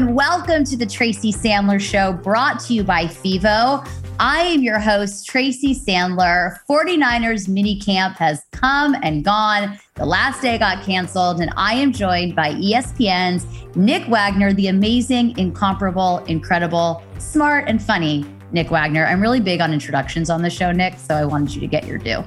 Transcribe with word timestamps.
and 0.00 0.16
welcome 0.16 0.64
to 0.64 0.78
the 0.78 0.86
Tracy 0.86 1.30
Sandler 1.30 1.78
Show, 1.78 2.14
brought 2.14 2.58
to 2.60 2.72
you 2.72 2.82
by 2.82 3.04
FIVO. 3.04 3.86
I 4.18 4.40
am 4.44 4.62
your 4.62 4.78
host, 4.78 5.26
Tracy 5.26 5.74
Sandler. 5.74 6.56
49ers 6.66 7.48
mini 7.48 7.78
camp 7.78 8.16
has 8.16 8.42
come 8.50 8.96
and 9.02 9.22
gone. 9.22 9.78
The 9.96 10.06
last 10.06 10.40
day 10.40 10.56
got 10.56 10.82
canceled, 10.84 11.42
and 11.42 11.52
I 11.54 11.74
am 11.74 11.92
joined 11.92 12.34
by 12.34 12.52
ESPN's 12.52 13.46
Nick 13.76 14.08
Wagoner, 14.08 14.54
the 14.54 14.68
amazing, 14.68 15.36
incomparable, 15.36 16.24
incredible, 16.24 17.02
smart, 17.18 17.68
and 17.68 17.82
funny 17.82 18.24
Nick 18.52 18.70
Wagoner. 18.70 19.04
I'm 19.04 19.20
really 19.20 19.40
big 19.40 19.60
on 19.60 19.70
introductions 19.70 20.30
on 20.30 20.40
the 20.40 20.50
show, 20.50 20.72
Nick, 20.72 20.98
so 20.98 21.14
I 21.14 21.26
wanted 21.26 21.54
you 21.54 21.60
to 21.60 21.66
get 21.66 21.86
your 21.86 21.98
due. 21.98 22.24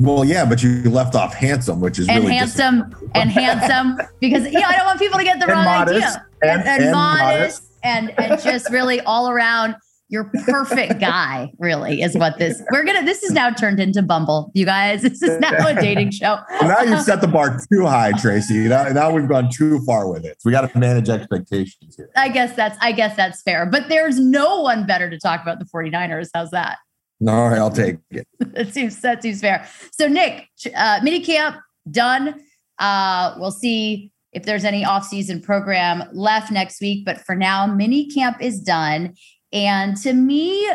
Well, 0.00 0.24
yeah, 0.24 0.44
but 0.44 0.64
you 0.64 0.82
left 0.90 1.14
off 1.14 1.32
handsome, 1.32 1.80
which 1.80 2.00
is 2.00 2.08
and 2.08 2.24
really 2.24 2.34
handsome 2.34 2.92
and 3.14 3.30
handsome 3.30 4.04
because 4.18 4.44
you 4.46 4.58
know 4.58 4.66
I 4.66 4.74
don't 4.74 4.86
want 4.86 4.98
people 4.98 5.18
to 5.20 5.24
get 5.24 5.38
the 5.38 5.46
wrong 5.52 5.64
modest, 5.64 6.04
idea 6.04 6.26
and, 6.48 6.62
and, 6.62 6.82
and 6.82 6.92
modest, 6.92 7.62
modest. 7.62 7.72
and 7.82 8.18
and 8.18 8.42
just 8.42 8.70
really 8.70 9.00
all 9.02 9.28
around 9.30 9.76
your 10.08 10.30
perfect 10.44 11.00
guy 11.00 11.50
really 11.58 12.02
is 12.02 12.16
what 12.16 12.38
this 12.38 12.62
we're 12.70 12.84
gonna 12.84 13.04
this 13.04 13.22
is 13.22 13.32
now 13.32 13.50
turned 13.50 13.80
into 13.80 14.02
bumble 14.02 14.52
you 14.54 14.64
guys 14.64 15.02
this 15.02 15.22
is 15.22 15.40
now 15.40 15.66
a 15.66 15.74
dating 15.74 16.10
show 16.10 16.38
now 16.62 16.80
you've 16.82 17.00
set 17.00 17.20
the 17.20 17.26
bar 17.26 17.58
too 17.72 17.86
high, 17.86 18.12
Tracy. 18.12 18.68
Now, 18.68 18.84
now 18.90 19.10
we've 19.10 19.28
gone 19.28 19.50
too 19.50 19.80
far 19.80 20.08
with 20.10 20.24
it. 20.24 20.36
So 20.40 20.48
we 20.48 20.52
got 20.52 20.70
to 20.70 20.78
manage 20.78 21.08
expectations 21.08 21.96
here. 21.96 22.10
i 22.16 22.28
guess 22.28 22.54
that's 22.54 22.76
i 22.80 22.92
guess 22.92 23.16
that's 23.16 23.42
fair 23.42 23.66
but 23.66 23.88
there's 23.88 24.18
no 24.18 24.60
one 24.60 24.86
better 24.86 25.08
to 25.08 25.18
talk 25.18 25.42
about 25.42 25.58
the 25.58 25.64
49ers 25.64 26.28
how's 26.34 26.50
that 26.50 26.78
All 27.26 27.48
right, 27.48 27.58
I'll 27.58 27.70
take 27.70 27.96
it. 28.10 28.26
that 28.38 28.74
seems 28.74 29.00
that 29.00 29.22
seems 29.22 29.40
fair. 29.40 29.66
So 29.92 30.08
Nick, 30.08 30.48
uh, 30.76 31.00
mini 31.02 31.20
camp 31.20 31.56
done. 31.90 32.40
Uh, 32.78 33.34
we'll 33.38 33.52
see 33.52 34.10
if 34.34 34.44
there's 34.44 34.64
any 34.64 34.84
off-season 34.84 35.40
program 35.40 36.02
left 36.12 36.50
next 36.50 36.80
week, 36.80 37.04
but 37.04 37.18
for 37.18 37.34
now, 37.34 37.66
mini 37.66 38.10
camp 38.10 38.36
is 38.40 38.60
done. 38.60 39.14
And 39.52 39.96
to 39.98 40.12
me, 40.12 40.68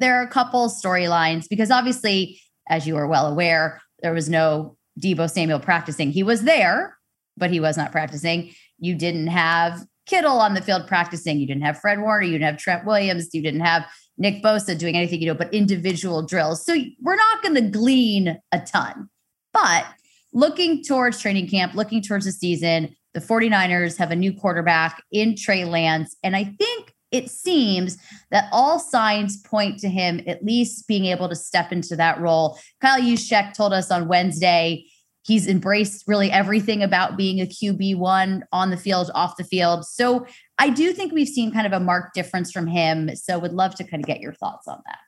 there 0.00 0.20
are 0.20 0.24
a 0.24 0.30
couple 0.30 0.68
storylines 0.68 1.48
because 1.48 1.70
obviously, 1.70 2.40
as 2.68 2.86
you 2.86 2.96
are 2.96 3.06
well 3.06 3.26
aware, 3.26 3.80
there 4.02 4.12
was 4.12 4.28
no 4.28 4.76
Deebo 5.00 5.30
Samuel 5.30 5.60
practicing. 5.60 6.10
He 6.10 6.22
was 6.22 6.42
there, 6.42 6.96
but 7.36 7.50
he 7.50 7.60
was 7.60 7.76
not 7.76 7.92
practicing. 7.92 8.52
You 8.78 8.94
didn't 8.94 9.28
have 9.28 9.80
Kittle 10.06 10.38
on 10.38 10.54
the 10.54 10.60
field 10.60 10.86
practicing. 10.86 11.38
You 11.38 11.46
didn't 11.46 11.62
have 11.62 11.78
Fred 11.78 12.00
Warner. 12.00 12.24
You 12.24 12.32
didn't 12.32 12.46
have 12.46 12.58
Trent 12.58 12.84
Williams. 12.84 13.28
You 13.32 13.42
didn't 13.42 13.60
have 13.60 13.86
Nick 14.18 14.42
Bosa 14.42 14.76
doing 14.76 14.96
anything, 14.96 15.20
you 15.20 15.28
know, 15.28 15.34
but 15.34 15.52
individual 15.54 16.26
drills. 16.26 16.64
So 16.66 16.76
we're 17.00 17.16
not 17.16 17.42
going 17.42 17.54
to 17.54 17.62
glean 17.62 18.38
a 18.52 18.60
ton. 18.60 19.08
But 19.52 19.86
looking 20.32 20.84
towards 20.84 21.20
training 21.20 21.48
camp, 21.48 21.74
looking 21.74 22.02
towards 22.02 22.26
the 22.26 22.32
season, 22.32 22.94
the 23.14 23.20
49ers 23.20 23.96
have 23.96 24.10
a 24.10 24.16
new 24.16 24.32
quarterback 24.32 25.02
in 25.10 25.36
Trey 25.36 25.64
Lance. 25.64 26.16
And 26.22 26.36
I 26.36 26.44
think 26.44 26.92
it 27.10 27.30
seems 27.30 27.96
that 28.32 28.48
all 28.50 28.80
signs 28.80 29.40
point 29.42 29.78
to 29.78 29.88
him 29.88 30.20
at 30.26 30.44
least 30.44 30.88
being 30.88 31.06
able 31.06 31.28
to 31.28 31.36
step 31.36 31.70
into 31.70 31.94
that 31.96 32.20
role. 32.20 32.58
Kyle 32.80 33.00
Juszczyk 33.00 33.54
told 33.54 33.72
us 33.72 33.90
on 33.90 34.08
Wednesday 34.08 34.84
he's 35.22 35.46
embraced 35.46 36.04
really 36.06 36.30
everything 36.30 36.82
about 36.82 37.16
being 37.16 37.40
a 37.40 37.46
QB1 37.46 38.42
on 38.52 38.70
the 38.70 38.76
field, 38.76 39.10
off 39.14 39.36
the 39.36 39.44
field. 39.44 39.86
So 39.86 40.26
I 40.58 40.70
do 40.70 40.92
think 40.92 41.12
we've 41.12 41.28
seen 41.28 41.52
kind 41.52 41.66
of 41.66 41.72
a 41.72 41.80
marked 41.80 42.14
difference 42.14 42.50
from 42.50 42.66
him. 42.66 43.14
So 43.16 43.38
would 43.38 43.52
love 43.52 43.74
to 43.76 43.84
kind 43.84 44.02
of 44.02 44.06
get 44.06 44.20
your 44.20 44.34
thoughts 44.34 44.68
on 44.68 44.82
that. 44.86 44.98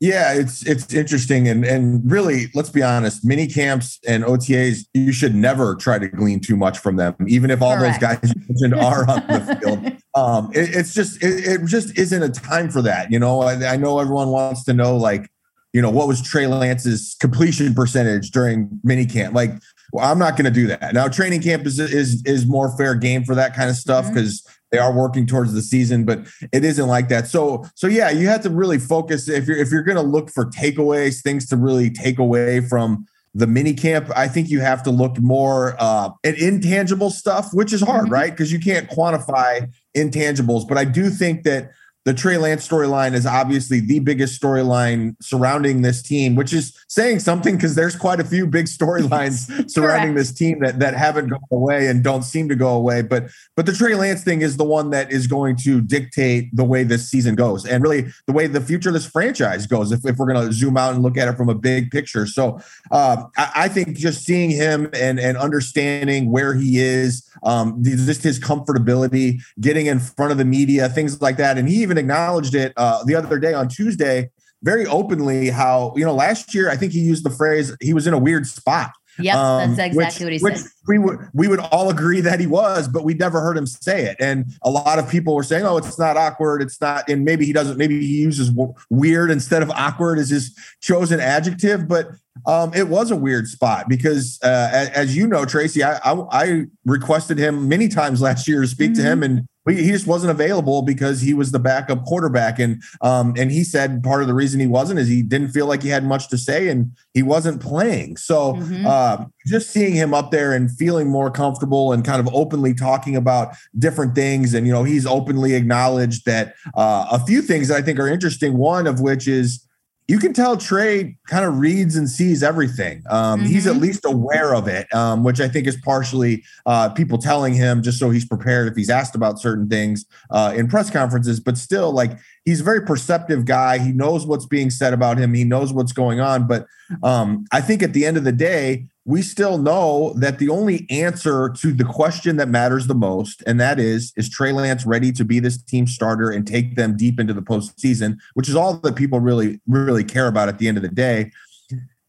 Yeah, 0.00 0.34
it's 0.34 0.66
it's 0.66 0.92
interesting 0.92 1.48
and 1.48 1.64
and 1.64 2.10
really, 2.10 2.46
let's 2.54 2.68
be 2.68 2.82
honest, 2.82 3.24
mini 3.24 3.46
camps 3.46 4.00
and 4.06 4.24
OTAs, 4.24 4.86
you 4.92 5.12
should 5.12 5.34
never 5.34 5.76
try 5.76 5.98
to 5.98 6.08
glean 6.08 6.40
too 6.40 6.56
much 6.56 6.78
from 6.78 6.96
them, 6.96 7.14
even 7.26 7.50
if 7.50 7.62
all 7.62 7.76
Correct. 7.76 8.00
those 8.00 8.18
guys 8.18 8.34
you 8.34 8.42
mentioned 8.48 8.74
are 8.74 9.08
on 9.08 9.26
the 9.26 9.58
field. 9.62 10.02
Um, 10.14 10.50
it, 10.52 10.74
it's 10.74 10.94
just 10.94 11.22
it, 11.22 11.46
it 11.46 11.64
just 11.66 11.96
isn't 11.96 12.22
a 12.22 12.28
time 12.28 12.70
for 12.70 12.82
that. 12.82 13.12
You 13.12 13.18
know, 13.18 13.42
I, 13.42 13.72
I 13.72 13.76
know 13.76 14.00
everyone 14.00 14.28
wants 14.28 14.64
to 14.64 14.74
know 14.74 14.96
like, 14.96 15.30
you 15.72 15.80
know, 15.80 15.90
what 15.90 16.08
was 16.08 16.20
Trey 16.20 16.48
Lance's 16.48 17.16
completion 17.20 17.72
percentage 17.72 18.30
during 18.30 18.80
mini 18.82 19.06
camp? 19.06 19.34
Like, 19.34 19.52
well, 19.92 20.10
I'm 20.10 20.18
not 20.18 20.32
going 20.32 20.46
to 20.46 20.50
do 20.50 20.66
that. 20.66 20.92
Now, 20.92 21.06
training 21.06 21.40
camp 21.42 21.66
is 21.66 21.78
is 21.78 22.20
is 22.26 22.46
more 22.46 22.76
fair 22.76 22.96
game 22.96 23.24
for 23.24 23.36
that 23.36 23.54
kind 23.54 23.70
of 23.70 23.76
stuff 23.76 24.08
because 24.08 24.44
they 24.74 24.78
are 24.78 24.92
working 24.92 25.24
towards 25.26 25.52
the 25.52 25.62
season, 25.62 26.04
but 26.04 26.26
it 26.52 26.64
isn't 26.64 26.88
like 26.88 27.08
that. 27.08 27.28
So 27.28 27.64
so 27.76 27.86
yeah, 27.86 28.10
you 28.10 28.26
have 28.28 28.42
to 28.42 28.50
really 28.50 28.78
focus 28.78 29.28
if 29.28 29.46
you're 29.46 29.56
if 29.56 29.70
you're 29.70 29.84
going 29.84 29.96
to 29.96 30.02
look 30.16 30.30
for 30.30 30.44
takeaways, 30.46 31.22
things 31.22 31.46
to 31.50 31.56
really 31.56 31.90
take 31.90 32.18
away 32.18 32.60
from 32.60 33.06
the 33.36 33.46
mini 33.46 33.74
camp. 33.74 34.10
I 34.16 34.28
think 34.28 34.48
you 34.48 34.60
have 34.60 34.82
to 34.84 34.90
look 34.90 35.18
more 35.20 35.74
uh, 35.80 36.10
at 36.24 36.38
intangible 36.38 37.10
stuff, 37.10 37.52
which 37.52 37.72
is 37.72 37.80
hard, 37.80 38.06
Mhm. 38.06 38.10
right? 38.12 38.30
Because 38.30 38.52
you 38.52 38.60
can't 38.60 38.88
quantify 38.88 39.68
intangibles. 39.96 40.66
But 40.68 40.78
I 40.78 40.84
do 40.84 41.10
think 41.10 41.42
that 41.44 41.70
the 42.04 42.12
Trey 42.12 42.36
Lance 42.36 42.66
storyline 42.66 43.14
is 43.14 43.24
obviously 43.24 43.80
the 43.80 43.98
biggest 44.00 44.40
storyline 44.40 45.16
surrounding 45.20 45.80
this 45.80 46.02
team, 46.02 46.34
which 46.34 46.52
is 46.52 46.78
saying 46.86 47.20
something 47.20 47.56
because 47.56 47.74
there's 47.74 47.96
quite 47.96 48.20
a 48.20 48.24
few 48.24 48.46
big 48.46 48.66
storylines 48.66 49.70
surrounding 49.70 50.12
Correct. 50.12 50.16
this 50.16 50.32
team 50.32 50.60
that 50.60 50.78
that 50.80 50.94
haven't 50.94 51.28
gone 51.28 51.40
away 51.50 51.86
and 51.88 52.04
don't 52.04 52.22
seem 52.22 52.48
to 52.50 52.54
go 52.54 52.74
away. 52.74 53.00
But 53.00 53.30
but 53.56 53.64
the 53.64 53.72
Trey 53.72 53.94
Lance 53.94 54.22
thing 54.22 54.42
is 54.42 54.58
the 54.58 54.64
one 54.64 54.90
that 54.90 55.10
is 55.10 55.26
going 55.26 55.56
to 55.64 55.80
dictate 55.80 56.54
the 56.54 56.64
way 56.64 56.84
this 56.84 57.08
season 57.08 57.34
goes 57.36 57.64
and 57.64 57.82
really 57.82 58.06
the 58.26 58.32
way 58.32 58.46
the 58.48 58.60
future 58.60 58.90
of 58.90 58.94
this 58.94 59.06
franchise 59.06 59.66
goes. 59.66 59.90
If, 59.90 60.04
if 60.04 60.18
we're 60.18 60.30
going 60.32 60.46
to 60.46 60.52
zoom 60.52 60.76
out 60.76 60.92
and 60.92 61.02
look 61.02 61.16
at 61.16 61.28
it 61.28 61.36
from 61.36 61.48
a 61.48 61.54
big 61.54 61.90
picture, 61.90 62.26
so 62.26 62.60
um, 62.90 63.30
I, 63.38 63.52
I 63.56 63.68
think 63.68 63.96
just 63.96 64.24
seeing 64.24 64.50
him 64.50 64.90
and 64.92 65.18
and 65.18 65.38
understanding 65.38 66.30
where 66.30 66.54
he 66.54 66.78
is, 66.78 67.26
um, 67.44 67.82
just 67.82 68.22
his 68.22 68.38
comfortability, 68.38 69.40
getting 69.58 69.86
in 69.86 70.00
front 70.00 70.32
of 70.32 70.38
the 70.38 70.44
media, 70.44 70.90
things 70.90 71.22
like 71.22 71.38
that, 71.38 71.56
and 71.56 71.66
he 71.66 71.82
even 71.82 71.93
acknowledged 71.98 72.54
it 72.54 72.72
uh, 72.76 73.04
the 73.04 73.14
other 73.14 73.38
day 73.38 73.54
on 73.54 73.68
Tuesday. 73.68 74.30
Very 74.62 74.86
openly, 74.86 75.50
how 75.50 75.92
you 75.94 76.04
know 76.04 76.14
last 76.14 76.54
year 76.54 76.70
I 76.70 76.76
think 76.76 76.92
he 76.92 77.00
used 77.00 77.24
the 77.24 77.30
phrase 77.30 77.76
he 77.80 77.92
was 77.92 78.06
in 78.06 78.14
a 78.14 78.18
weird 78.18 78.46
spot. 78.46 78.92
Yep, 79.18 79.36
Um, 79.36 79.76
that's 79.76 79.94
exactly 79.94 80.26
what 80.26 80.32
he 80.32 80.38
which 80.40 80.56
said. 80.56 80.70
We 80.88 80.98
would 80.98 81.18
we 81.32 81.48
would 81.48 81.60
all 81.60 81.90
agree 81.90 82.20
that 82.22 82.40
he 82.40 82.46
was, 82.46 82.88
but 82.88 83.04
we 83.04 83.14
never 83.14 83.40
heard 83.40 83.56
him 83.56 83.66
say 83.66 84.06
it. 84.06 84.16
And 84.20 84.46
a 84.62 84.70
lot 84.70 84.98
of 84.98 85.08
people 85.08 85.34
were 85.34 85.42
saying, 85.42 85.64
"Oh, 85.64 85.76
it's 85.76 85.98
not 85.98 86.16
awkward. 86.16 86.62
It's 86.62 86.80
not." 86.80 87.08
And 87.08 87.24
maybe 87.24 87.44
he 87.44 87.52
doesn't. 87.52 87.78
Maybe 87.78 88.00
he 88.00 88.20
uses 88.20 88.50
weird 88.90 89.30
instead 89.30 89.62
of 89.62 89.70
awkward 89.70 90.18
as 90.18 90.30
his 90.30 90.56
chosen 90.80 91.20
adjective. 91.20 91.86
But 91.86 92.08
um, 92.46 92.72
it 92.74 92.88
was 92.88 93.10
a 93.10 93.16
weird 93.16 93.46
spot 93.48 93.88
because, 93.88 94.38
uh, 94.42 94.68
as, 94.72 94.88
as 94.90 95.16
you 95.16 95.26
know, 95.26 95.44
Tracy, 95.44 95.82
I, 95.82 95.98
I 96.04 96.12
I 96.30 96.62
requested 96.84 97.38
him 97.38 97.68
many 97.68 97.88
times 97.88 98.20
last 98.20 98.48
year 98.48 98.60
to 98.62 98.66
speak 98.66 98.94
to 98.94 99.02
him, 99.02 99.22
and 99.22 99.46
we, 99.66 99.76
he 99.76 99.88
just 99.88 100.06
wasn't 100.06 100.30
available 100.30 100.82
because 100.82 101.20
he 101.22 101.32
was 101.32 101.52
the 101.52 101.58
backup 101.58 102.04
quarterback. 102.04 102.58
And 102.58 102.82
um, 103.00 103.34
and 103.38 103.50
he 103.50 103.64
said 103.64 104.02
part 104.02 104.20
of 104.20 104.28
the 104.28 104.34
reason 104.34 104.60
he 104.60 104.66
wasn't 104.66 104.98
is 104.98 105.08
he 105.08 105.22
didn't 105.22 105.52
feel 105.52 105.66
like 105.66 105.82
he 105.82 105.88
had 105.88 106.04
much 106.04 106.28
to 106.30 106.36
say, 106.36 106.68
and 106.68 106.90
he 107.14 107.22
wasn't 107.22 107.62
playing. 107.62 108.16
So 108.16 108.54
Mhm. 108.54 108.84
uh, 108.84 109.24
just 109.46 109.70
seeing 109.70 109.94
him 109.94 110.12
up 110.12 110.30
there 110.30 110.52
and 110.52 110.70
feeling 110.70 111.08
more 111.08 111.30
comfortable 111.30 111.92
and 111.92 112.04
kind 112.04 112.20
of 112.20 112.28
openly 112.34 112.74
talking 112.74 113.16
about 113.16 113.54
different 113.78 114.14
things, 114.14 114.54
and 114.54 114.66
you 114.66 114.72
know, 114.72 114.84
he's 114.84 115.06
openly 115.06 115.54
acknowledged 115.54 116.26
that 116.26 116.54
uh, 116.74 117.06
a 117.10 117.18
few 117.24 117.40
things 117.40 117.68
that 117.68 117.76
I 117.78 117.82
think 117.82 117.98
are 117.98 118.08
interesting. 118.08 118.58
One 118.58 118.86
of 118.86 119.00
which 119.00 119.26
is 119.28 119.63
you 120.06 120.18
can 120.18 120.34
tell 120.34 120.56
Trey 120.56 121.16
kind 121.28 121.46
of 121.46 121.58
reads 121.58 121.96
and 121.96 122.08
sees 122.10 122.42
everything. 122.42 123.02
Um, 123.08 123.40
He's 123.40 123.66
at 123.66 123.76
Mhm. 123.76 123.80
least 123.80 124.04
aware 124.04 124.54
of 124.54 124.68
it, 124.68 124.86
um, 124.94 125.24
which 125.24 125.40
I 125.40 125.48
think 125.48 125.66
is 125.66 125.76
partially 125.76 126.44
uh, 126.66 126.90
people 126.90 127.16
telling 127.16 127.54
him 127.54 127.82
just 127.82 127.98
so 127.98 128.10
he's 128.10 128.26
prepared 128.26 128.68
if 128.68 128.76
he's 128.76 128.90
asked 128.90 129.14
about 129.14 129.40
certain 129.40 129.66
things 129.68 130.04
uh, 130.30 130.52
in 130.54 130.68
press 130.68 130.90
conferences. 130.90 131.40
But 131.40 131.56
still, 131.56 131.90
like 131.90 132.18
he's 132.44 132.60
a 132.60 132.64
very 132.64 132.82
perceptive 132.82 133.46
guy. 133.46 133.78
He 133.78 133.92
knows 133.92 134.26
what's 134.26 134.44
being 134.46 134.68
said 134.68 134.92
about 134.92 135.16
him. 135.16 135.32
He 135.32 135.44
knows 135.44 135.72
what's 135.72 135.92
going 135.92 136.20
on. 136.20 136.46
But 136.46 136.66
um, 137.02 137.46
I 137.50 137.62
think 137.62 137.82
at 137.82 137.94
the 137.94 138.04
end 138.04 138.18
of 138.18 138.24
the 138.24 138.32
day, 138.32 138.86
we 139.06 139.20
still 139.20 139.58
know 139.58 140.14
that 140.16 140.38
the 140.38 140.48
only 140.48 140.86
answer 140.88 141.50
to 141.50 141.72
the 141.72 141.84
question 141.84 142.36
that 142.36 142.48
matters 142.48 142.86
the 142.86 142.94
most, 142.94 143.42
and 143.46 143.60
that 143.60 143.78
is, 143.78 144.12
is 144.16 144.30
Trey 144.30 144.52
Lance 144.52 144.86
ready 144.86 145.12
to 145.12 145.24
be 145.24 145.40
this 145.40 145.62
team 145.62 145.86
starter 145.86 146.30
and 146.30 146.46
take 146.46 146.76
them 146.76 146.96
deep 146.96 147.20
into 147.20 147.34
the 147.34 147.42
postseason, 147.42 148.18
which 148.32 148.48
is 148.48 148.56
all 148.56 148.74
that 148.74 148.96
people 148.96 149.20
really, 149.20 149.60
really 149.66 150.04
care 150.04 150.26
about 150.26 150.48
at 150.48 150.58
the 150.58 150.68
end 150.68 150.78
of 150.78 150.82
the 150.82 150.88
day. 150.88 151.30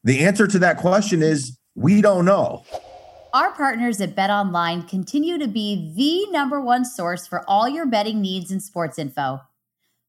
The 0.05 0.25
answer 0.25 0.47
to 0.47 0.59
that 0.59 0.77
question 0.77 1.21
is 1.21 1.57
we 1.75 2.01
don't 2.01 2.23
know. 2.23 2.63
Our 3.33 3.51
partners 3.51 3.99
at 3.99 4.15
Bet 4.15 4.29
Online 4.29 4.83
continue 4.83 5.37
to 5.37 5.47
be 5.47 5.91
the 5.97 6.31
number 6.31 6.61
one 6.61 6.85
source 6.85 7.27
for 7.27 7.43
all 7.49 7.67
your 7.67 7.85
betting 7.85 8.21
needs 8.21 8.49
and 8.49 8.63
sports 8.63 8.97
info. 8.97 9.41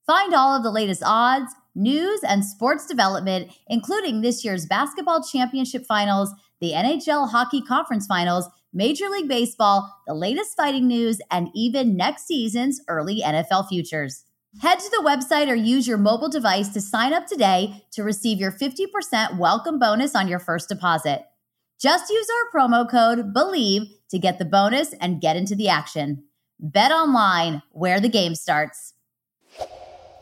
Find 0.06 0.32
all 0.32 0.56
of 0.56 0.62
the 0.62 0.70
latest 0.70 1.02
odds, 1.04 1.52
news, 1.74 2.20
and 2.22 2.44
sports 2.44 2.86
development, 2.86 3.50
including 3.66 4.20
this 4.20 4.44
year's 4.44 4.66
basketball 4.66 5.24
championship 5.24 5.84
finals, 5.86 6.30
the 6.60 6.72
NHL 6.72 7.30
hockey 7.30 7.60
conference 7.60 8.06
finals, 8.06 8.48
Major 8.72 9.08
League 9.08 9.28
Baseball, 9.28 9.94
the 10.06 10.14
latest 10.14 10.56
fighting 10.56 10.86
news, 10.86 11.18
and 11.30 11.48
even 11.54 11.96
next 11.96 12.26
season's 12.26 12.80
early 12.88 13.22
NFL 13.22 13.68
futures. 13.68 14.24
Head 14.60 14.78
to 14.78 14.90
the 14.90 15.04
website 15.04 15.50
or 15.50 15.54
use 15.54 15.86
your 15.86 15.98
mobile 15.98 16.30
device 16.30 16.70
to 16.70 16.80
sign 16.80 17.12
up 17.12 17.26
today 17.26 17.84
to 17.92 18.02
receive 18.02 18.38
your 18.38 18.52
50% 18.52 19.36
welcome 19.36 19.78
bonus 19.78 20.14
on 20.14 20.28
your 20.28 20.38
first 20.38 20.68
deposit. 20.68 21.26
Just 21.78 22.10
use 22.10 22.26
our 22.30 22.58
promo 22.58 22.90
code 22.90 23.34
BELIEVE 23.34 23.82
to 24.10 24.18
get 24.18 24.38
the 24.38 24.46
bonus 24.46 24.94
and 24.94 25.20
get 25.20 25.36
into 25.36 25.54
the 25.54 25.68
action. 25.68 26.24
Bet 26.58 26.90
online 26.90 27.62
where 27.72 28.00
the 28.00 28.08
game 28.08 28.34
starts. 28.34 28.94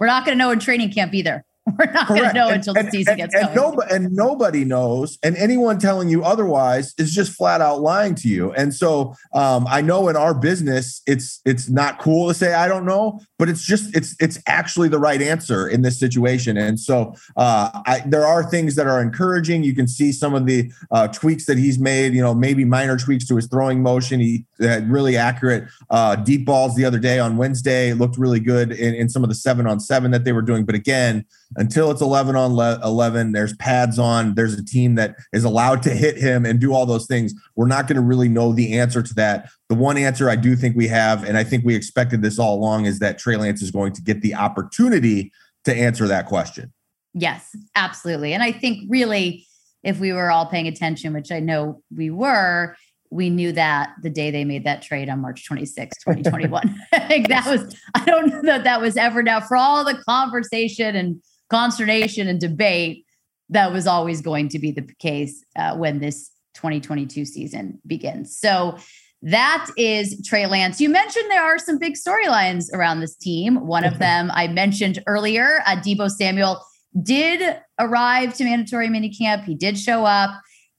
We're 0.01 0.09
not 0.09 0.25
going 0.25 0.37
to 0.37 0.45
know 0.45 0.51
in 0.51 0.59
training 0.59 0.93
camp 0.93 1.15
either. 1.15 1.45
We're 1.79 1.91
not 1.93 2.09
going 2.09 2.23
to 2.23 2.33
know 2.35 2.49
and, 2.49 2.57
until 2.57 2.75
the 2.75 2.91
season 2.91 3.19
and, 3.19 3.31
gets 3.33 3.55
going. 3.55 3.79
and 3.91 4.13
nobody 4.13 4.67
knows. 4.67 5.19
And 5.23 5.35
anyone 5.37 5.79
telling 5.79 6.11
you 6.11 6.23
otherwise 6.23 6.93
is 6.99 7.15
just 7.15 7.33
flat 7.33 7.63
out 7.63 7.81
lying 7.81 8.15
to 8.17 8.29
you. 8.29 8.53
And 8.53 8.75
so 8.75 9.15
um, 9.33 9.67
I 9.69 9.81
know 9.81 10.09
in 10.09 10.17
our 10.17 10.35
business, 10.35 11.01
it's 11.07 11.41
it's 11.47 11.71
not 11.71 11.99
cool 12.01 12.29
to 12.29 12.35
say 12.35 12.53
I 12.53 12.69
don't 12.69 12.85
know, 12.85 13.19
but 13.39 13.49
it's 13.49 13.65
just 13.65 13.97
it's 13.97 14.15
it's 14.21 14.39
actually 14.47 14.89
the 14.89 14.99
right 14.99 15.23
answer 15.23 15.67
in 15.67 15.81
this 15.81 15.99
situation. 15.99 16.59
And 16.59 16.79
so 16.79 17.15
uh, 17.37 17.71
I, 17.87 18.03
there 18.05 18.27
are 18.27 18.43
things 18.43 18.75
that 18.75 18.87
are 18.87 19.01
encouraging. 19.01 19.65
You 19.65 19.75
can 19.75 19.89
see 19.89 20.13
some 20.13 20.35
of 20.35 20.45
the 20.45 20.71
uh, 20.91 21.09
tweaks 21.09 21.47
that 21.47 21.57
he's 21.57 21.79
made. 21.79 22.13
You 22.13 22.21
know, 22.21 22.35
maybe 22.35 22.67
minor 22.67 22.99
tweaks 22.99 23.27
to 23.29 23.37
his 23.37 23.47
throwing 23.47 23.83
motion. 23.83 24.21
He 24.21 24.45
had 24.61 24.91
really 24.91 25.17
accurate 25.17 25.65
uh, 25.89 26.17
deep 26.17 26.45
balls 26.45 26.75
the 26.77 26.85
other 26.85 26.99
day 26.99 27.19
on 27.19 27.39
Wednesday. 27.39 27.89
It 27.89 27.95
looked 27.95 28.19
really 28.19 28.41
good 28.41 28.71
in, 28.71 28.95
in 28.95 29.09
some 29.09 29.23
of 29.23 29.31
the 29.31 29.35
seven 29.35 29.67
on 29.67 29.81
seven 29.81 30.11
that 30.11 30.25
they 30.25 30.33
were 30.33 30.43
doing. 30.43 30.67
But 30.67 30.75
again 30.75 31.25
until 31.57 31.91
it's 31.91 32.01
11 32.01 32.37
on 32.37 32.53
11 32.53 33.33
there's 33.33 33.55
pads 33.57 33.99
on 33.99 34.35
there's 34.35 34.55
a 34.55 34.65
team 34.65 34.95
that 34.95 35.17
is 35.33 35.45
allowed 35.45 35.83
to 35.83 35.91
hit 35.91 36.17
him 36.17 36.45
and 36.45 36.61
do 36.61 36.73
all 36.73 36.87
those 36.87 37.07
things. 37.07 37.35
We're 37.57 37.67
not 37.67 37.87
going 37.87 37.97
to 37.97 38.03
really 38.03 38.29
know 38.29 38.53
the 38.53 38.79
answer 38.79 39.03
to 39.03 39.15
that. 39.15 39.51
The 39.69 39.75
one 39.75 39.97
answer 39.97 40.31
i 40.31 40.37
do 40.37 40.57
think 40.57 40.77
we 40.77 40.89
have 40.89 41.25
and 41.25 41.37
i 41.37 41.45
think 41.45 41.65
we 41.65 41.75
expected 41.75 42.23
this 42.23 42.39
all 42.39 42.55
along 42.57 42.87
is 42.87 42.99
that 42.99 43.19
trey 43.19 43.37
lance 43.37 43.63
is 43.63 43.71
going 43.71 43.93
to 43.95 44.03
get 44.03 44.21
the 44.23 44.35
opportunity 44.35 45.33
to 45.65 45.75
answer 45.75 46.07
that 46.09 46.27
question. 46.27 46.73
Yes 47.13 47.57
absolutely. 47.77 48.33
And 48.33 48.43
i 48.43 48.53
think 48.53 48.85
really 48.89 49.47
if 49.83 50.01
we 50.01 50.13
were 50.13 50.31
all 50.31 50.47
paying 50.47 50.69
attention 50.69 51.13
which 51.13 51.33
i 51.33 51.41
know 51.41 51.83
we 51.95 52.11
were 52.11 52.77
we 53.15 53.31
knew 53.31 53.53
that 53.53 53.91
the 54.03 54.11
day 54.11 54.33
they 54.33 54.45
made 54.45 54.65
that 54.65 54.83
trade 54.83 55.09
on 55.09 55.21
March 55.21 55.47
26, 55.47 55.99
2021. 56.05 56.75
I 56.93 56.99
think 57.07 57.29
that 57.29 57.47
was, 57.47 57.75
I 57.95 58.05
don't 58.05 58.27
know 58.27 58.43
that 58.43 58.65
that 58.65 58.81
was 58.81 58.97
ever 58.97 59.23
now. 59.23 59.41
For 59.41 59.57
all 59.57 59.85
the 59.85 60.03
conversation 60.07 60.97
and 60.97 61.23
consternation 61.55 62.27
and 62.27 62.41
debate, 62.41 63.07
that 63.49 63.73
was 63.73 63.87
always 63.87 64.21
going 64.21 64.49
to 64.49 64.59
be 64.59 64.73
the 64.73 64.83
case 64.99 65.45
uh, 65.57 65.77
when 65.77 66.01
this 66.01 66.33
2022 66.55 67.25
season 67.25 67.79
begins. 67.87 68.37
So 68.37 68.77
that 69.23 69.71
is 69.77 70.21
Trey 70.27 70.47
Lance. 70.47 70.81
You 70.81 70.89
mentioned 70.89 71.31
there 71.31 71.45
are 71.45 71.61
some 71.61 71.79
big 71.79 71.95
storylines 71.95 72.73
around 72.73 72.99
this 72.99 73.15
team. 73.15 73.67
One 73.69 73.85
of 73.85 73.99
them 74.07 74.33
I 74.35 74.49
mentioned 74.49 75.01
earlier, 75.07 75.61
uh, 75.65 75.77
Deebo 75.77 76.11
Samuel 76.11 76.61
did 77.01 77.61
arrive 77.79 78.35
to 78.35 78.45
mandatory 78.45 78.89
minicamp. 78.89 79.45
He 79.45 79.55
did 79.55 79.79
show 79.79 80.05
up. 80.05 80.33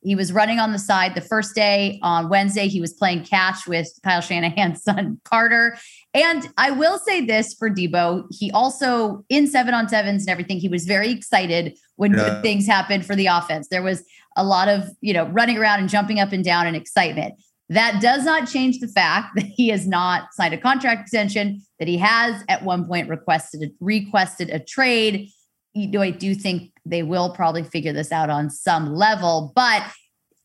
He 0.05 0.15
was 0.15 0.31
running 0.31 0.59
on 0.59 0.71
the 0.71 0.79
side 0.79 1.15
the 1.15 1.21
first 1.21 1.55
day 1.55 1.99
on 2.03 2.29
Wednesday. 2.29 2.67
He 2.67 2.79
was 2.79 2.93
playing 2.93 3.25
catch 3.25 3.67
with 3.67 3.89
Kyle 4.03 4.21
Shanahan's 4.21 4.83
son, 4.83 5.19
Carter. 5.25 5.77
And 6.13 6.47
I 6.57 6.71
will 6.71 6.99
say 6.99 7.25
this 7.25 7.53
for 7.53 7.69
Deebo, 7.69 8.27
he 8.29 8.51
also 8.51 9.25
in 9.29 9.47
seven 9.47 9.73
on 9.73 9.89
sevens 9.89 10.23
and 10.23 10.29
everything, 10.29 10.59
he 10.59 10.69
was 10.69 10.85
very 10.85 11.11
excited 11.11 11.77
when 11.95 12.13
yeah. 12.13 12.29
good 12.29 12.41
things 12.43 12.67
happened 12.67 13.05
for 13.05 13.15
the 13.15 13.25
offense. 13.25 13.67
There 13.69 13.83
was 13.83 14.03
a 14.37 14.43
lot 14.43 14.67
of, 14.67 14.89
you 15.01 15.13
know, 15.13 15.25
running 15.27 15.57
around 15.57 15.79
and 15.79 15.89
jumping 15.89 16.19
up 16.19 16.31
and 16.31 16.43
down 16.43 16.67
and 16.67 16.75
excitement. 16.75 17.35
That 17.69 17.99
does 17.99 18.23
not 18.23 18.47
change 18.47 18.79
the 18.79 18.87
fact 18.87 19.35
that 19.35 19.45
he 19.45 19.69
has 19.69 19.87
not 19.87 20.33
signed 20.33 20.53
a 20.53 20.57
contract 20.57 21.01
extension, 21.01 21.61
that 21.79 21.87
he 21.87 21.97
has 21.97 22.43
at 22.47 22.63
one 22.63 22.85
point 22.85 23.09
requested 23.09 23.71
requested 23.79 24.49
a 24.51 24.59
trade. 24.59 25.29
You 25.73 26.01
I 26.01 26.11
do 26.11 26.35
think 26.35 26.71
they 26.85 27.03
will 27.03 27.31
probably 27.31 27.63
figure 27.63 27.93
this 27.93 28.11
out 28.11 28.29
on 28.29 28.49
some 28.49 28.93
level, 28.93 29.51
but 29.55 29.83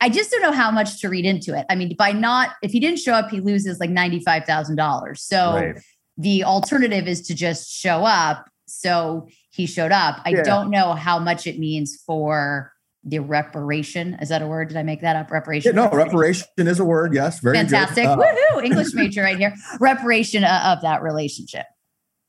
I 0.00 0.08
just 0.08 0.30
don't 0.30 0.40
know 0.40 0.52
how 0.52 0.70
much 0.70 1.00
to 1.02 1.08
read 1.08 1.26
into 1.26 1.56
it. 1.56 1.66
I 1.68 1.74
mean, 1.74 1.94
by 1.96 2.12
not, 2.12 2.54
if 2.62 2.72
he 2.72 2.80
didn't 2.80 2.98
show 2.98 3.12
up, 3.12 3.30
he 3.30 3.40
loses 3.40 3.78
like 3.78 3.90
$95,000. 3.90 5.18
So 5.18 5.54
right. 5.54 5.78
the 6.16 6.44
alternative 6.44 7.06
is 7.06 7.20
to 7.28 7.34
just 7.34 7.70
show 7.70 8.04
up. 8.04 8.48
So 8.66 9.28
he 9.50 9.66
showed 9.66 9.92
up. 9.92 10.22
I 10.24 10.30
yeah. 10.30 10.42
don't 10.42 10.70
know 10.70 10.94
how 10.94 11.18
much 11.18 11.46
it 11.46 11.58
means 11.58 12.02
for 12.06 12.72
the 13.04 13.18
reparation. 13.18 14.14
Is 14.22 14.30
that 14.30 14.40
a 14.40 14.46
word? 14.46 14.68
Did 14.68 14.78
I 14.78 14.82
make 14.82 15.02
that 15.02 15.16
up? 15.16 15.30
Reparation. 15.30 15.74
Yeah, 15.74 15.84
no, 15.84 15.90
reparation 15.90 16.46
is 16.56 16.80
a 16.80 16.84
word. 16.84 17.14
Yes. 17.14 17.40
Very 17.40 17.56
fantastic. 17.56 18.06
Uh, 18.06 18.16
Woohoo. 18.16 18.64
English 18.64 18.88
major 18.94 19.22
right 19.22 19.38
here. 19.38 19.54
Reparation 19.80 20.44
uh, 20.44 20.74
of 20.76 20.82
that 20.82 21.02
relationship. 21.02 21.66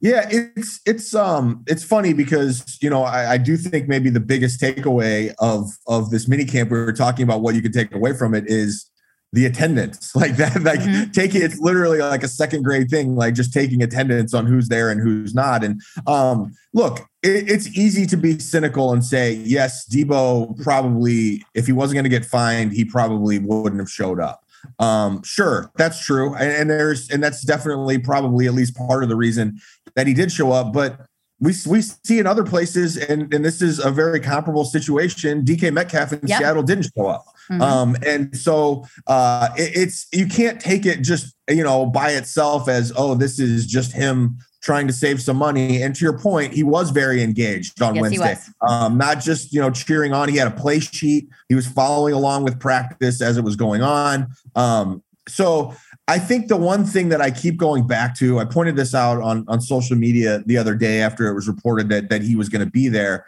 Yeah, 0.02 0.28
it's 0.32 0.82
it's 0.88 1.14
um 1.14 1.64
it's 1.68 1.84
funny 1.84 2.14
because 2.14 2.80
you 2.82 2.90
know 2.90 3.04
I, 3.04 3.34
I, 3.34 3.38
do 3.38 3.56
think 3.56 3.88
maybe 3.88 4.10
the 4.10 4.20
biggest 4.20 4.60
takeaway 4.60 5.32
of 5.38 5.70
of 5.88 6.10
this 6.10 6.28
mini 6.28 6.44
camp 6.44 6.72
we 6.72 6.80
were 6.80 6.92
talking 6.92 7.22
about 7.22 7.42
what 7.42 7.54
you 7.54 7.62
could 7.62 7.74
take 7.74 7.94
away 7.94 8.18
from 8.18 8.34
it 8.34 8.46
is 8.48 8.90
the 9.32 9.46
attendance. 9.46 10.16
Like 10.22 10.38
that 10.38 10.62
like 10.64 10.80
mm-hmm. 10.80 11.12
taking 11.12 11.44
it's 11.44 11.60
literally 11.60 12.00
like 12.00 12.24
a 12.24 12.28
second 12.28 12.64
grade 12.64 12.90
thing 12.90 13.16
like 13.16 13.36
just 13.36 13.54
taking 13.54 13.84
attendance 13.84 14.34
on 14.34 14.48
who's 14.48 14.70
there 14.70 14.90
and 14.90 15.00
who's 15.00 15.36
not. 15.36 15.64
And 15.64 15.80
um 16.08 16.52
look 16.74 17.00
it, 17.22 17.48
it's 17.50 17.68
easy 17.78 18.08
to 18.08 18.18
be 18.18 18.40
cynical 18.40 18.94
and 18.94 19.06
say 19.06 19.34
yes 19.34 19.88
deebo 19.88 20.60
probably 20.64 21.46
if 21.54 21.68
he 21.68 21.74
wasn't 21.74 21.96
going 21.96 22.06
to 22.06 22.10
get 22.10 22.26
fined 22.26 22.74
he 22.74 22.86
probably 22.86 23.38
wouldn't 23.38 23.80
have 23.80 23.90
showed 23.90 24.20
up. 24.20 24.42
Um, 24.80 25.24
sure, 25.24 25.72
that's 25.76 26.04
true, 26.04 26.36
and, 26.36 26.52
and, 26.52 26.70
there's 26.70 27.10
and 27.10 27.24
that's 27.24 27.44
definitely 27.44 27.98
probably 27.98 28.48
at 28.48 28.54
least 28.54 28.76
part 28.76 29.04
of 29.04 29.10
the 29.10 29.16
reason 29.16 29.60
that 29.96 30.08
he 30.08 30.14
did 30.14 30.32
show 30.32 30.52
up. 30.52 30.74
But 30.74 31.00
we 31.42 31.54
we 31.66 31.82
see 31.82 32.20
in 32.20 32.28
other 32.28 32.44
places, 32.44 32.98
and 32.98 33.34
and 33.34 33.44
this 33.44 33.62
is 33.62 33.80
a 33.80 33.90
very 33.90 34.20
comparable 34.20 34.64
situation. 34.64 35.44
DK 35.44 35.74
Metcalf 35.74 36.14
in 36.14 36.20
yep. 36.28 36.40
Seattle 36.40 36.64
didn't 36.64 36.92
show 36.96 37.08
up, 37.08 37.26
mm-hmm. 37.50 37.62
um, 37.62 37.98
and 38.06 38.38
so 38.38 38.86
uh, 39.08 39.50
it, 39.58 39.72
it's 39.76 40.08
you 40.14 40.28
can't 40.28 40.62
take 40.62 40.86
it 40.86 41.02
just 41.02 41.36
you 41.50 41.64
know 41.64 41.88
by 41.88 42.12
itself 42.12 42.70
as 42.70 42.94
oh 42.96 43.16
this 43.16 43.40
is 43.40 43.66
just 43.66 43.92
him 43.92 44.38
trying 44.62 44.86
to 44.86 44.94
save 44.94 45.20
some 45.20 45.38
money. 45.38 45.82
And 45.82 45.96
to 45.96 46.06
your 46.06 46.18
point, 46.20 46.54
he 46.54 46.62
was 46.62 46.92
very 46.92 47.24
engaged 47.24 47.82
on 47.82 47.96
yes, 47.96 48.02
Wednesday. 48.02 48.38
Um, 48.62 48.98
not 48.98 49.20
just 49.20 49.52
you 49.52 49.60
know 49.60 49.72
cheering 49.72 50.14
on. 50.14 50.30
He 50.30 50.38
had 50.38 50.48
a 50.48 50.56
play 50.56 50.80
sheet. 50.80 51.28
He 51.50 51.56
was 51.56 51.68
following 51.68 52.14
along 52.14 52.44
with 52.44 52.60
practice 52.60 53.20
as 53.20 53.38
it 53.38 53.44
was 53.44 53.56
going 53.56 53.82
on. 53.82 54.28
Um, 54.56 55.02
so 55.28 55.76
I 56.12 56.20
think 56.20 56.50
the 56.50 56.58
one 56.58 56.84
thing 56.84 57.08
that 57.08 57.22
I 57.22 57.32
keep 57.32 57.56
going 57.56 57.88
back 57.88 58.18
to, 58.18 58.40
I 58.40 58.44
pointed 58.44 58.76
this 58.76 58.94
out 58.94 59.22
on, 59.22 59.46
on 59.48 59.62
social 59.62 59.96
media 59.96 60.44
the 60.46 60.58
other 60.58 60.76
day 60.76 61.00
after 61.00 61.26
it 61.28 61.34
was 61.34 61.48
reported 61.48 61.88
that, 61.88 62.10
that 62.10 62.22
he 62.22 62.36
was 62.36 62.50
going 62.50 62.66
to 62.66 62.70
be 62.70 62.90
there. 62.90 63.26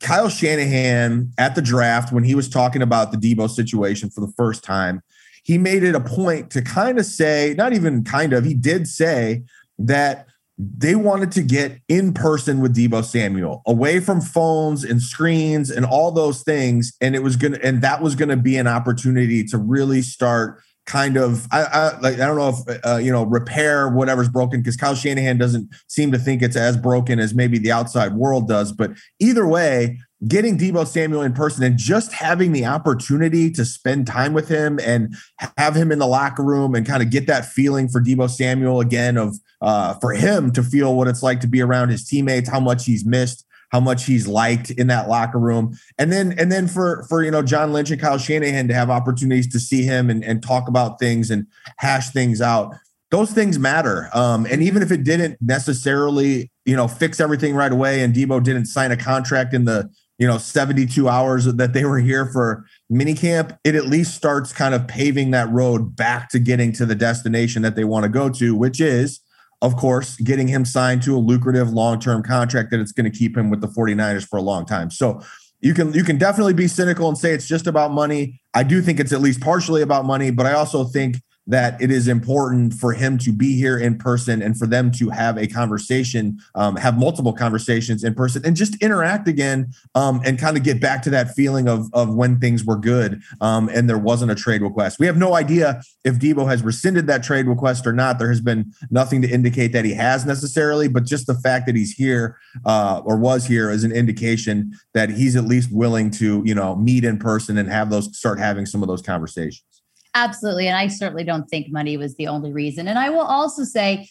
Kyle 0.00 0.30
Shanahan 0.30 1.30
at 1.36 1.54
the 1.54 1.60
draft, 1.60 2.10
when 2.10 2.24
he 2.24 2.34
was 2.34 2.48
talking 2.48 2.80
about 2.80 3.12
the 3.12 3.18
Deebo 3.18 3.50
situation 3.50 4.08
for 4.08 4.22
the 4.22 4.32
first 4.34 4.64
time, 4.64 5.02
he 5.44 5.58
made 5.58 5.82
it 5.82 5.94
a 5.94 6.00
point 6.00 6.50
to 6.52 6.62
kind 6.62 6.98
of 6.98 7.04
say, 7.04 7.54
not 7.58 7.74
even 7.74 8.02
kind 8.02 8.32
of, 8.32 8.46
he 8.46 8.54
did 8.54 8.88
say 8.88 9.42
that 9.78 10.26
they 10.56 10.94
wanted 10.94 11.32
to 11.32 11.42
get 11.42 11.80
in 11.86 12.14
person 12.14 12.60
with 12.60 12.74
Deebo 12.74 13.04
Samuel, 13.04 13.60
away 13.66 14.00
from 14.00 14.22
phones 14.22 14.84
and 14.84 15.02
screens 15.02 15.70
and 15.70 15.84
all 15.84 16.10
those 16.10 16.42
things. 16.42 16.94
And 16.98 17.14
it 17.14 17.22
was 17.22 17.36
gonna, 17.36 17.58
and 17.62 17.82
that 17.82 18.00
was 18.00 18.14
gonna 18.14 18.38
be 18.38 18.56
an 18.56 18.68
opportunity 18.68 19.44
to 19.44 19.58
really 19.58 20.00
start 20.00 20.62
kind 20.86 21.16
of 21.16 21.46
I, 21.52 21.62
I 21.62 21.98
like 22.00 22.14
I 22.14 22.26
don't 22.26 22.36
know 22.36 22.48
if 22.48 22.80
uh, 22.84 22.96
you 22.96 23.12
know 23.12 23.24
repair 23.24 23.88
whatever's 23.88 24.28
broken 24.28 24.60
because 24.60 24.76
Kyle 24.76 24.94
Shanahan 24.94 25.38
doesn't 25.38 25.72
seem 25.88 26.12
to 26.12 26.18
think 26.18 26.42
it's 26.42 26.56
as 26.56 26.76
broken 26.76 27.18
as 27.18 27.34
maybe 27.34 27.58
the 27.58 27.72
outside 27.72 28.14
world 28.14 28.48
does. 28.48 28.72
But 28.72 28.92
either 29.20 29.46
way, 29.46 29.98
getting 30.26 30.58
Deebo 30.58 30.86
Samuel 30.86 31.22
in 31.22 31.32
person 31.32 31.64
and 31.64 31.76
just 31.76 32.12
having 32.12 32.52
the 32.52 32.64
opportunity 32.64 33.50
to 33.52 33.64
spend 33.64 34.06
time 34.06 34.32
with 34.32 34.48
him 34.48 34.78
and 34.82 35.14
have 35.56 35.74
him 35.74 35.90
in 35.92 35.98
the 35.98 36.06
locker 36.06 36.42
room 36.42 36.74
and 36.74 36.86
kind 36.86 37.02
of 37.02 37.10
get 37.10 37.26
that 37.26 37.44
feeling 37.44 37.88
for 37.88 38.00
Deebo 38.00 38.28
Samuel 38.28 38.80
again 38.80 39.16
of 39.16 39.36
uh, 39.60 39.94
for 39.94 40.12
him 40.12 40.52
to 40.52 40.62
feel 40.62 40.94
what 40.96 41.08
it's 41.08 41.22
like 41.22 41.40
to 41.40 41.46
be 41.46 41.60
around 41.60 41.90
his 41.90 42.04
teammates, 42.04 42.48
how 42.48 42.60
much 42.60 42.84
he's 42.84 43.04
missed, 43.04 43.44
how 43.72 43.80
much 43.80 44.04
he's 44.04 44.28
liked 44.28 44.70
in 44.70 44.86
that 44.88 45.08
locker 45.08 45.38
room, 45.38 45.76
and 45.98 46.12
then 46.12 46.38
and 46.38 46.52
then 46.52 46.68
for 46.68 47.04
for 47.08 47.24
you 47.24 47.30
know 47.30 47.42
John 47.42 47.72
Lynch 47.72 47.90
and 47.90 48.00
Kyle 48.00 48.18
Shanahan 48.18 48.68
to 48.68 48.74
have 48.74 48.90
opportunities 48.90 49.50
to 49.52 49.58
see 49.58 49.82
him 49.82 50.10
and, 50.10 50.22
and 50.22 50.42
talk 50.42 50.68
about 50.68 51.00
things 51.00 51.30
and 51.30 51.46
hash 51.78 52.10
things 52.10 52.40
out. 52.40 52.74
Those 53.10 53.32
things 53.32 53.58
matter, 53.58 54.10
um, 54.14 54.46
and 54.46 54.62
even 54.62 54.82
if 54.82 54.92
it 54.92 55.04
didn't 55.04 55.38
necessarily, 55.40 56.50
you 56.64 56.76
know, 56.76 56.86
fix 56.86 57.18
everything 57.18 57.54
right 57.54 57.72
away, 57.72 58.02
and 58.02 58.14
Deebo 58.14 58.42
didn't 58.42 58.66
sign 58.66 58.92
a 58.92 58.96
contract 58.96 59.54
in 59.54 59.64
the 59.64 59.90
you 60.18 60.26
know 60.26 60.38
72 60.38 61.08
hours 61.08 61.46
that 61.46 61.72
they 61.72 61.84
were 61.84 61.98
here 61.98 62.26
for 62.26 62.66
minicamp 62.92 63.58
it 63.64 63.74
at 63.74 63.86
least 63.86 64.14
starts 64.14 64.52
kind 64.52 64.74
of 64.74 64.86
paving 64.86 65.30
that 65.30 65.50
road 65.50 65.96
back 65.96 66.28
to 66.28 66.38
getting 66.38 66.70
to 66.72 66.84
the 66.84 66.94
destination 66.94 67.62
that 67.62 67.76
they 67.76 67.84
want 67.84 68.04
to 68.04 68.10
go 68.10 68.28
to 68.28 68.54
which 68.54 68.78
is 68.78 69.21
of 69.62 69.76
course 69.76 70.16
getting 70.16 70.48
him 70.48 70.66
signed 70.66 71.02
to 71.04 71.16
a 71.16 71.18
lucrative 71.18 71.70
long-term 71.70 72.22
contract 72.22 72.70
that 72.70 72.80
it's 72.80 72.92
going 72.92 73.10
to 73.10 73.16
keep 73.16 73.36
him 73.36 73.48
with 73.48 73.62
the 73.62 73.68
49ers 73.68 74.28
for 74.28 74.38
a 74.38 74.42
long 74.42 74.66
time. 74.66 74.90
So 74.90 75.22
you 75.60 75.72
can 75.72 75.94
you 75.94 76.04
can 76.04 76.18
definitely 76.18 76.52
be 76.52 76.68
cynical 76.68 77.08
and 77.08 77.16
say 77.16 77.32
it's 77.32 77.46
just 77.46 77.66
about 77.66 77.92
money. 77.92 78.40
I 78.52 78.64
do 78.64 78.82
think 78.82 79.00
it's 79.00 79.12
at 79.12 79.22
least 79.22 79.40
partially 79.40 79.80
about 79.80 80.04
money 80.04 80.30
but 80.30 80.44
i 80.44 80.52
also 80.52 80.84
think 80.84 81.16
that 81.46 81.80
it 81.80 81.90
is 81.90 82.06
important 82.06 82.74
for 82.74 82.92
him 82.92 83.18
to 83.18 83.32
be 83.32 83.56
here 83.56 83.78
in 83.78 83.98
person 83.98 84.40
and 84.40 84.56
for 84.56 84.66
them 84.66 84.92
to 84.92 85.10
have 85.10 85.36
a 85.36 85.46
conversation, 85.46 86.38
um, 86.54 86.76
have 86.76 86.96
multiple 86.96 87.32
conversations 87.32 88.04
in 88.04 88.14
person, 88.14 88.42
and 88.44 88.54
just 88.56 88.80
interact 88.82 89.26
again 89.26 89.72
um, 89.94 90.20
and 90.24 90.38
kind 90.38 90.56
of 90.56 90.62
get 90.62 90.80
back 90.80 91.02
to 91.02 91.10
that 91.10 91.34
feeling 91.34 91.68
of 91.68 91.88
of 91.92 92.14
when 92.14 92.38
things 92.38 92.64
were 92.64 92.76
good 92.76 93.20
um, 93.40 93.68
and 93.70 93.88
there 93.88 93.98
wasn't 93.98 94.30
a 94.30 94.34
trade 94.34 94.62
request. 94.62 94.98
We 94.98 95.06
have 95.06 95.16
no 95.16 95.34
idea 95.34 95.82
if 96.04 96.18
Deebo 96.18 96.48
has 96.48 96.62
rescinded 96.62 97.06
that 97.08 97.22
trade 97.22 97.46
request 97.46 97.86
or 97.86 97.92
not. 97.92 98.18
There 98.18 98.28
has 98.28 98.40
been 98.40 98.72
nothing 98.90 99.22
to 99.22 99.28
indicate 99.28 99.72
that 99.72 99.84
he 99.84 99.94
has 99.94 100.24
necessarily, 100.24 100.88
but 100.88 101.04
just 101.04 101.26
the 101.26 101.34
fact 101.34 101.66
that 101.66 101.74
he's 101.74 101.92
here 101.92 102.38
uh, 102.64 103.02
or 103.04 103.16
was 103.16 103.46
here 103.46 103.70
is 103.70 103.82
an 103.84 103.92
indication 103.92 104.74
that 104.94 105.10
he's 105.10 105.34
at 105.34 105.44
least 105.44 105.72
willing 105.72 106.10
to 106.12 106.42
you 106.44 106.54
know 106.54 106.76
meet 106.76 107.04
in 107.04 107.18
person 107.18 107.58
and 107.58 107.68
have 107.68 107.90
those 107.90 108.16
start 108.16 108.38
having 108.38 108.64
some 108.64 108.82
of 108.82 108.88
those 108.88 109.02
conversations. 109.02 109.71
Absolutely. 110.14 110.68
And 110.68 110.76
I 110.76 110.88
certainly 110.88 111.24
don't 111.24 111.48
think 111.48 111.68
money 111.70 111.96
was 111.96 112.16
the 112.16 112.28
only 112.28 112.52
reason. 112.52 112.88
And 112.88 112.98
I 112.98 113.10
will 113.10 113.20
also 113.20 113.64
say, 113.64 114.08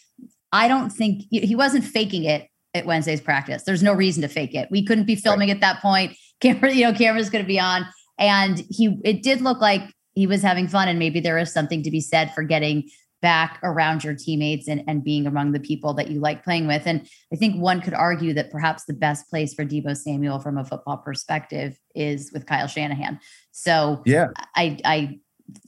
I 0.52 0.68
don't 0.68 0.90
think 0.90 1.24
he 1.30 1.56
wasn't 1.56 1.86
faking 1.86 2.24
it 2.24 2.48
at 2.74 2.86
Wednesday's 2.86 3.22
practice. 3.22 3.64
There's 3.64 3.84
no 3.84 3.94
reason 3.94 4.22
to 4.22 4.28
fake 4.28 4.56
it. 4.56 4.70
We 4.72 4.86
couldn't 4.86 5.06
be 5.06 5.16
filming 5.16 5.50
right. 5.50 5.56
at 5.56 5.62
that 5.62 5.82
point. 5.82 6.18
Camera, 6.42 6.74
you 6.74 6.84
know, 6.84 6.94
camera's 6.94 7.30
going 7.30 7.44
to 7.44 7.48
be 7.48 7.60
on. 7.60 7.86
And 8.18 8.64
he, 8.70 8.98
it 9.04 9.24
did 9.24 9.42
look 9.42 9.62
like 9.62 9.82
he 10.14 10.28
was 10.28 10.42
having 10.42 10.68
fun. 10.68 10.88
And 10.88 11.00
maybe 11.00 11.20
there 11.20 11.38
is 11.38 11.54
something 11.54 11.84
to 11.84 11.92
be 11.92 12.02
said 12.02 12.34
for 12.34 12.44
getting 12.44 12.90
back 13.22 13.60
around 13.64 14.04
your 14.04 14.16
teammates 14.16 14.68
and, 14.68 14.84
and 14.88 15.04
being 15.04 15.28
among 15.28 15.52
the 15.52 15.60
people 15.60 15.94
that 15.94 16.10
you 16.10 16.20
like 16.20 16.44
playing 16.44 16.68
with. 16.68 16.84
And 16.86 17.08
I 17.32 17.36
think 17.36 17.62
one 17.62 17.82
could 17.82 17.94
argue 17.94 18.34
that 18.34 18.52
perhaps 18.52 18.86
the 18.86 18.94
best 18.94 19.30
place 19.30 19.54
for 19.54 19.64
Deebo 19.64 19.96
Samuel 19.96 20.40
from 20.40 20.58
a 20.58 20.66
football 20.66 20.98
perspective 20.98 21.78
is 21.94 22.32
with 22.34 22.48
Kyle 22.48 22.68
Shanahan. 22.68 23.20
So 23.52 24.02
yeah, 24.06 24.28
I 24.56 24.80
I 24.84 25.20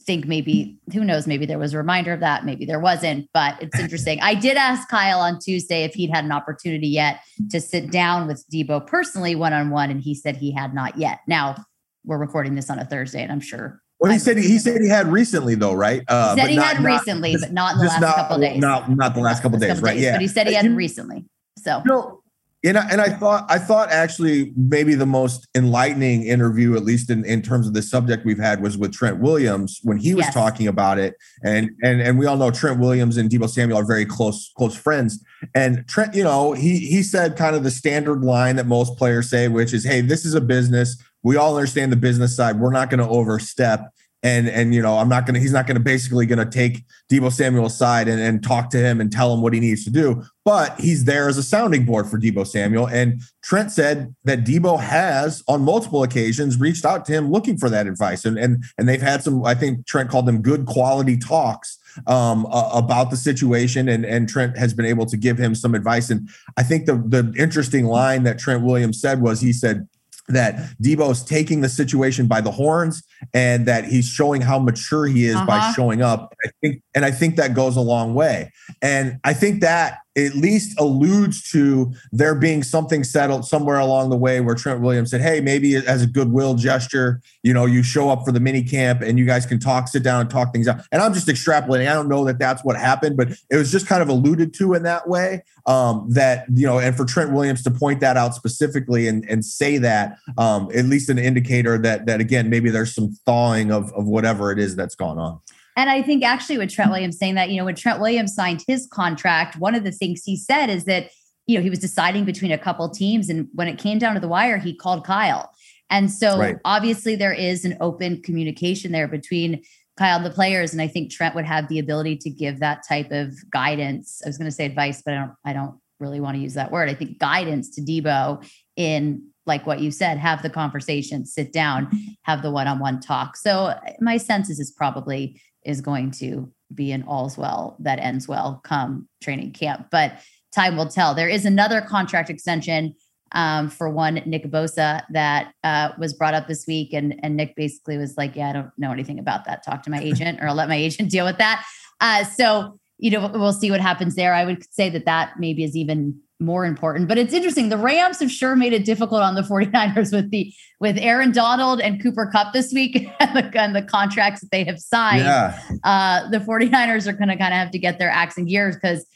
think 0.02 0.26
maybe 0.26 0.78
who 0.92 1.04
knows 1.04 1.26
maybe 1.26 1.46
there 1.46 1.58
was 1.58 1.74
a 1.74 1.78
reminder 1.78 2.12
of 2.12 2.20
that 2.20 2.44
maybe 2.44 2.64
there 2.64 2.80
wasn't 2.80 3.28
but 3.32 3.60
it's 3.62 3.78
interesting 3.78 4.20
i 4.20 4.34
did 4.34 4.56
ask 4.56 4.88
kyle 4.88 5.20
on 5.20 5.38
tuesday 5.38 5.84
if 5.84 5.94
he'd 5.94 6.10
had 6.10 6.24
an 6.24 6.32
opportunity 6.32 6.88
yet 6.88 7.20
to 7.50 7.60
sit 7.60 7.90
down 7.90 8.26
with 8.26 8.44
deebo 8.52 8.86
personally 8.86 9.34
one-on-one 9.34 9.90
and 9.90 10.00
he 10.00 10.14
said 10.14 10.36
he 10.36 10.52
had 10.52 10.74
not 10.74 10.96
yet 10.98 11.20
now 11.26 11.56
we're 12.04 12.18
recording 12.18 12.54
this 12.54 12.70
on 12.70 12.78
a 12.78 12.84
thursday 12.84 13.22
and 13.22 13.32
i'm 13.32 13.40
sure 13.40 13.80
well, 14.00 14.12
he 14.12 14.18
said 14.18 14.36
he, 14.36 14.46
he 14.46 14.58
said 14.58 14.82
he 14.82 14.88
had 14.88 15.06
recently 15.06 15.54
though, 15.54 15.72
right? 15.72 16.02
Uh, 16.08 16.34
he 16.34 16.40
said 16.40 16.50
he 16.50 16.56
not, 16.56 16.66
had 16.66 16.82
not, 16.82 16.92
recently, 16.92 17.32
just, 17.32 17.44
but 17.44 17.52
not 17.52 17.72
in 17.72 17.78
the 17.78 17.84
last 17.86 18.00
not, 18.00 18.16
couple 18.16 18.38
days. 18.38 18.60
Not 18.60 18.90
not 18.90 19.14
the 19.14 19.20
last 19.20 19.40
couple 19.40 19.58
days, 19.58 19.68
couple 19.68 19.84
right? 19.84 19.94
Days, 19.94 20.02
yeah, 20.02 20.12
but 20.12 20.20
he 20.20 20.28
said 20.28 20.46
he 20.46 20.52
had 20.52 20.66
recently. 20.76 21.24
So 21.58 21.80
no, 21.86 22.20
and 22.64 22.78
I, 22.78 22.88
and 22.90 23.00
I 23.00 23.10
thought 23.10 23.44
I 23.50 23.58
thought 23.58 23.90
actually 23.90 24.52
maybe 24.56 24.94
the 24.94 25.06
most 25.06 25.46
enlightening 25.54 26.24
interview, 26.24 26.76
at 26.76 26.82
least 26.82 27.10
in, 27.10 27.24
in 27.24 27.42
terms 27.42 27.66
of 27.66 27.74
the 27.74 27.82
subject 27.82 28.24
we've 28.24 28.38
had, 28.38 28.62
was 28.62 28.78
with 28.78 28.92
Trent 28.92 29.20
Williams 29.20 29.80
when 29.82 29.98
he 29.98 30.14
was 30.14 30.24
yes. 30.24 30.34
talking 30.34 30.66
about 30.66 30.98
it. 30.98 31.14
And 31.42 31.70
and 31.82 32.00
and 32.00 32.18
we 32.18 32.24
all 32.24 32.38
know 32.38 32.50
Trent 32.50 32.80
Williams 32.80 33.18
and 33.18 33.30
Deebo 33.30 33.50
Samuel 33.50 33.78
are 33.78 33.86
very 33.86 34.06
close 34.06 34.50
close 34.56 34.74
friends. 34.74 35.22
And 35.54 35.86
Trent, 35.88 36.14
you 36.14 36.24
know, 36.24 36.52
he 36.52 36.78
he 36.78 37.02
said 37.02 37.36
kind 37.36 37.54
of 37.54 37.64
the 37.64 37.70
standard 37.70 38.22
line 38.22 38.56
that 38.56 38.66
most 38.66 38.96
players 38.96 39.28
say, 39.28 39.48
which 39.48 39.74
is, 39.74 39.84
"Hey, 39.84 40.00
this 40.00 40.24
is 40.24 40.34
a 40.34 40.40
business. 40.40 40.96
We 41.22 41.36
all 41.36 41.56
understand 41.56 41.92
the 41.92 41.96
business 41.96 42.34
side. 42.34 42.58
We're 42.58 42.72
not 42.72 42.88
going 42.88 43.00
to 43.00 43.08
overstep." 43.08 43.90
And 44.24 44.48
and 44.48 44.74
you 44.74 44.82
know 44.82 44.98
I'm 44.98 45.08
not 45.08 45.26
gonna 45.26 45.38
he's 45.38 45.52
not 45.52 45.66
gonna 45.66 45.80
basically 45.80 46.26
gonna 46.26 46.50
take 46.50 46.84
Deebo 47.12 47.30
Samuel 47.30 47.66
aside 47.66 48.08
and, 48.08 48.20
and 48.20 48.42
talk 48.42 48.70
to 48.70 48.78
him 48.78 49.00
and 49.00 49.12
tell 49.12 49.32
him 49.32 49.42
what 49.42 49.52
he 49.52 49.60
needs 49.60 49.84
to 49.84 49.90
do, 49.90 50.24
but 50.44 50.80
he's 50.80 51.04
there 51.04 51.28
as 51.28 51.38
a 51.38 51.42
sounding 51.42 51.84
board 51.84 52.06
for 52.08 52.18
Deebo 52.18 52.46
Samuel. 52.46 52.86
And 52.88 53.20
Trent 53.42 53.70
said 53.70 54.14
that 54.24 54.44
Deebo 54.44 54.80
has 54.80 55.44
on 55.46 55.62
multiple 55.62 56.02
occasions 56.02 56.58
reached 56.58 56.84
out 56.86 57.04
to 57.04 57.12
him 57.12 57.30
looking 57.30 57.58
for 57.58 57.68
that 57.68 57.86
advice, 57.86 58.24
and 58.24 58.38
and 58.38 58.64
and 58.78 58.88
they've 58.88 59.00
had 59.00 59.22
some 59.22 59.44
I 59.44 59.54
think 59.54 59.86
Trent 59.86 60.08
called 60.10 60.26
them 60.26 60.42
good 60.42 60.66
quality 60.66 61.18
talks 61.18 61.78
um, 62.06 62.46
uh, 62.46 62.70
about 62.72 63.10
the 63.10 63.16
situation, 63.16 63.88
and 63.88 64.04
and 64.04 64.28
Trent 64.28 64.56
has 64.56 64.74
been 64.74 64.86
able 64.86 65.06
to 65.06 65.16
give 65.16 65.38
him 65.38 65.54
some 65.54 65.74
advice. 65.74 66.10
And 66.10 66.28
I 66.56 66.62
think 66.62 66.86
the 66.86 66.96
the 66.96 67.32
interesting 67.38 67.86
line 67.86 68.22
that 68.24 68.38
Trent 68.38 68.62
Williams 68.62 69.00
said 69.00 69.20
was 69.20 69.40
he 69.40 69.52
said 69.52 69.86
that 70.28 70.56
Deebo's 70.82 71.22
taking 71.22 71.60
the 71.60 71.68
situation 71.68 72.26
by 72.26 72.40
the 72.40 72.50
horns 72.50 73.02
and 73.32 73.66
that 73.66 73.84
he's 73.84 74.08
showing 74.08 74.40
how 74.40 74.58
mature 74.58 75.06
he 75.06 75.26
is 75.26 75.36
uh-huh. 75.36 75.46
by 75.46 75.72
showing 75.72 76.02
up. 76.02 76.34
I 76.44 76.50
think, 76.60 76.82
and 76.94 77.04
I 77.04 77.10
think 77.10 77.36
that 77.36 77.54
goes 77.54 77.76
a 77.76 77.80
long 77.80 78.14
way. 78.14 78.52
And 78.80 79.18
I 79.24 79.32
think 79.32 79.60
that 79.60 79.98
at 80.16 80.34
least 80.34 80.78
alludes 80.78 81.50
to 81.50 81.92
there 82.12 82.36
being 82.36 82.62
something 82.62 83.02
settled 83.02 83.44
somewhere 83.44 83.78
along 83.78 84.10
the 84.10 84.16
way 84.16 84.40
where 84.40 84.54
Trent 84.54 84.80
Williams 84.80 85.10
said, 85.10 85.20
Hey, 85.20 85.40
maybe 85.40 85.74
as 85.74 86.02
a 86.02 86.06
goodwill 86.06 86.54
gesture, 86.54 87.20
you 87.42 87.52
know, 87.52 87.66
you 87.66 87.82
show 87.82 88.10
up 88.10 88.24
for 88.24 88.30
the 88.30 88.38
mini 88.38 88.62
camp 88.62 89.02
and 89.02 89.18
you 89.18 89.24
guys 89.24 89.44
can 89.44 89.58
talk, 89.58 89.88
sit 89.88 90.04
down 90.04 90.20
and 90.20 90.30
talk 90.30 90.52
things 90.52 90.68
out. 90.68 90.82
And 90.92 91.02
I'm 91.02 91.14
just 91.14 91.26
extrapolating. 91.26 91.90
I 91.90 91.94
don't 91.94 92.08
know 92.08 92.24
that 92.26 92.38
that's 92.38 92.62
what 92.64 92.76
happened, 92.76 93.16
but 93.16 93.30
it 93.50 93.56
was 93.56 93.72
just 93.72 93.88
kind 93.88 94.02
of 94.02 94.08
alluded 94.08 94.54
to 94.54 94.74
in 94.74 94.84
that 94.84 95.08
way. 95.08 95.42
Um, 95.66 96.06
that, 96.10 96.44
you 96.54 96.66
know, 96.66 96.78
and 96.78 96.94
for 96.94 97.04
Trent 97.04 97.32
Williams 97.32 97.62
to 97.64 97.70
point 97.70 98.00
that 98.00 98.16
out 98.16 98.34
specifically 98.34 99.08
and, 99.08 99.28
and 99.28 99.44
say 99.44 99.78
that, 99.78 100.18
um, 100.38 100.68
at 100.74 100.84
least 100.84 101.08
an 101.08 101.18
indicator 101.18 101.78
that, 101.78 102.06
that 102.06 102.20
again, 102.20 102.50
maybe 102.50 102.70
there's 102.70 102.94
some 102.94 103.16
thawing 103.26 103.72
of, 103.72 103.92
of 103.94 104.06
whatever 104.06 104.52
it 104.52 104.58
is 104.58 104.76
that's 104.76 104.94
gone 104.94 105.18
on. 105.18 105.40
And 105.76 105.90
I 105.90 106.02
think 106.02 106.24
actually 106.24 106.58
with 106.58 106.70
Trent 106.70 106.90
Williams 106.90 107.18
saying 107.18 107.34
that, 107.34 107.50
you 107.50 107.58
know, 107.58 107.64
when 107.64 107.74
Trent 107.74 108.00
Williams 108.00 108.34
signed 108.34 108.64
his 108.66 108.86
contract, 108.86 109.56
one 109.56 109.74
of 109.74 109.84
the 109.84 109.92
things 109.92 110.22
he 110.24 110.36
said 110.36 110.68
is 110.70 110.84
that, 110.84 111.10
you 111.46 111.56
know, 111.56 111.62
he 111.62 111.70
was 111.70 111.78
deciding 111.78 112.24
between 112.24 112.52
a 112.52 112.58
couple 112.58 112.88
teams. 112.88 113.28
And 113.28 113.48
when 113.54 113.68
it 113.68 113.78
came 113.78 113.98
down 113.98 114.14
to 114.14 114.20
the 114.20 114.28
wire, 114.28 114.58
he 114.58 114.74
called 114.74 115.04
Kyle. 115.04 115.50
And 115.90 116.10
so 116.10 116.38
right. 116.38 116.56
obviously 116.64 117.16
there 117.16 117.32
is 117.32 117.64
an 117.64 117.76
open 117.80 118.22
communication 118.22 118.92
there 118.92 119.08
between 119.08 119.62
Kyle 119.96 120.16
and 120.16 120.26
the 120.26 120.30
players. 120.30 120.72
And 120.72 120.80
I 120.80 120.88
think 120.88 121.10
Trent 121.10 121.34
would 121.34 121.44
have 121.44 121.68
the 121.68 121.78
ability 121.78 122.16
to 122.18 122.30
give 122.30 122.60
that 122.60 122.82
type 122.88 123.10
of 123.10 123.34
guidance. 123.50 124.22
I 124.24 124.28
was 124.28 124.38
going 124.38 124.48
to 124.48 124.54
say 124.54 124.64
advice, 124.64 125.02
but 125.04 125.14
I 125.14 125.16
don't, 125.18 125.32
I 125.44 125.52
don't 125.52 125.78
really 126.00 126.20
want 126.20 126.36
to 126.36 126.42
use 126.42 126.54
that 126.54 126.72
word. 126.72 126.88
I 126.88 126.94
think 126.94 127.18
guidance 127.18 127.70
to 127.76 127.82
Deebo 127.82 128.48
in 128.76 129.28
like 129.46 129.66
what 129.66 129.80
you 129.80 129.90
said, 129.90 130.18
have 130.18 130.42
the 130.42 130.50
conversation, 130.50 131.26
sit 131.26 131.52
down, 131.52 131.90
have 132.22 132.42
the 132.42 132.50
one-on-one 132.50 133.00
talk. 133.00 133.36
So 133.36 133.66
uh, 133.66 133.80
my 134.00 134.16
sense 134.16 134.48
is 134.48 134.58
is 134.58 134.70
probably 134.70 135.40
is 135.64 135.80
going 135.80 136.10
to 136.10 136.52
be 136.74 136.92
an 136.92 137.02
all's 137.04 137.36
well 137.36 137.76
that 137.80 137.98
ends 137.98 138.26
well 138.26 138.60
come 138.64 139.08
training 139.22 139.52
camp. 139.52 139.88
But 139.90 140.18
time 140.52 140.76
will 140.76 140.88
tell. 140.88 141.14
There 141.14 141.28
is 141.28 141.44
another 141.44 141.80
contract 141.80 142.30
extension 142.30 142.94
um, 143.32 143.68
for 143.68 143.90
one 143.90 144.14
Nick 144.26 144.44
Bosa 144.44 145.02
that 145.10 145.52
uh, 145.64 145.90
was 145.98 146.14
brought 146.14 146.34
up 146.34 146.46
this 146.46 146.66
week, 146.66 146.92
and 146.92 147.18
and 147.22 147.36
Nick 147.36 147.56
basically 147.56 147.98
was 147.98 148.16
like, 148.16 148.36
"Yeah, 148.36 148.50
I 148.50 148.52
don't 148.52 148.70
know 148.78 148.92
anything 148.92 149.18
about 149.18 149.44
that. 149.46 149.64
Talk 149.64 149.82
to 149.84 149.90
my 149.90 150.00
agent, 150.02 150.40
or 150.40 150.48
I'll 150.48 150.54
let 150.54 150.68
my 150.68 150.76
agent 150.76 151.10
deal 151.10 151.24
with 151.24 151.38
that." 151.38 151.64
Uh, 152.00 152.24
so 152.24 152.78
you 152.98 153.10
know, 153.10 153.28
we'll 153.34 153.52
see 153.52 153.70
what 153.70 153.80
happens 153.80 154.14
there. 154.14 154.34
I 154.34 154.44
would 154.44 154.72
say 154.72 154.88
that 154.90 155.04
that 155.04 155.34
maybe 155.38 155.64
is 155.64 155.76
even 155.76 156.18
more 156.44 156.64
important. 156.64 157.08
But 157.08 157.18
it's 157.18 157.32
interesting. 157.32 157.68
The 157.68 157.76
Rams 157.76 158.20
have 158.20 158.30
sure 158.30 158.54
made 158.56 158.72
it 158.72 158.84
difficult 158.84 159.22
on 159.22 159.34
the 159.34 159.42
49ers 159.42 160.12
with 160.12 160.30
the 160.30 160.52
with 160.80 160.98
Aaron 160.98 161.32
Donald 161.32 161.80
and 161.80 162.02
Cooper 162.02 162.26
Kupp 162.26 162.52
this 162.52 162.72
week 162.72 163.08
and 163.20 163.36
the, 163.36 163.60
and 163.60 163.74
the 163.74 163.82
contracts 163.82 164.40
that 164.40 164.50
they 164.50 164.64
have 164.64 164.78
signed. 164.78 165.24
Yeah. 165.24 165.58
Uh, 165.82 166.28
the 166.30 166.38
49ers 166.38 167.06
are 167.06 167.12
going 167.12 167.28
to 167.28 167.36
kind 167.36 167.54
of 167.54 167.58
have 167.58 167.70
to 167.70 167.78
get 167.78 167.98
their 167.98 168.10
acts 168.10 168.36
in 168.36 168.46
gears 168.46 168.76
because 168.76 169.06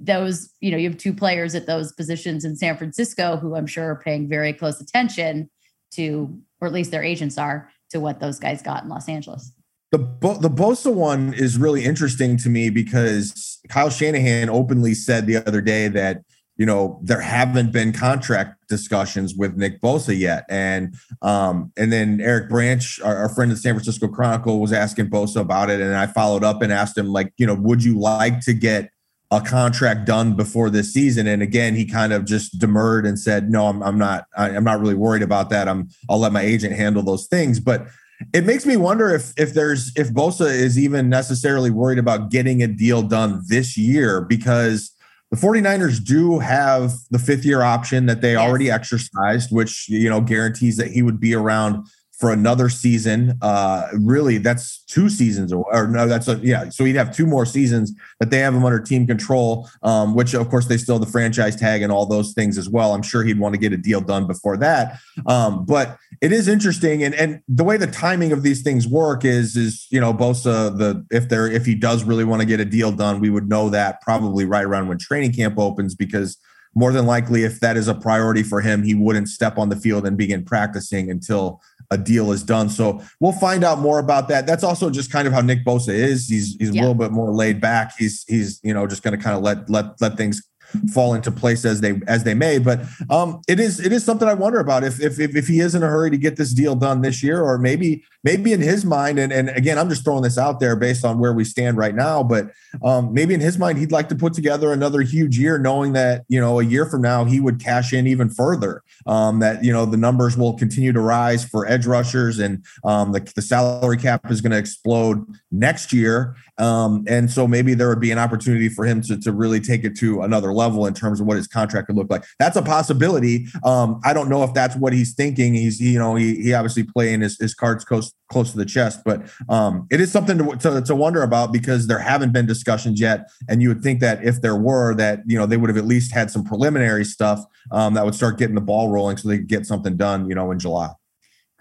those, 0.00 0.52
you 0.60 0.70
know, 0.70 0.76
you 0.76 0.88
have 0.88 0.98
two 0.98 1.12
players 1.12 1.54
at 1.54 1.66
those 1.66 1.92
positions 1.92 2.44
in 2.44 2.56
San 2.56 2.76
Francisco 2.76 3.36
who 3.36 3.56
I'm 3.56 3.66
sure 3.66 3.90
are 3.90 3.96
paying 3.96 4.28
very 4.28 4.52
close 4.52 4.80
attention 4.80 5.50
to, 5.92 6.38
or 6.60 6.68
at 6.68 6.74
least 6.74 6.90
their 6.90 7.02
agents 7.02 7.36
are, 7.36 7.70
to 7.90 8.00
what 8.00 8.20
those 8.20 8.38
guys 8.38 8.62
got 8.62 8.84
in 8.84 8.88
Los 8.88 9.08
Angeles. 9.08 9.52
The 9.90 9.98
the 10.20 10.50
Bosa 10.50 10.92
one 10.92 11.32
is 11.32 11.56
really 11.56 11.84
interesting 11.84 12.36
to 12.38 12.50
me 12.50 12.68
because 12.68 13.58
Kyle 13.70 13.88
Shanahan 13.88 14.50
openly 14.50 14.92
said 14.92 15.26
the 15.26 15.36
other 15.36 15.62
day 15.62 15.88
that 15.88 16.22
you 16.58 16.66
know, 16.66 16.98
there 17.02 17.20
haven't 17.20 17.72
been 17.72 17.92
contract 17.92 18.68
discussions 18.68 19.34
with 19.34 19.56
Nick 19.56 19.80
Bosa 19.80 20.16
yet. 20.18 20.44
And 20.48 20.96
um, 21.22 21.72
and 21.76 21.92
then 21.92 22.20
Eric 22.20 22.50
Branch, 22.50 23.00
our, 23.00 23.16
our, 23.16 23.28
friend 23.28 23.52
at 23.52 23.58
San 23.58 23.74
Francisco 23.74 24.08
Chronicle, 24.08 24.60
was 24.60 24.72
asking 24.72 25.08
Bosa 25.08 25.40
about 25.40 25.70
it. 25.70 25.80
And 25.80 25.94
I 25.94 26.08
followed 26.08 26.42
up 26.42 26.60
and 26.60 26.72
asked 26.72 26.98
him, 26.98 27.12
like, 27.12 27.32
you 27.36 27.46
know, 27.46 27.54
would 27.54 27.84
you 27.84 27.98
like 27.98 28.40
to 28.40 28.52
get 28.52 28.90
a 29.30 29.40
contract 29.40 30.04
done 30.04 30.34
before 30.34 30.68
this 30.68 30.92
season? 30.92 31.28
And 31.28 31.42
again, 31.42 31.76
he 31.76 31.86
kind 31.86 32.12
of 32.12 32.24
just 32.24 32.58
demurred 32.58 33.06
and 33.06 33.18
said, 33.18 33.50
no, 33.50 33.68
I'm, 33.68 33.80
I'm 33.82 33.98
not, 33.98 34.24
I, 34.36 34.50
I'm 34.50 34.64
not 34.64 34.80
really 34.80 34.94
worried 34.94 35.22
about 35.22 35.50
that. 35.50 35.68
I'm, 35.68 35.88
I'll 36.10 36.18
let 36.18 36.32
my 36.32 36.42
agent 36.42 36.74
handle 36.74 37.04
those 37.04 37.28
things. 37.28 37.60
But 37.60 37.86
it 38.34 38.44
makes 38.44 38.66
me 38.66 38.76
wonder 38.76 39.14
if 39.14 39.32
if 39.36 39.54
there's 39.54 39.92
if 39.94 40.12
Bosa 40.12 40.46
is 40.46 40.76
even 40.76 41.08
necessarily 41.08 41.70
worried 41.70 42.00
about 42.00 42.32
getting 42.32 42.64
a 42.64 42.66
deal 42.66 43.02
done 43.02 43.42
this 43.46 43.76
year 43.76 44.22
because 44.22 44.92
the 45.30 45.36
49ers 45.36 46.02
do 46.02 46.38
have 46.38 46.92
the 47.10 47.18
fifth 47.18 47.44
year 47.44 47.62
option 47.62 48.06
that 48.06 48.22
they 48.22 48.32
yes. 48.32 48.40
already 48.40 48.70
exercised, 48.70 49.50
which, 49.52 49.88
you 49.88 50.08
know, 50.08 50.20
guarantees 50.20 50.76
that 50.78 50.88
he 50.88 51.02
would 51.02 51.20
be 51.20 51.34
around 51.34 51.86
for 52.18 52.32
another 52.32 52.68
season. 52.68 53.38
Uh, 53.40 53.86
really, 53.92 54.38
that's 54.38 54.82
two 54.82 55.08
seasons, 55.08 55.52
or, 55.52 55.64
or 55.72 55.86
no, 55.86 56.08
that's 56.08 56.26
a, 56.26 56.34
yeah. 56.42 56.68
So 56.68 56.84
he'd 56.84 56.96
have 56.96 57.14
two 57.14 57.26
more 57.26 57.46
seasons 57.46 57.92
that 58.18 58.30
they 58.30 58.38
have 58.40 58.54
him 58.54 58.64
under 58.64 58.80
team 58.80 59.06
control, 59.06 59.70
um, 59.82 60.14
which 60.14 60.34
of 60.34 60.48
course 60.50 60.66
they 60.66 60.76
still 60.76 60.98
the 60.98 61.06
franchise 61.06 61.54
tag 61.54 61.80
and 61.80 61.92
all 61.92 62.06
those 62.06 62.32
things 62.32 62.58
as 62.58 62.68
well. 62.68 62.92
I'm 62.92 63.02
sure 63.02 63.22
he'd 63.22 63.38
want 63.38 63.54
to 63.54 63.58
get 63.58 63.72
a 63.72 63.76
deal 63.76 64.00
done 64.00 64.26
before 64.26 64.56
that. 64.56 64.98
Um, 65.26 65.64
but 65.64 65.96
it 66.20 66.32
is 66.32 66.48
interesting, 66.48 67.04
and 67.04 67.14
and 67.14 67.40
the 67.46 67.64
way 67.64 67.76
the 67.76 67.86
timing 67.86 68.32
of 68.32 68.42
these 68.42 68.62
things 68.62 68.88
work 68.88 69.24
is 69.24 69.56
is 69.56 69.86
you 69.90 70.00
know 70.00 70.12
Bosa 70.12 70.76
the 70.76 71.06
if 71.10 71.28
there 71.28 71.46
if 71.46 71.64
he 71.64 71.76
does 71.76 72.02
really 72.02 72.24
want 72.24 72.40
to 72.40 72.46
get 72.46 72.58
a 72.58 72.64
deal 72.64 72.90
done, 72.90 73.20
we 73.20 73.30
would 73.30 73.48
know 73.48 73.70
that 73.70 74.00
probably 74.00 74.44
right 74.44 74.64
around 74.64 74.88
when 74.88 74.98
training 74.98 75.32
camp 75.32 75.56
opens 75.56 75.94
because 75.94 76.36
more 76.74 76.92
than 76.92 77.06
likely, 77.06 77.42
if 77.42 77.60
that 77.60 77.76
is 77.76 77.88
a 77.88 77.94
priority 77.94 78.42
for 78.42 78.60
him, 78.60 78.82
he 78.82 78.94
wouldn't 78.94 79.28
step 79.28 79.58
on 79.58 79.68
the 79.68 79.76
field 79.76 80.06
and 80.06 80.16
begin 80.16 80.44
practicing 80.44 81.10
until 81.10 81.60
a 81.90 81.98
deal 81.98 82.32
is 82.32 82.42
done. 82.42 82.68
So 82.68 83.02
we'll 83.20 83.32
find 83.32 83.64
out 83.64 83.78
more 83.78 83.98
about 83.98 84.28
that. 84.28 84.46
That's 84.46 84.64
also 84.64 84.90
just 84.90 85.10
kind 85.10 85.26
of 85.26 85.32
how 85.34 85.40
Nick 85.40 85.64
Bosa 85.64 85.90
is. 85.90 86.28
He's 86.28 86.56
he's 86.56 86.70
yeah. 86.70 86.80
a 86.80 86.82
little 86.82 86.94
bit 86.94 87.12
more 87.12 87.32
laid 87.32 87.60
back. 87.60 87.92
He's 87.98 88.24
he's 88.28 88.60
you 88.62 88.74
know 88.74 88.86
just 88.86 89.02
going 89.02 89.16
to 89.16 89.22
kind 89.22 89.36
of 89.36 89.42
let 89.42 89.68
let 89.70 90.00
let 90.00 90.16
things 90.16 90.47
fall 90.92 91.14
into 91.14 91.30
place 91.30 91.64
as 91.64 91.80
they 91.80 92.00
as 92.06 92.24
they 92.24 92.34
may. 92.34 92.58
But 92.58 92.80
um, 93.10 93.40
it 93.48 93.60
is 93.60 93.80
it 93.80 93.92
is 93.92 94.04
something 94.04 94.28
I 94.28 94.34
wonder 94.34 94.60
about 94.60 94.84
if, 94.84 95.00
if 95.00 95.18
if 95.18 95.34
if 95.36 95.46
he 95.46 95.60
is 95.60 95.74
in 95.74 95.82
a 95.82 95.86
hurry 95.86 96.10
to 96.10 96.16
get 96.16 96.36
this 96.36 96.52
deal 96.52 96.74
done 96.74 97.00
this 97.00 97.22
year, 97.22 97.42
or 97.42 97.58
maybe 97.58 98.04
maybe 98.24 98.52
in 98.52 98.60
his 98.60 98.84
mind, 98.84 99.18
and 99.18 99.32
and 99.32 99.48
again, 99.50 99.78
I'm 99.78 99.88
just 99.88 100.04
throwing 100.04 100.22
this 100.22 100.38
out 100.38 100.60
there 100.60 100.76
based 100.76 101.04
on 101.04 101.18
where 101.18 101.32
we 101.32 101.44
stand 101.44 101.76
right 101.76 101.94
now, 101.94 102.22
but 102.22 102.50
um, 102.84 103.12
maybe 103.12 103.34
in 103.34 103.40
his 103.40 103.58
mind, 103.58 103.78
he'd 103.78 103.92
like 103.92 104.08
to 104.10 104.14
put 104.14 104.34
together 104.34 104.72
another 104.72 105.00
huge 105.00 105.38
year, 105.38 105.58
knowing 105.58 105.92
that 105.94 106.24
you 106.28 106.40
know 106.40 106.60
a 106.60 106.64
year 106.64 106.86
from 106.86 107.02
now 107.02 107.24
he 107.24 107.40
would 107.40 107.60
cash 107.60 107.92
in 107.92 108.06
even 108.06 108.28
further. 108.28 108.82
Um, 109.06 109.38
that 109.40 109.64
you 109.64 109.72
know 109.72 109.86
the 109.86 109.96
numbers 109.96 110.36
will 110.36 110.56
continue 110.56 110.92
to 110.92 111.00
rise 111.00 111.44
for 111.44 111.66
edge 111.66 111.86
rushers, 111.86 112.38
and 112.38 112.64
um, 112.84 113.12
the 113.12 113.20
the 113.34 113.42
salary 113.42 113.96
cap 113.96 114.30
is 114.30 114.40
going 114.40 114.52
to 114.52 114.58
explode 114.58 115.24
next 115.50 115.92
year, 115.92 116.36
um, 116.58 117.04
and 117.06 117.30
so 117.30 117.46
maybe 117.46 117.74
there 117.74 117.88
would 117.88 118.00
be 118.00 118.10
an 118.10 118.18
opportunity 118.18 118.68
for 118.68 118.84
him 118.84 119.00
to 119.02 119.18
to 119.18 119.32
really 119.32 119.60
take 119.60 119.84
it 119.84 119.96
to 119.98 120.22
another 120.22 120.52
level 120.52 120.86
in 120.86 120.94
terms 120.94 121.20
of 121.20 121.26
what 121.26 121.36
his 121.36 121.46
contract 121.46 121.86
could 121.86 121.96
look 121.96 122.10
like. 122.10 122.24
That's 122.38 122.56
a 122.56 122.62
possibility. 122.62 123.46
Um, 123.64 124.00
I 124.04 124.12
don't 124.12 124.28
know 124.28 124.42
if 124.42 124.54
that's 124.54 124.76
what 124.76 124.92
he's 124.92 125.14
thinking. 125.14 125.54
He's 125.54 125.80
you 125.80 125.98
know 125.98 126.14
he 126.14 126.42
he 126.42 126.54
obviously 126.54 126.82
playing 126.82 127.20
his, 127.20 127.38
his 127.38 127.54
cards 127.54 127.84
close 127.84 128.12
close 128.30 128.50
to 128.52 128.58
the 128.58 128.66
chest, 128.66 129.00
but 129.04 129.22
um, 129.48 129.86
it 129.90 130.00
is 130.00 130.12
something 130.12 130.36
to, 130.36 130.56
to, 130.56 130.82
to 130.82 130.94
wonder 130.94 131.22
about 131.22 131.50
because 131.50 131.86
there 131.86 131.98
haven't 131.98 132.32
been 132.32 132.46
discussions 132.46 133.00
yet, 133.00 133.28
and 133.48 133.62
you 133.62 133.68
would 133.68 133.82
think 133.82 134.00
that 134.00 134.22
if 134.22 134.40
there 134.42 134.56
were, 134.56 134.94
that 134.94 135.20
you 135.26 135.38
know 135.38 135.46
they 135.46 135.56
would 135.56 135.70
have 135.70 135.78
at 135.78 135.86
least 135.86 136.12
had 136.12 136.30
some 136.30 136.44
preliminary 136.44 137.04
stuff 137.04 137.44
um, 137.70 137.94
that 137.94 138.04
would 138.04 138.14
start 138.14 138.38
getting 138.38 138.54
the 138.54 138.60
ball 138.60 138.90
rolling 138.90 139.16
so 139.16 139.28
they 139.28 139.38
could 139.38 139.48
get 139.48 139.66
something 139.66 139.96
done, 139.96 140.28
you 140.28 140.34
know, 140.34 140.50
in 140.50 140.58
July. 140.58 140.90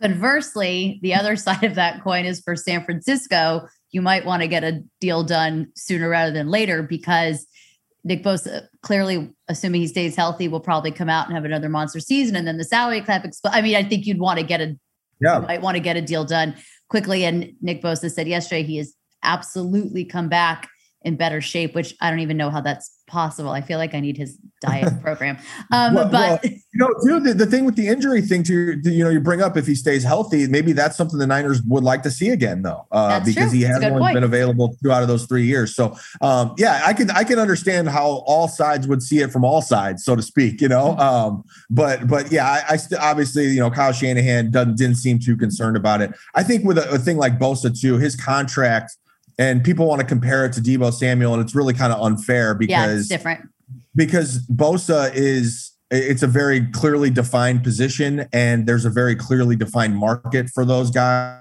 Conversely, 0.01 0.99
the 1.01 1.13
other 1.13 1.35
side 1.37 1.63
of 1.63 1.75
that 1.75 2.03
coin 2.03 2.25
is 2.25 2.39
for 2.39 2.55
San 2.55 2.83
Francisco. 2.83 3.67
You 3.91 4.01
might 4.01 4.25
want 4.25 4.41
to 4.41 4.47
get 4.47 4.63
a 4.63 4.83
deal 4.99 5.23
done 5.23 5.71
sooner 5.75 6.09
rather 6.09 6.31
than 6.31 6.47
later 6.49 6.83
because 6.83 7.47
Nick 8.03 8.23
Bosa 8.23 8.67
clearly, 8.81 9.33
assuming 9.47 9.81
he 9.81 9.87
stays 9.87 10.15
healthy, 10.15 10.47
will 10.47 10.59
probably 10.59 10.91
come 10.91 11.09
out 11.09 11.27
and 11.27 11.35
have 11.35 11.45
another 11.45 11.69
monster 11.69 11.99
season, 11.99 12.35
and 12.35 12.47
then 12.47 12.57
the 12.57 12.63
salary 12.63 13.01
cap. 13.01 13.25
I 13.45 13.61
mean, 13.61 13.75
I 13.75 13.83
think 13.83 14.05
you'd 14.05 14.19
want 14.19 14.39
to 14.39 14.45
get 14.45 14.61
a 14.61 14.77
yeah, 15.19 15.39
might 15.39 15.61
want 15.61 15.75
to 15.75 15.81
get 15.81 15.97
a 15.97 16.01
deal 16.01 16.25
done 16.25 16.55
quickly. 16.89 17.25
And 17.25 17.53
Nick 17.61 17.81
Bosa 17.81 18.11
said 18.11 18.27
yesterday 18.27 18.63
he 18.63 18.77
has 18.77 18.93
absolutely 19.23 20.05
come 20.05 20.29
back 20.29 20.69
in 21.01 21.15
better 21.15 21.41
shape, 21.41 21.75
which 21.75 21.95
I 22.01 22.09
don't 22.09 22.19
even 22.19 22.37
know 22.37 22.49
how 22.49 22.61
that's 22.61 22.96
possible. 23.07 23.49
I 23.49 23.61
feel 23.61 23.77
like 23.77 23.95
I 23.95 23.99
need 23.99 24.17
his 24.17 24.37
diet 24.61 25.01
program. 25.01 25.37
Um, 25.71 25.93
well, 25.93 26.09
but 26.09 26.11
well, 26.11 26.39
you 26.43 26.59
know, 26.73 26.87
too, 27.05 27.19
the, 27.19 27.33
the 27.33 27.45
thing 27.45 27.65
with 27.65 27.75
the 27.75 27.87
injury 27.87 28.21
thing 28.21 28.43
to, 28.43 28.79
you 28.83 29.03
know, 29.03 29.09
you 29.09 29.19
bring 29.19 29.41
up 29.41 29.55
if 29.55 29.65
he 29.65 29.75
stays 29.75 30.03
healthy, 30.03 30.47
maybe 30.47 30.73
that's 30.73 30.97
something 30.97 31.17
the 31.17 31.27
Niners 31.27 31.61
would 31.63 31.83
like 31.83 32.03
to 32.03 32.11
see 32.11 32.29
again, 32.29 32.61
though, 32.61 32.85
uh, 32.91 33.19
because 33.19 33.49
true. 33.49 33.59
he 33.59 33.61
has 33.63 33.83
only 33.83 33.99
point. 33.99 34.15
been 34.15 34.23
available 34.23 34.75
two 34.83 34.91
out 34.91 35.01
of 35.01 35.07
those 35.07 35.25
three 35.25 35.45
years. 35.45 35.75
So, 35.75 35.95
um, 36.21 36.53
yeah, 36.57 36.81
I 36.85 36.93
can 36.93 37.09
I 37.11 37.23
can 37.23 37.39
understand 37.39 37.89
how 37.89 38.23
all 38.25 38.47
sides 38.47 38.87
would 38.87 39.01
see 39.01 39.19
it 39.19 39.31
from 39.31 39.43
all 39.45 39.61
sides, 39.61 40.03
so 40.03 40.15
to 40.15 40.21
speak. 40.21 40.61
You 40.61 40.69
know, 40.69 40.97
um, 40.97 41.43
but 41.69 42.07
but 42.07 42.31
yeah, 42.31 42.47
I, 42.47 42.73
I 42.73 42.77
st- 42.77 43.01
obviously 43.01 43.47
you 43.47 43.59
know 43.59 43.71
Kyle 43.71 43.93
Shanahan 43.93 44.51
doesn't 44.51 44.77
didn't 44.77 44.97
seem 44.97 45.19
too 45.19 45.37
concerned 45.37 45.77
about 45.77 46.01
it. 46.01 46.13
I 46.35 46.43
think 46.43 46.65
with 46.65 46.77
a, 46.77 46.89
a 46.91 46.97
thing 46.97 47.17
like 47.17 47.39
Bosa 47.39 47.79
too, 47.79 47.97
his 47.97 48.15
contract 48.15 48.97
and 49.37 49.63
people 49.63 49.87
want 49.87 50.01
to 50.01 50.07
compare 50.07 50.45
it 50.45 50.53
to 50.53 50.61
Deebo 50.61 50.93
Samuel, 50.93 51.33
and 51.33 51.41
it's 51.43 51.55
really 51.55 51.73
kind 51.73 51.93
of 51.93 52.01
unfair 52.01 52.55
because 52.55 52.71
yeah, 52.71 52.91
it's 52.91 53.07
different. 53.07 53.49
Because 53.95 54.45
Bosa 54.47 55.11
is 55.13 55.71
it's 55.89 56.23
a 56.23 56.27
very 56.27 56.67
clearly 56.71 57.09
defined 57.09 57.63
position, 57.63 58.27
and 58.33 58.67
there's 58.67 58.85
a 58.85 58.89
very 58.89 59.15
clearly 59.15 59.55
defined 59.55 59.95
market 59.95 60.49
for 60.49 60.65
those 60.65 60.91
guys. 60.91 61.39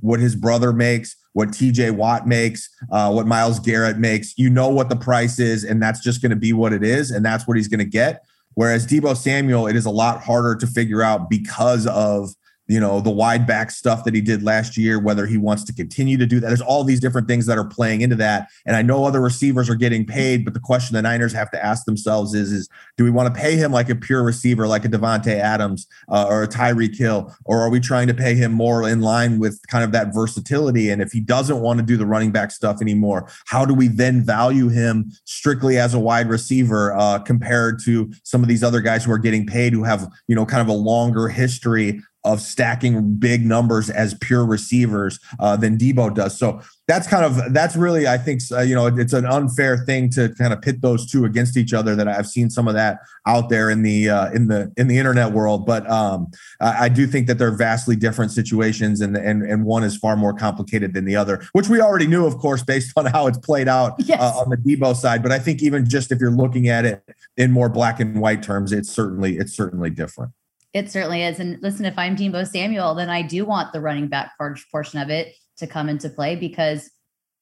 What 0.00 0.20
his 0.20 0.36
brother 0.36 0.72
makes, 0.72 1.16
what 1.32 1.48
TJ 1.48 1.92
Watt 1.92 2.26
makes, 2.26 2.68
uh, 2.92 3.10
what 3.10 3.26
Myles 3.26 3.58
Garrett 3.58 3.98
makes, 3.98 4.36
you 4.38 4.50
know 4.50 4.68
what 4.68 4.88
the 4.88 4.96
price 4.96 5.38
is, 5.38 5.64
and 5.64 5.82
that's 5.82 6.00
just 6.00 6.22
going 6.22 6.30
to 6.30 6.36
be 6.36 6.52
what 6.52 6.72
it 6.72 6.84
is, 6.84 7.10
and 7.10 7.24
that's 7.24 7.48
what 7.48 7.56
he's 7.56 7.68
going 7.68 7.80
to 7.80 7.84
get. 7.84 8.22
Whereas 8.54 8.86
Deebo 8.86 9.16
Samuel, 9.16 9.66
it 9.66 9.76
is 9.76 9.86
a 9.86 9.90
lot 9.90 10.22
harder 10.22 10.54
to 10.56 10.66
figure 10.66 11.02
out 11.02 11.30
because 11.30 11.86
of 11.86 12.34
you 12.70 12.78
know, 12.78 13.00
the 13.00 13.10
wide 13.10 13.48
back 13.48 13.68
stuff 13.72 14.04
that 14.04 14.14
he 14.14 14.20
did 14.20 14.44
last 14.44 14.76
year, 14.76 15.00
whether 15.00 15.26
he 15.26 15.36
wants 15.36 15.64
to 15.64 15.74
continue 15.74 16.16
to 16.16 16.24
do 16.24 16.38
that. 16.38 16.46
There's 16.46 16.60
all 16.60 16.84
these 16.84 17.00
different 17.00 17.26
things 17.26 17.46
that 17.46 17.58
are 17.58 17.64
playing 17.64 18.02
into 18.02 18.14
that. 18.16 18.46
And 18.64 18.76
I 18.76 18.82
know 18.82 19.04
other 19.04 19.20
receivers 19.20 19.68
are 19.68 19.74
getting 19.74 20.06
paid, 20.06 20.44
but 20.44 20.54
the 20.54 20.60
question 20.60 20.94
the 20.94 21.02
Niners 21.02 21.32
have 21.32 21.50
to 21.50 21.64
ask 21.64 21.84
themselves 21.84 22.32
is, 22.32 22.52
is 22.52 22.68
do 22.96 23.02
we 23.02 23.10
want 23.10 23.34
to 23.34 23.40
pay 23.40 23.56
him 23.56 23.72
like 23.72 23.90
a 23.90 23.96
pure 23.96 24.22
receiver, 24.22 24.68
like 24.68 24.84
a 24.84 24.88
Davante 24.88 25.34
Adams 25.34 25.88
uh, 26.08 26.26
or 26.30 26.44
a 26.44 26.48
Tyreek 26.48 26.96
Hill, 26.96 27.34
or 27.44 27.60
are 27.60 27.70
we 27.70 27.80
trying 27.80 28.06
to 28.06 28.14
pay 28.14 28.36
him 28.36 28.52
more 28.52 28.88
in 28.88 29.00
line 29.00 29.40
with 29.40 29.60
kind 29.66 29.82
of 29.82 29.90
that 29.90 30.14
versatility? 30.14 30.90
And 30.90 31.02
if 31.02 31.10
he 31.10 31.18
doesn't 31.18 31.60
want 31.60 31.80
to 31.80 31.84
do 31.84 31.96
the 31.96 32.06
running 32.06 32.30
back 32.30 32.52
stuff 32.52 32.80
anymore, 32.80 33.28
how 33.46 33.64
do 33.64 33.74
we 33.74 33.88
then 33.88 34.22
value 34.22 34.68
him 34.68 35.10
strictly 35.24 35.76
as 35.76 35.92
a 35.92 35.98
wide 35.98 36.28
receiver 36.28 36.96
uh, 36.96 37.18
compared 37.18 37.82
to 37.84 38.12
some 38.22 38.44
of 38.44 38.48
these 38.48 38.62
other 38.62 38.80
guys 38.80 39.04
who 39.04 39.10
are 39.10 39.18
getting 39.18 39.44
paid 39.44 39.72
who 39.72 39.82
have, 39.82 40.06
you 40.28 40.36
know, 40.36 40.46
kind 40.46 40.62
of 40.62 40.68
a 40.68 40.78
longer 40.78 41.26
history 41.26 42.00
of 42.24 42.40
stacking 42.40 43.14
big 43.14 43.46
numbers 43.46 43.88
as 43.88 44.14
pure 44.14 44.44
receivers 44.44 45.18
uh, 45.38 45.56
than 45.56 45.78
Deebo 45.78 46.14
does. 46.14 46.38
So 46.38 46.60
that's 46.86 47.06
kind 47.06 47.24
of 47.24 47.54
that's 47.54 47.76
really 47.76 48.08
I 48.08 48.18
think 48.18 48.40
uh, 48.50 48.62
you 48.62 48.74
know 48.74 48.86
it's 48.86 49.12
an 49.12 49.24
unfair 49.24 49.78
thing 49.78 50.10
to 50.10 50.34
kind 50.34 50.52
of 50.52 50.60
pit 50.60 50.82
those 50.82 51.08
two 51.08 51.24
against 51.24 51.56
each 51.56 51.72
other. 51.72 51.94
That 51.94 52.08
I've 52.08 52.26
seen 52.26 52.50
some 52.50 52.66
of 52.66 52.74
that 52.74 52.98
out 53.26 53.48
there 53.48 53.70
in 53.70 53.82
the 53.82 54.10
uh, 54.10 54.32
in 54.32 54.48
the 54.48 54.72
in 54.76 54.88
the 54.88 54.98
internet 54.98 55.32
world, 55.32 55.66
but 55.66 55.88
um, 55.88 56.26
I, 56.60 56.86
I, 56.86 56.88
do 56.88 57.06
think 57.06 57.28
that 57.28 57.38
they're 57.38 57.56
vastly 57.56 57.94
different 57.94 58.32
situations, 58.32 59.00
and 59.00 59.16
and 59.16 59.42
and 59.42 59.64
one 59.64 59.84
is 59.84 59.96
far 59.96 60.16
more 60.16 60.34
complicated 60.34 60.92
than 60.92 61.04
the 61.04 61.14
other, 61.14 61.40
which 61.52 61.68
we 61.68 61.80
already 61.80 62.08
knew, 62.08 62.26
of 62.26 62.38
course, 62.38 62.64
based 62.64 62.92
on 62.96 63.06
how 63.14 63.28
it's 63.28 63.38
played 63.38 63.68
out 63.68 63.92
uh, 63.92 64.04
yes. 64.06 64.20
uh, 64.20 64.40
on 64.40 64.50
the 64.50 64.56
Deebo 64.56 64.96
side. 64.96 65.22
But 65.22 65.30
I 65.30 65.38
think 65.38 65.62
even 65.62 65.88
just 65.88 66.10
if 66.10 66.18
you're 66.20 66.32
looking 66.32 66.68
at 66.68 66.84
it 66.84 67.04
in 67.36 67.52
more 67.52 67.68
black 67.68 68.00
and 68.00 68.20
white 68.20 68.42
terms, 68.42 68.72
it's 68.72 68.90
certainly 68.90 69.38
it's 69.38 69.54
certainly 69.54 69.90
different. 69.90 70.32
It 70.72 70.90
certainly 70.90 71.22
is. 71.22 71.40
And 71.40 71.60
listen, 71.62 71.84
if 71.84 71.98
I'm 71.98 72.16
Deebo 72.16 72.46
Samuel, 72.46 72.94
then 72.94 73.10
I 73.10 73.22
do 73.22 73.44
want 73.44 73.72
the 73.72 73.80
running 73.80 74.08
back 74.08 74.32
portion 74.38 75.00
of 75.00 75.10
it 75.10 75.34
to 75.58 75.66
come 75.66 75.88
into 75.88 76.08
play 76.08 76.36
because 76.36 76.90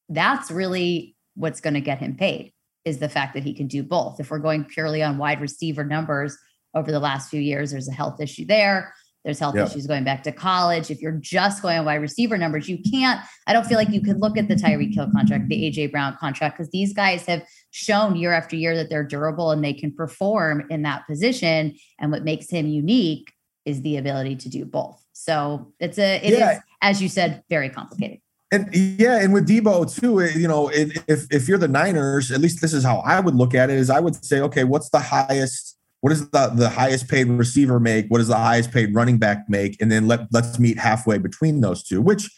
that's 0.09 0.49
really 0.49 1.15
what's 1.35 1.61
going 1.61 1.75
to 1.75 1.81
get 1.81 1.99
him 1.99 2.15
paid 2.15 2.51
is 2.85 2.97
the 2.97 3.09
fact 3.09 3.33
that 3.35 3.43
he 3.43 3.53
can 3.53 3.67
do 3.67 3.83
both. 3.83 4.19
If 4.19 4.31
we're 4.31 4.39
going 4.39 4.65
purely 4.65 5.03
on 5.03 5.17
wide 5.17 5.41
receiver 5.41 5.83
numbers 5.83 6.37
over 6.73 6.91
the 6.91 6.99
last 6.99 7.29
few 7.29 7.39
years, 7.39 7.71
there's 7.71 7.87
a 7.87 7.93
health 7.93 8.19
issue 8.19 8.45
there. 8.45 8.93
There's 9.29 9.37
health 9.37 9.55
issues 9.55 9.85
going 9.85 10.03
back 10.03 10.23
to 10.23 10.31
college. 10.31 10.89
If 10.89 11.01
you're 11.01 11.11
just 11.11 11.61
going 11.61 11.77
on 11.77 11.85
wide 11.85 12.01
receiver 12.01 12.35
numbers, 12.35 12.67
you 12.67 12.79
can't. 12.91 13.21
I 13.45 13.53
don't 13.53 13.63
feel 13.63 13.77
like 13.77 13.89
you 13.89 14.01
could 14.01 14.19
look 14.19 14.39
at 14.39 14.47
the 14.47 14.55
Tyreek 14.55 14.95
Hill 14.95 15.07
contract, 15.11 15.49
the 15.49 15.69
AJ 15.69 15.91
Brown 15.91 16.17
contract, 16.19 16.57
because 16.57 16.71
these 16.71 16.93
guys 16.93 17.27
have 17.27 17.43
shown 17.69 18.15
year 18.15 18.33
after 18.33 18.55
year 18.55 18.75
that 18.75 18.89
they're 18.89 19.03
durable 19.03 19.51
and 19.51 19.63
they 19.63 19.73
can 19.73 19.93
perform 19.93 20.65
in 20.71 20.81
that 20.81 21.05
position. 21.05 21.75
And 21.99 22.11
what 22.11 22.23
makes 22.23 22.49
him 22.49 22.65
unique 22.65 23.31
is 23.65 23.83
the 23.83 23.97
ability 23.97 24.37
to 24.37 24.49
do 24.49 24.65
both. 24.65 24.99
So 25.13 25.73
it's 25.79 25.99
a 25.99 26.25
it 26.25 26.33
yeah. 26.33 26.53
is, 26.53 26.59
as 26.81 27.01
you 27.03 27.07
said, 27.07 27.43
very 27.51 27.69
complicated. 27.69 28.17
And 28.51 28.67
yeah, 28.73 29.19
and 29.19 29.31
with 29.31 29.47
Deebo 29.47 29.93
too, 29.93 30.25
you 30.39 30.47
know, 30.47 30.69
if 30.69 31.27
if 31.29 31.47
you're 31.47 31.59
the 31.59 31.67
Niners, 31.67 32.31
at 32.31 32.41
least 32.41 32.61
this 32.61 32.73
is 32.73 32.83
how 32.83 32.97
I 33.05 33.19
would 33.19 33.35
look 33.35 33.53
at 33.53 33.69
it: 33.69 33.77
is 33.77 33.91
I 33.91 33.99
would 33.99 34.25
say, 34.25 34.39
okay, 34.39 34.63
what's 34.63 34.89
the 34.89 34.97
highest 34.97 35.77
what 36.01 36.11
does 36.11 36.29
the, 36.29 36.51
the 36.55 36.69
highest 36.69 37.07
paid 37.07 37.27
receiver 37.27 37.79
make? 37.79 38.07
What 38.07 38.19
does 38.19 38.27
the 38.27 38.37
highest 38.37 38.71
paid 38.71 38.93
running 38.93 39.17
back 39.17 39.49
make? 39.49 39.81
And 39.81 39.91
then 39.91 40.07
let, 40.07 40.27
let's 40.31 40.59
meet 40.59 40.77
halfway 40.77 41.17
between 41.17 41.61
those 41.61 41.83
two, 41.83 42.01
which 42.01 42.29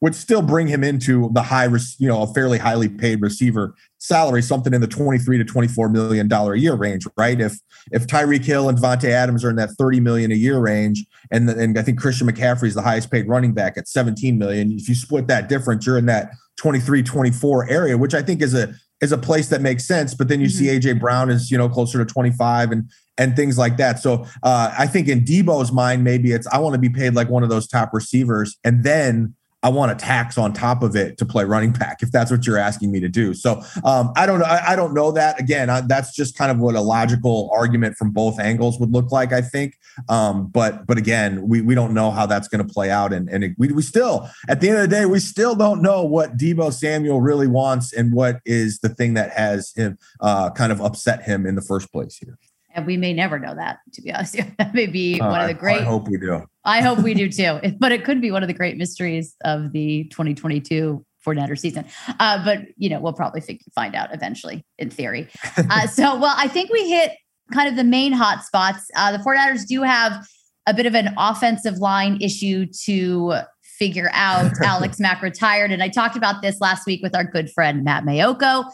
would 0.00 0.14
still 0.14 0.42
bring 0.42 0.68
him 0.68 0.84
into 0.84 1.28
the 1.32 1.42
high, 1.42 1.66
you 1.98 2.06
know, 2.06 2.22
a 2.22 2.32
fairly 2.32 2.58
highly 2.58 2.88
paid 2.88 3.20
receiver 3.20 3.74
salary, 3.98 4.42
something 4.42 4.72
in 4.72 4.80
the 4.80 4.86
23 4.86 5.38
to 5.38 5.44
24 5.44 5.88
million 5.88 6.28
dollar 6.28 6.52
a 6.52 6.58
year 6.58 6.74
range, 6.74 7.06
right? 7.16 7.40
If 7.40 7.58
if 7.90 8.06
Tyreek 8.06 8.44
Hill 8.44 8.68
and 8.68 8.78
Davante 8.78 9.08
Adams 9.08 9.44
are 9.44 9.50
in 9.50 9.56
that 9.56 9.70
30 9.70 10.00
million 10.00 10.30
a 10.30 10.36
year 10.36 10.58
range, 10.60 11.04
and, 11.32 11.50
and 11.50 11.76
I 11.78 11.82
think 11.82 11.98
Christian 11.98 12.28
McCaffrey 12.28 12.68
is 12.68 12.74
the 12.74 12.82
highest 12.82 13.10
paid 13.10 13.28
running 13.28 13.54
back 13.54 13.76
at 13.76 13.88
17 13.88 14.38
million, 14.38 14.70
if 14.72 14.88
you 14.88 14.94
split 14.94 15.26
that 15.26 15.48
difference, 15.48 15.84
you're 15.84 15.98
in 15.98 16.06
that 16.06 16.30
23, 16.58 17.02
24 17.02 17.68
area, 17.68 17.98
which 17.98 18.14
I 18.14 18.22
think 18.22 18.40
is 18.40 18.54
a 18.54 18.72
is 19.00 19.12
a 19.12 19.18
place 19.18 19.48
that 19.48 19.62
makes 19.62 19.84
sense. 19.84 20.14
But 20.14 20.28
then 20.28 20.40
you 20.40 20.46
mm-hmm. 20.46 20.80
see 20.80 20.92
AJ 20.92 21.00
Brown 21.00 21.30
is, 21.30 21.50
you 21.50 21.58
know, 21.58 21.68
closer 21.68 21.98
to 21.98 22.04
25 22.04 22.70
and 22.70 22.90
and 23.18 23.36
things 23.36 23.58
like 23.58 23.76
that. 23.76 23.98
So 23.98 24.24
uh, 24.42 24.74
I 24.78 24.86
think 24.86 25.08
in 25.08 25.24
Deebo's 25.24 25.72
mind, 25.72 26.04
maybe 26.04 26.32
it's 26.32 26.46
I 26.46 26.58
want 26.58 26.74
to 26.74 26.80
be 26.80 26.88
paid 26.88 27.14
like 27.14 27.28
one 27.28 27.42
of 27.42 27.50
those 27.50 27.66
top 27.66 27.92
receivers, 27.92 28.56
and 28.64 28.84
then 28.84 29.34
I 29.60 29.70
want 29.70 29.90
a 29.90 29.96
tax 29.96 30.38
on 30.38 30.52
top 30.52 30.84
of 30.84 30.94
it 30.94 31.18
to 31.18 31.26
play 31.26 31.42
running 31.42 31.72
back 31.72 32.00
if 32.00 32.12
that's 32.12 32.30
what 32.30 32.46
you're 32.46 32.58
asking 32.58 32.92
me 32.92 33.00
to 33.00 33.08
do. 33.08 33.34
So 33.34 33.60
um, 33.82 34.12
I 34.16 34.24
don't 34.24 34.38
know. 34.38 34.44
I, 34.44 34.72
I, 34.72 34.76
don't 34.76 34.94
know 34.94 35.10
that. 35.12 35.40
Again, 35.40 35.68
I, 35.68 35.80
that's 35.80 36.14
just 36.14 36.38
kind 36.38 36.52
of 36.52 36.58
what 36.58 36.76
a 36.76 36.80
logical 36.80 37.50
argument 37.52 37.96
from 37.96 38.12
both 38.12 38.38
angles 38.38 38.78
would 38.78 38.92
look 38.92 39.10
like. 39.10 39.32
I 39.32 39.40
think, 39.40 39.76
um, 40.08 40.46
but 40.46 40.86
but 40.86 40.96
again, 40.96 41.48
we 41.48 41.60
we 41.60 41.74
don't 41.74 41.92
know 41.92 42.12
how 42.12 42.24
that's 42.24 42.46
going 42.46 42.64
to 42.64 42.72
play 42.72 42.90
out, 42.90 43.12
and 43.12 43.28
and 43.28 43.42
it, 43.42 43.54
we 43.58 43.72
we 43.72 43.82
still 43.82 44.30
at 44.48 44.60
the 44.60 44.68
end 44.68 44.78
of 44.78 44.88
the 44.88 44.96
day 44.96 45.06
we 45.06 45.18
still 45.18 45.56
don't 45.56 45.82
know 45.82 46.04
what 46.04 46.36
Deebo 46.36 46.72
Samuel 46.72 47.20
really 47.20 47.48
wants 47.48 47.92
and 47.92 48.12
what 48.12 48.40
is 48.44 48.78
the 48.78 48.88
thing 48.88 49.14
that 49.14 49.32
has 49.32 49.72
him 49.74 49.98
uh, 50.20 50.50
kind 50.50 50.70
of 50.70 50.80
upset 50.80 51.24
him 51.24 51.46
in 51.46 51.56
the 51.56 51.62
first 51.62 51.90
place 51.90 52.16
here 52.16 52.38
and 52.78 52.86
we 52.86 52.96
may 52.96 53.12
never 53.12 53.38
know 53.38 53.54
that 53.54 53.78
to 53.92 54.02
be 54.02 54.12
honest. 54.12 54.36
That 54.58 54.74
may 54.74 54.86
be 54.86 55.20
uh, 55.20 55.28
one 55.28 55.40
of 55.40 55.48
the 55.48 55.54
great 55.54 55.80
i 55.80 55.84
hope 55.84 56.08
we 56.08 56.16
do. 56.18 56.46
I 56.64 56.80
hope 56.80 57.00
we 57.00 57.14
do 57.14 57.28
too. 57.40 57.60
But 57.78 57.92
it 57.92 58.04
could 58.04 58.20
be 58.20 58.30
one 58.30 58.42
of 58.42 58.48
the 58.48 58.54
great 58.54 58.76
mysteries 58.76 59.34
of 59.44 59.72
the 59.72 60.04
2022 60.10 61.04
49er 61.26 61.58
season. 61.58 61.84
Uh, 62.18 62.42
but 62.44 62.60
you 62.76 62.88
know 62.88 63.00
we'll 63.00 63.12
probably 63.12 63.42
find 63.74 63.94
out 63.94 64.14
eventually 64.14 64.64
in 64.78 64.90
theory. 64.90 65.28
Uh, 65.70 65.86
so 65.86 66.18
well 66.18 66.34
i 66.38 66.46
think 66.48 66.70
we 66.70 66.88
hit 66.88 67.12
kind 67.52 67.68
of 67.68 67.76
the 67.76 67.84
main 67.84 68.12
hot 68.12 68.44
spots. 68.44 68.90
Uh, 68.94 69.12
the 69.12 69.18
49ers 69.18 69.66
do 69.66 69.82
have 69.82 70.26
a 70.66 70.74
bit 70.74 70.86
of 70.86 70.94
an 70.94 71.14
offensive 71.18 71.78
line 71.78 72.18
issue 72.20 72.66
to 72.84 73.34
figure 73.62 74.10
out. 74.12 74.52
Alex 74.62 74.98
mack 75.00 75.20
retired 75.20 75.72
and 75.72 75.82
i 75.82 75.88
talked 75.88 76.16
about 76.16 76.42
this 76.42 76.60
last 76.60 76.86
week 76.86 77.02
with 77.02 77.14
our 77.14 77.24
good 77.24 77.50
friend 77.50 77.84
matt 77.84 78.04
Maiocco 78.04 78.64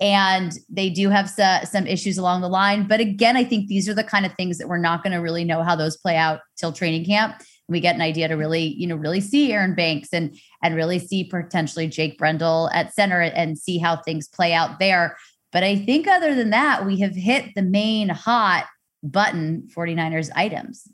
and 0.00 0.52
they 0.68 0.90
do 0.90 1.08
have 1.08 1.30
some 1.30 1.86
issues 1.86 2.18
along 2.18 2.42
the 2.42 2.48
line. 2.48 2.86
But 2.86 3.00
again, 3.00 3.36
I 3.36 3.44
think 3.44 3.68
these 3.68 3.88
are 3.88 3.94
the 3.94 4.04
kind 4.04 4.26
of 4.26 4.32
things 4.34 4.58
that 4.58 4.68
we're 4.68 4.76
not 4.76 5.02
going 5.02 5.14
to 5.14 5.20
really 5.20 5.44
know 5.44 5.62
how 5.62 5.74
those 5.74 5.96
play 5.96 6.16
out 6.16 6.40
till 6.56 6.72
training 6.72 7.06
camp. 7.06 7.42
We 7.68 7.80
get 7.80 7.94
an 7.94 8.02
idea 8.02 8.28
to 8.28 8.34
really, 8.34 8.62
you 8.62 8.86
know, 8.86 8.96
really 8.96 9.20
see 9.20 9.52
Aaron 9.52 9.74
Banks 9.74 10.10
and 10.12 10.38
and 10.62 10.76
really 10.76 10.98
see 10.98 11.24
potentially 11.24 11.88
Jake 11.88 12.18
Brendel 12.18 12.70
at 12.72 12.94
center 12.94 13.22
and 13.22 13.58
see 13.58 13.78
how 13.78 13.96
things 13.96 14.28
play 14.28 14.52
out 14.52 14.78
there. 14.78 15.16
But 15.50 15.64
I 15.64 15.76
think 15.76 16.06
other 16.06 16.34
than 16.34 16.50
that, 16.50 16.84
we 16.84 17.00
have 17.00 17.14
hit 17.14 17.54
the 17.54 17.62
main 17.62 18.08
hot 18.08 18.66
button 19.02 19.68
49ers 19.74 20.30
items. 20.36 20.86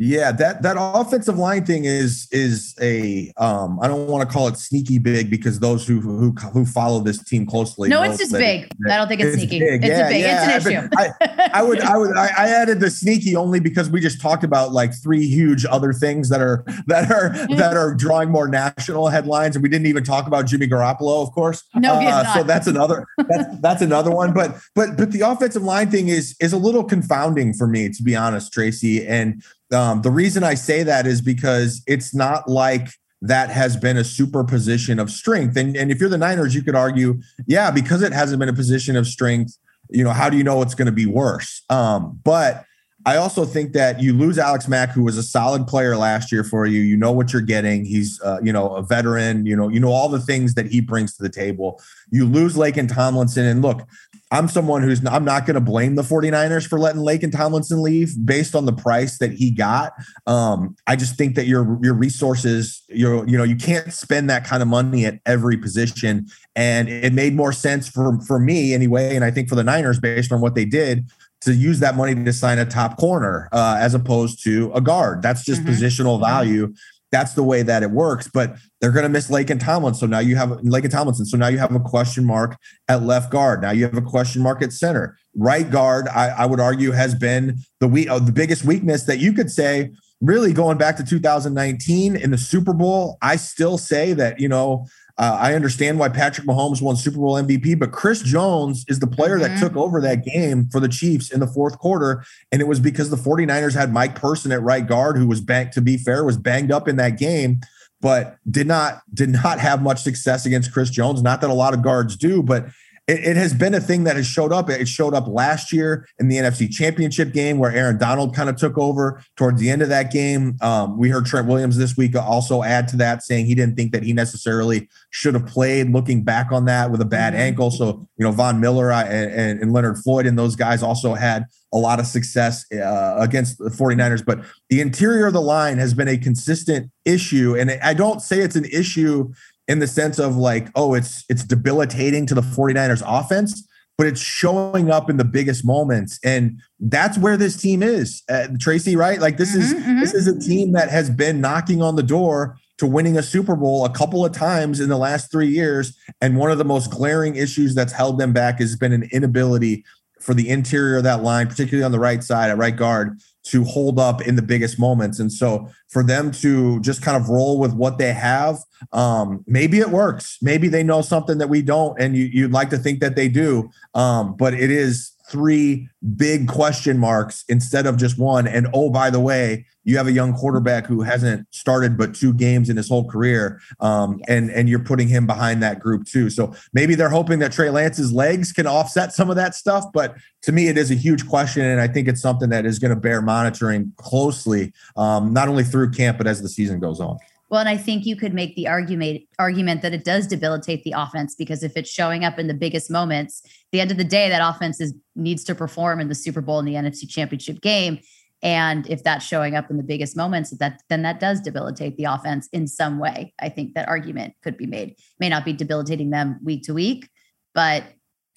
Yeah, 0.00 0.30
that 0.30 0.62
that 0.62 0.76
offensive 0.78 1.38
line 1.38 1.66
thing 1.66 1.84
is 1.84 2.28
is 2.30 2.76
a 2.80 3.32
um 3.36 3.80
I 3.82 3.88
don't 3.88 4.06
want 4.06 4.28
to 4.28 4.32
call 4.32 4.46
it 4.46 4.56
sneaky 4.56 4.98
big 4.98 5.28
because 5.28 5.58
those 5.58 5.88
who 5.88 6.00
who 6.00 6.32
who 6.52 6.64
follow 6.64 7.00
this 7.00 7.22
team 7.24 7.46
closely. 7.46 7.88
No, 7.88 8.04
it's 8.04 8.18
just 8.18 8.30
big. 8.30 8.70
I 8.88 8.96
don't 8.96 9.08
think 9.08 9.20
it's, 9.20 9.34
it's 9.34 9.42
sneaky. 9.42 9.58
Big. 9.58 9.82
It's 9.82 9.88
yeah, 9.88 10.08
big. 10.08 10.20
Yeah. 10.20 10.56
It's 10.56 10.66
an 10.66 10.72
issue. 10.72 10.88
I, 10.96 11.50
I, 11.54 11.62
would 11.64 11.80
I 11.80 11.96
would 11.96 12.16
I, 12.16 12.28
I, 12.38 12.48
added 12.48 12.78
the 12.78 12.90
sneaky 12.90 13.34
only 13.34 13.58
because 13.58 13.90
we 13.90 14.00
just 14.00 14.20
talked 14.20 14.44
about 14.44 14.70
like 14.72 14.92
three 14.94 15.26
huge 15.26 15.66
other 15.66 15.92
things 15.92 16.28
that 16.28 16.40
are 16.40 16.64
that 16.86 17.10
are 17.10 17.30
that 17.56 17.76
are 17.76 17.92
drawing 17.92 18.30
more 18.30 18.46
national 18.46 19.08
headlines, 19.08 19.56
and 19.56 19.64
we 19.64 19.68
didn't 19.68 19.86
even 19.86 20.04
talk 20.04 20.28
about 20.28 20.46
Jimmy 20.46 20.68
Garoppolo, 20.68 21.26
of 21.26 21.32
course. 21.32 21.64
No, 21.74 21.94
uh, 21.94 22.34
so 22.34 22.44
that's 22.44 22.68
another 22.68 23.04
that's 23.28 23.60
that's 23.60 23.82
another 23.82 24.12
one. 24.12 24.32
But 24.32 24.56
but 24.76 24.96
but 24.96 25.10
the 25.10 25.22
offensive 25.22 25.64
line 25.64 25.90
thing 25.90 26.06
is 26.06 26.36
is 26.40 26.52
a 26.52 26.58
little 26.58 26.84
confounding 26.84 27.52
for 27.52 27.66
me 27.66 27.88
to 27.88 28.02
be 28.04 28.14
honest, 28.14 28.52
Tracy, 28.52 29.04
and 29.04 29.42
um, 29.72 30.02
the 30.02 30.10
reason 30.10 30.44
I 30.44 30.54
say 30.54 30.82
that 30.82 31.06
is 31.06 31.20
because 31.20 31.82
it's 31.86 32.14
not 32.14 32.48
like 32.48 32.88
that 33.22 33.50
has 33.50 33.76
been 33.76 33.96
a 33.96 34.04
super 34.04 34.44
position 34.44 34.98
of 34.98 35.10
strength. 35.10 35.56
And, 35.56 35.76
and 35.76 35.90
if 35.90 36.00
you're 36.00 36.08
the 36.08 36.18
Niners, 36.18 36.54
you 36.54 36.62
could 36.62 36.76
argue, 36.76 37.20
yeah, 37.46 37.70
because 37.70 38.02
it 38.02 38.12
hasn't 38.12 38.38
been 38.38 38.48
a 38.48 38.54
position 38.54 38.96
of 38.96 39.06
strength, 39.06 39.58
you 39.90 40.04
know, 40.04 40.10
how 40.10 40.30
do 40.30 40.36
you 40.36 40.44
know 40.44 40.62
it's 40.62 40.74
going 40.74 40.86
to 40.86 40.92
be 40.92 41.06
worse? 41.06 41.62
Um, 41.68 42.20
but 42.22 42.64
I 43.06 43.16
also 43.16 43.44
think 43.44 43.72
that 43.72 44.02
you 44.02 44.12
lose 44.12 44.38
Alex 44.38 44.68
Mack, 44.68 44.90
who 44.90 45.02
was 45.02 45.16
a 45.16 45.22
solid 45.22 45.66
player 45.66 45.96
last 45.96 46.30
year 46.30 46.44
for 46.44 46.66
you. 46.66 46.80
You 46.80 46.96
know 46.96 47.12
what 47.12 47.32
you're 47.32 47.40
getting. 47.40 47.84
He's, 47.84 48.20
uh, 48.22 48.38
you 48.42 48.52
know, 48.52 48.74
a 48.74 48.82
veteran. 48.82 49.46
You 49.46 49.56
know, 49.56 49.68
you 49.68 49.80
know 49.80 49.90
all 49.90 50.08
the 50.08 50.20
things 50.20 50.54
that 50.54 50.66
he 50.66 50.80
brings 50.80 51.16
to 51.16 51.22
the 51.22 51.30
table. 51.30 51.80
You 52.10 52.26
lose 52.26 52.56
Laken 52.56 52.92
Tomlinson, 52.92 53.46
and 53.46 53.62
look, 53.62 53.80
I'm 54.30 54.48
someone 54.48 54.82
who's 54.82 55.04
I'm 55.06 55.24
not 55.24 55.46
going 55.46 55.54
to 55.54 55.60
blame 55.60 55.94
the 55.94 56.02
49ers 56.02 56.66
for 56.66 56.78
letting 56.78 57.00
Laken 57.00 57.32
Tomlinson 57.32 57.82
leave 57.82 58.14
based 58.24 58.54
on 58.54 58.66
the 58.66 58.72
price 58.72 59.18
that 59.18 59.32
he 59.32 59.50
got. 59.50 59.92
Um, 60.26 60.76
I 60.86 60.96
just 60.96 61.16
think 61.16 61.34
that 61.36 61.46
your 61.46 61.78
your 61.82 61.94
resources, 61.94 62.82
you 62.88 63.24
you 63.26 63.38
know, 63.38 63.44
you 63.44 63.56
can't 63.56 63.92
spend 63.92 64.28
that 64.30 64.44
kind 64.44 64.62
of 64.62 64.68
money 64.68 65.06
at 65.06 65.20
every 65.24 65.56
position. 65.56 66.26
And 66.54 66.88
it 66.88 67.12
made 67.14 67.34
more 67.34 67.52
sense 67.52 67.88
for 67.88 68.20
for 68.22 68.38
me 68.38 68.74
anyway, 68.74 69.16
and 69.16 69.24
I 69.24 69.30
think 69.30 69.48
for 69.48 69.54
the 69.54 69.64
Niners 69.64 69.98
based 69.98 70.32
on 70.32 70.40
what 70.40 70.54
they 70.54 70.64
did 70.64 71.10
to 71.40 71.54
use 71.54 71.78
that 71.80 71.96
money 71.96 72.14
to 72.14 72.32
sign 72.32 72.58
a 72.58 72.66
top 72.66 72.98
corner 72.98 73.48
uh, 73.52 73.76
as 73.78 73.94
opposed 73.94 74.42
to 74.42 74.72
a 74.74 74.80
guard. 74.80 75.22
That's 75.22 75.44
just 75.44 75.62
mm-hmm. 75.62 75.70
positional 75.70 76.20
value 76.20 76.74
that's 77.10 77.34
the 77.34 77.42
way 77.42 77.62
that 77.62 77.82
it 77.82 77.90
works. 77.90 78.28
But 78.32 78.56
they're 78.80 78.92
going 78.92 79.04
to 79.04 79.08
miss 79.08 79.28
Laken 79.28 79.60
Tomlinson. 79.60 80.00
So 80.00 80.06
now 80.06 80.18
you 80.18 80.36
have 80.36 80.50
Laken 80.50 80.90
Tomlinson. 80.90 81.26
So 81.26 81.36
now 81.36 81.48
you 81.48 81.58
have 81.58 81.74
a 81.74 81.80
question 81.80 82.24
mark 82.24 82.56
at 82.88 83.02
left 83.02 83.30
guard. 83.30 83.62
Now 83.62 83.70
you 83.70 83.84
have 83.84 83.96
a 83.96 84.02
question 84.02 84.42
mark 84.42 84.62
at 84.62 84.72
center. 84.72 85.16
Right 85.36 85.70
guard, 85.70 86.08
I, 86.08 86.28
I 86.28 86.46
would 86.46 86.60
argue, 86.60 86.92
has 86.92 87.14
been 87.14 87.58
the 87.80 87.88
we 87.88 88.08
uh, 88.08 88.18
the 88.18 88.32
biggest 88.32 88.64
weakness 88.64 89.04
that 89.04 89.18
you 89.18 89.32
could 89.32 89.50
say. 89.50 89.92
Really, 90.20 90.52
going 90.52 90.78
back 90.78 90.96
to 90.96 91.04
2019 91.04 92.16
in 92.16 92.32
the 92.32 92.38
Super 92.38 92.72
Bowl, 92.72 93.18
I 93.22 93.36
still 93.36 93.78
say 93.78 94.14
that 94.14 94.40
you 94.40 94.48
know 94.48 94.86
uh, 95.18 95.36
I 95.40 95.54
understand 95.54 95.98
why 95.98 96.08
Patrick 96.08 96.46
Mahomes 96.46 96.80
won 96.80 96.94
Super 96.94 97.18
Bowl 97.18 97.34
MVP, 97.34 97.76
but 97.76 97.90
Chris 97.90 98.22
Jones 98.22 98.84
is 98.86 99.00
the 99.00 99.06
player 99.06 99.38
mm-hmm. 99.38 99.54
that 99.54 99.60
took 99.60 99.76
over 99.76 100.00
that 100.00 100.24
game 100.24 100.68
for 100.70 100.78
the 100.78 100.88
Chiefs 100.88 101.32
in 101.32 101.40
the 101.40 101.46
fourth 101.46 101.76
quarter. 101.78 102.24
And 102.52 102.62
it 102.62 102.68
was 102.68 102.78
because 102.78 103.10
the 103.10 103.16
49ers 103.16 103.74
had 103.74 103.92
Mike 103.92 104.14
Person 104.14 104.52
at 104.52 104.62
right 104.62 104.86
guard, 104.86 105.16
who 105.16 105.26
was 105.26 105.40
back, 105.40 105.72
to 105.72 105.80
be 105.80 105.96
fair, 105.96 106.24
was 106.24 106.36
banged 106.36 106.70
up 106.70 106.86
in 106.86 106.96
that 106.96 107.18
game, 107.18 107.60
but 108.00 108.36
did 108.48 108.68
not 108.68 109.02
did 109.12 109.30
not 109.30 109.58
have 109.58 109.82
much 109.82 110.02
success 110.02 110.46
against 110.46 110.72
Chris 110.72 110.88
Jones. 110.88 111.20
Not 111.20 111.40
that 111.40 111.50
a 111.50 111.54
lot 111.54 111.74
of 111.74 111.82
guards 111.82 112.16
do, 112.16 112.40
but 112.40 112.66
it, 113.08 113.24
it, 113.24 113.36
has 113.36 113.54
been 113.54 113.72
a 113.72 113.80
thing 113.80 114.04
that 114.04 114.16
has 114.16 114.26
showed 114.26 114.52
up. 114.52 114.68
It 114.68 114.86
showed 114.86 115.14
up 115.14 115.26
last 115.26 115.72
year 115.72 116.06
in 116.18 116.28
the 116.28 116.36
NFC 116.36 116.70
Championship 116.70 117.32
game 117.32 117.58
where 117.58 117.72
Aaron 117.72 117.96
Donald 117.96 118.36
kind 118.36 118.50
of 118.50 118.56
took 118.56 118.76
over 118.76 119.22
towards 119.34 119.60
the 119.60 119.70
end 119.70 119.80
of 119.80 119.88
that 119.88 120.12
game. 120.12 120.58
Um, 120.60 120.98
we 120.98 121.08
heard 121.08 121.24
Trent 121.24 121.48
Williams 121.48 121.78
this 121.78 121.96
week 121.96 122.14
also 122.14 122.62
add 122.62 122.86
to 122.88 122.96
that, 122.98 123.22
saying 123.22 123.46
he 123.46 123.54
didn't 123.54 123.76
think 123.76 123.92
that 123.92 124.02
he 124.02 124.12
necessarily 124.12 124.88
should 125.10 125.34
have 125.34 125.46
played. 125.46 125.90
Looking 125.90 126.22
back 126.22 126.52
on 126.52 126.66
that 126.66 126.90
with 126.90 127.00
a 127.00 127.06
bad 127.06 127.32
mm-hmm. 127.32 127.42
ankle, 127.42 127.70
so 127.70 128.06
you 128.18 128.24
know 128.24 128.30
Von 128.30 128.60
Miller 128.60 128.92
uh, 128.92 129.04
and, 129.04 129.32
and, 129.32 129.60
and 129.60 129.72
Leonard 129.72 129.98
Floyd 129.98 130.26
and 130.26 130.38
those 130.38 130.54
guys 130.54 130.82
also 130.82 131.14
had 131.14 131.46
a 131.72 131.78
lot 131.78 132.00
of 132.00 132.06
success 132.06 132.70
uh, 132.72 133.16
against 133.18 133.58
the 133.58 133.70
49ers. 133.70 134.24
But 134.24 134.40
the 134.68 134.80
interior 134.80 135.26
of 135.26 135.32
the 135.32 135.40
line 135.40 135.78
has 135.78 135.94
been 135.94 136.08
a 136.08 136.18
consistent 136.18 136.90
issue, 137.06 137.56
and 137.58 137.70
I 137.82 137.94
don't 137.94 138.20
say 138.20 138.40
it's 138.40 138.56
an 138.56 138.66
issue 138.66 139.32
in 139.68 139.78
the 139.78 139.86
sense 139.86 140.18
of 140.18 140.36
like, 140.36 140.68
oh, 140.74 140.94
it's 140.94 141.24
it's 141.28 141.44
debilitating 141.44 142.26
to 142.26 142.34
the 142.34 142.40
49ers 142.40 143.02
offense, 143.06 143.68
but 143.96 144.06
it's 144.06 144.20
showing 144.20 144.90
up 144.90 145.08
in 145.10 145.18
the 145.18 145.24
biggest 145.24 145.64
moments. 145.64 146.18
And 146.24 146.60
that's 146.80 147.18
where 147.18 147.36
this 147.36 147.56
team 147.56 147.82
is. 147.82 148.22
Uh, 148.28 148.48
Tracy, 148.58 148.96
right? 148.96 149.20
Like 149.20 149.36
this 149.36 149.52
mm-hmm, 149.52 149.60
is 149.60 149.74
mm-hmm. 149.74 150.00
this 150.00 150.14
is 150.14 150.26
a 150.26 150.38
team 150.38 150.72
that 150.72 150.88
has 150.88 151.10
been 151.10 151.40
knocking 151.40 151.82
on 151.82 151.96
the 151.96 152.02
door 152.02 152.56
to 152.78 152.86
winning 152.86 153.18
a 153.18 153.22
Super 153.22 153.56
Bowl 153.56 153.84
a 153.84 153.90
couple 153.90 154.24
of 154.24 154.32
times 154.32 154.80
in 154.80 154.88
the 154.88 154.96
last 154.96 155.32
3 155.32 155.48
years 155.48 155.98
and 156.20 156.36
one 156.36 156.52
of 156.52 156.58
the 156.58 156.64
most 156.64 156.92
glaring 156.92 157.34
issues 157.34 157.74
that's 157.74 157.92
held 157.92 158.20
them 158.20 158.32
back 158.32 158.60
has 158.60 158.76
been 158.76 158.92
an 158.92 159.08
inability 159.10 159.84
for 160.20 160.32
the 160.32 160.48
interior 160.48 160.98
of 160.98 161.02
that 161.02 161.22
line, 161.22 161.48
particularly 161.48 161.84
on 161.84 161.92
the 161.92 161.98
right 161.98 162.22
side 162.22 162.50
at 162.50 162.56
right 162.56 162.76
guard, 162.76 163.20
to 163.44 163.64
hold 163.64 163.98
up 163.98 164.20
in 164.22 164.36
the 164.36 164.42
biggest 164.42 164.78
moments. 164.78 165.20
And 165.20 165.32
so 165.32 165.68
for 165.88 166.02
them 166.02 166.30
to 166.32 166.80
just 166.80 167.02
kind 167.02 167.16
of 167.16 167.28
roll 167.28 167.58
with 167.58 167.72
what 167.72 167.98
they 167.98 168.12
have, 168.12 168.58
um, 168.92 169.44
maybe 169.46 169.78
it 169.78 169.88
works. 169.88 170.38
Maybe 170.42 170.68
they 170.68 170.82
know 170.82 171.02
something 171.02 171.38
that 171.38 171.48
we 171.48 171.62
don't, 171.62 171.98
and 172.00 172.16
you, 172.16 172.44
would 172.44 172.52
like 172.52 172.70
to 172.70 172.78
think 172.78 173.00
that 173.00 173.16
they 173.16 173.28
do. 173.28 173.70
Um, 173.94 174.36
but 174.36 174.54
it 174.54 174.70
is 174.70 175.12
three 175.28 175.88
big 176.16 176.48
question 176.48 176.98
marks 176.98 177.44
instead 177.48 177.86
of 177.86 177.96
just 177.96 178.18
one. 178.18 178.46
And 178.46 178.66
oh, 178.72 178.90
by 178.90 179.10
the 179.10 179.20
way, 179.20 179.66
you 179.84 179.96
have 179.96 180.06
a 180.06 180.12
young 180.12 180.34
quarterback 180.34 180.86
who 180.86 181.00
hasn't 181.00 181.46
started 181.50 181.96
but 181.96 182.14
two 182.14 182.34
games 182.34 182.68
in 182.68 182.76
his 182.76 182.88
whole 182.88 183.08
career, 183.08 183.58
um, 183.80 184.20
and 184.28 184.50
and 184.50 184.68
you're 184.68 184.78
putting 184.84 185.08
him 185.08 185.26
behind 185.26 185.62
that 185.62 185.80
group 185.80 186.04
too. 186.04 186.28
So 186.28 186.54
maybe 186.74 186.94
they're 186.94 187.08
hoping 187.08 187.38
that 187.38 187.52
Trey 187.52 187.70
Lance's 187.70 188.12
legs 188.12 188.52
can 188.52 188.66
offset 188.66 189.12
some 189.12 189.30
of 189.30 189.36
that 189.36 189.54
stuff. 189.54 189.86
But 189.94 190.14
to 190.42 190.52
me, 190.52 190.68
it 190.68 190.76
is 190.76 190.90
a 190.90 190.94
huge 190.94 191.26
question, 191.26 191.64
and 191.64 191.80
I 191.80 191.88
think 191.88 192.06
it's 192.06 192.20
something 192.20 192.50
that 192.50 192.66
is 192.66 192.78
going 192.78 192.94
to 192.94 193.00
bear 193.00 193.22
monitoring 193.22 193.92
closely, 193.96 194.74
um, 194.96 195.32
not 195.32 195.48
only 195.48 195.64
through 195.64 195.90
camp 195.92 196.18
but 196.18 196.26
as 196.26 196.42
the 196.42 196.48
season 196.48 196.80
goes 196.80 197.00
on. 197.00 197.16
Well, 197.50 197.60
and 197.60 197.68
I 197.68 197.78
think 197.78 198.04
you 198.04 198.14
could 198.14 198.34
make 198.34 198.54
the 198.56 198.68
argument 198.68 199.22
argument 199.38 199.82
that 199.82 199.94
it 199.94 200.04
does 200.04 200.26
debilitate 200.26 200.84
the 200.84 200.94
offense 200.96 201.34
because 201.34 201.62
if 201.62 201.76
it's 201.76 201.90
showing 201.90 202.24
up 202.24 202.38
in 202.38 202.46
the 202.46 202.54
biggest 202.54 202.90
moments, 202.90 203.42
the 203.72 203.80
end 203.80 203.90
of 203.90 203.96
the 203.96 204.04
day, 204.04 204.28
that 204.28 204.46
offense 204.46 204.80
is 204.80 204.94
needs 205.16 205.44
to 205.44 205.54
perform 205.54 206.00
in 206.00 206.08
the 206.08 206.14
Super 206.14 206.40
Bowl 206.40 206.58
and 206.58 206.68
the 206.68 206.74
NFC 206.74 207.08
Championship 207.08 207.60
game. 207.60 208.00
And 208.42 208.88
if 208.88 209.02
that's 209.02 209.24
showing 209.24 209.56
up 209.56 209.70
in 209.70 209.78
the 209.78 209.82
biggest 209.82 210.16
moments, 210.16 210.50
that 210.58 210.82
then 210.88 211.02
that 211.02 211.20
does 211.20 211.40
debilitate 211.40 211.96
the 211.96 212.04
offense 212.04 212.48
in 212.52 212.66
some 212.66 212.98
way. 212.98 213.32
I 213.40 213.48
think 213.48 213.74
that 213.74 213.88
argument 213.88 214.34
could 214.42 214.56
be 214.56 214.66
made. 214.66 214.96
May 215.18 215.28
not 215.28 215.44
be 215.44 215.52
debilitating 215.52 216.10
them 216.10 216.38
week 216.44 216.62
to 216.64 216.74
week, 216.74 217.08
but 217.54 217.82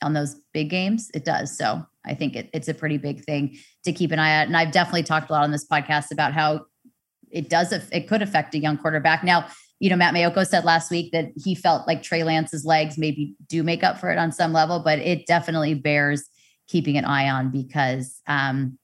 on 0.02 0.14
those 0.14 0.36
big 0.54 0.70
games, 0.70 1.12
it 1.14 1.26
does. 1.26 1.56
So 1.56 1.86
I 2.06 2.16
think 2.16 2.36
it, 2.36 2.50
it's 2.54 2.68
a 2.68 2.74
pretty 2.74 2.98
big 2.98 3.24
thing 3.24 3.58
to 3.86 3.94
keep 3.94 4.12
an 4.12 4.20
eye 4.20 4.42
out. 4.42 4.48
And 4.48 4.58
I've 4.58 4.72
definitely 4.72 5.04
talked 5.04 5.30
a 5.30 5.34
lot 5.34 5.44
on 5.44 5.52
this 5.52 5.68
podcast 5.68 6.12
about 6.12 6.34
how 6.34 6.66
it 7.32 7.50
does 7.50 7.72
it 7.72 8.08
could 8.08 8.22
affect 8.22 8.56
a 8.56 8.60
young 8.60 8.78
quarterback. 8.78 9.24
Now, 9.24 9.48
you 9.80 9.90
know, 9.90 9.96
Matt 9.96 10.14
Maiocco 10.14 10.46
said 10.46 10.64
last 10.64 10.92
week 10.92 11.12
that 11.12 11.32
he 11.36 11.56
felt 11.56 11.88
like 11.88 12.04
Trey 12.04 12.24
Lance's 12.24 12.66
legs 12.66 12.98
maybe 12.98 13.34
do 13.48 13.64
make 13.64 13.84
up 13.84 14.00
for 14.00 14.12
it 14.12 14.18
on 14.18 14.32
some 14.32 14.54
level, 14.54 14.80
but 14.80 15.00
it 15.00 15.26
definitely 15.26 15.74
bears 15.74 16.24
keeping 16.68 16.98
an 16.98 17.06
eye 17.06 17.30
on 17.30 17.50
because 17.50 18.22
um, 18.28 18.78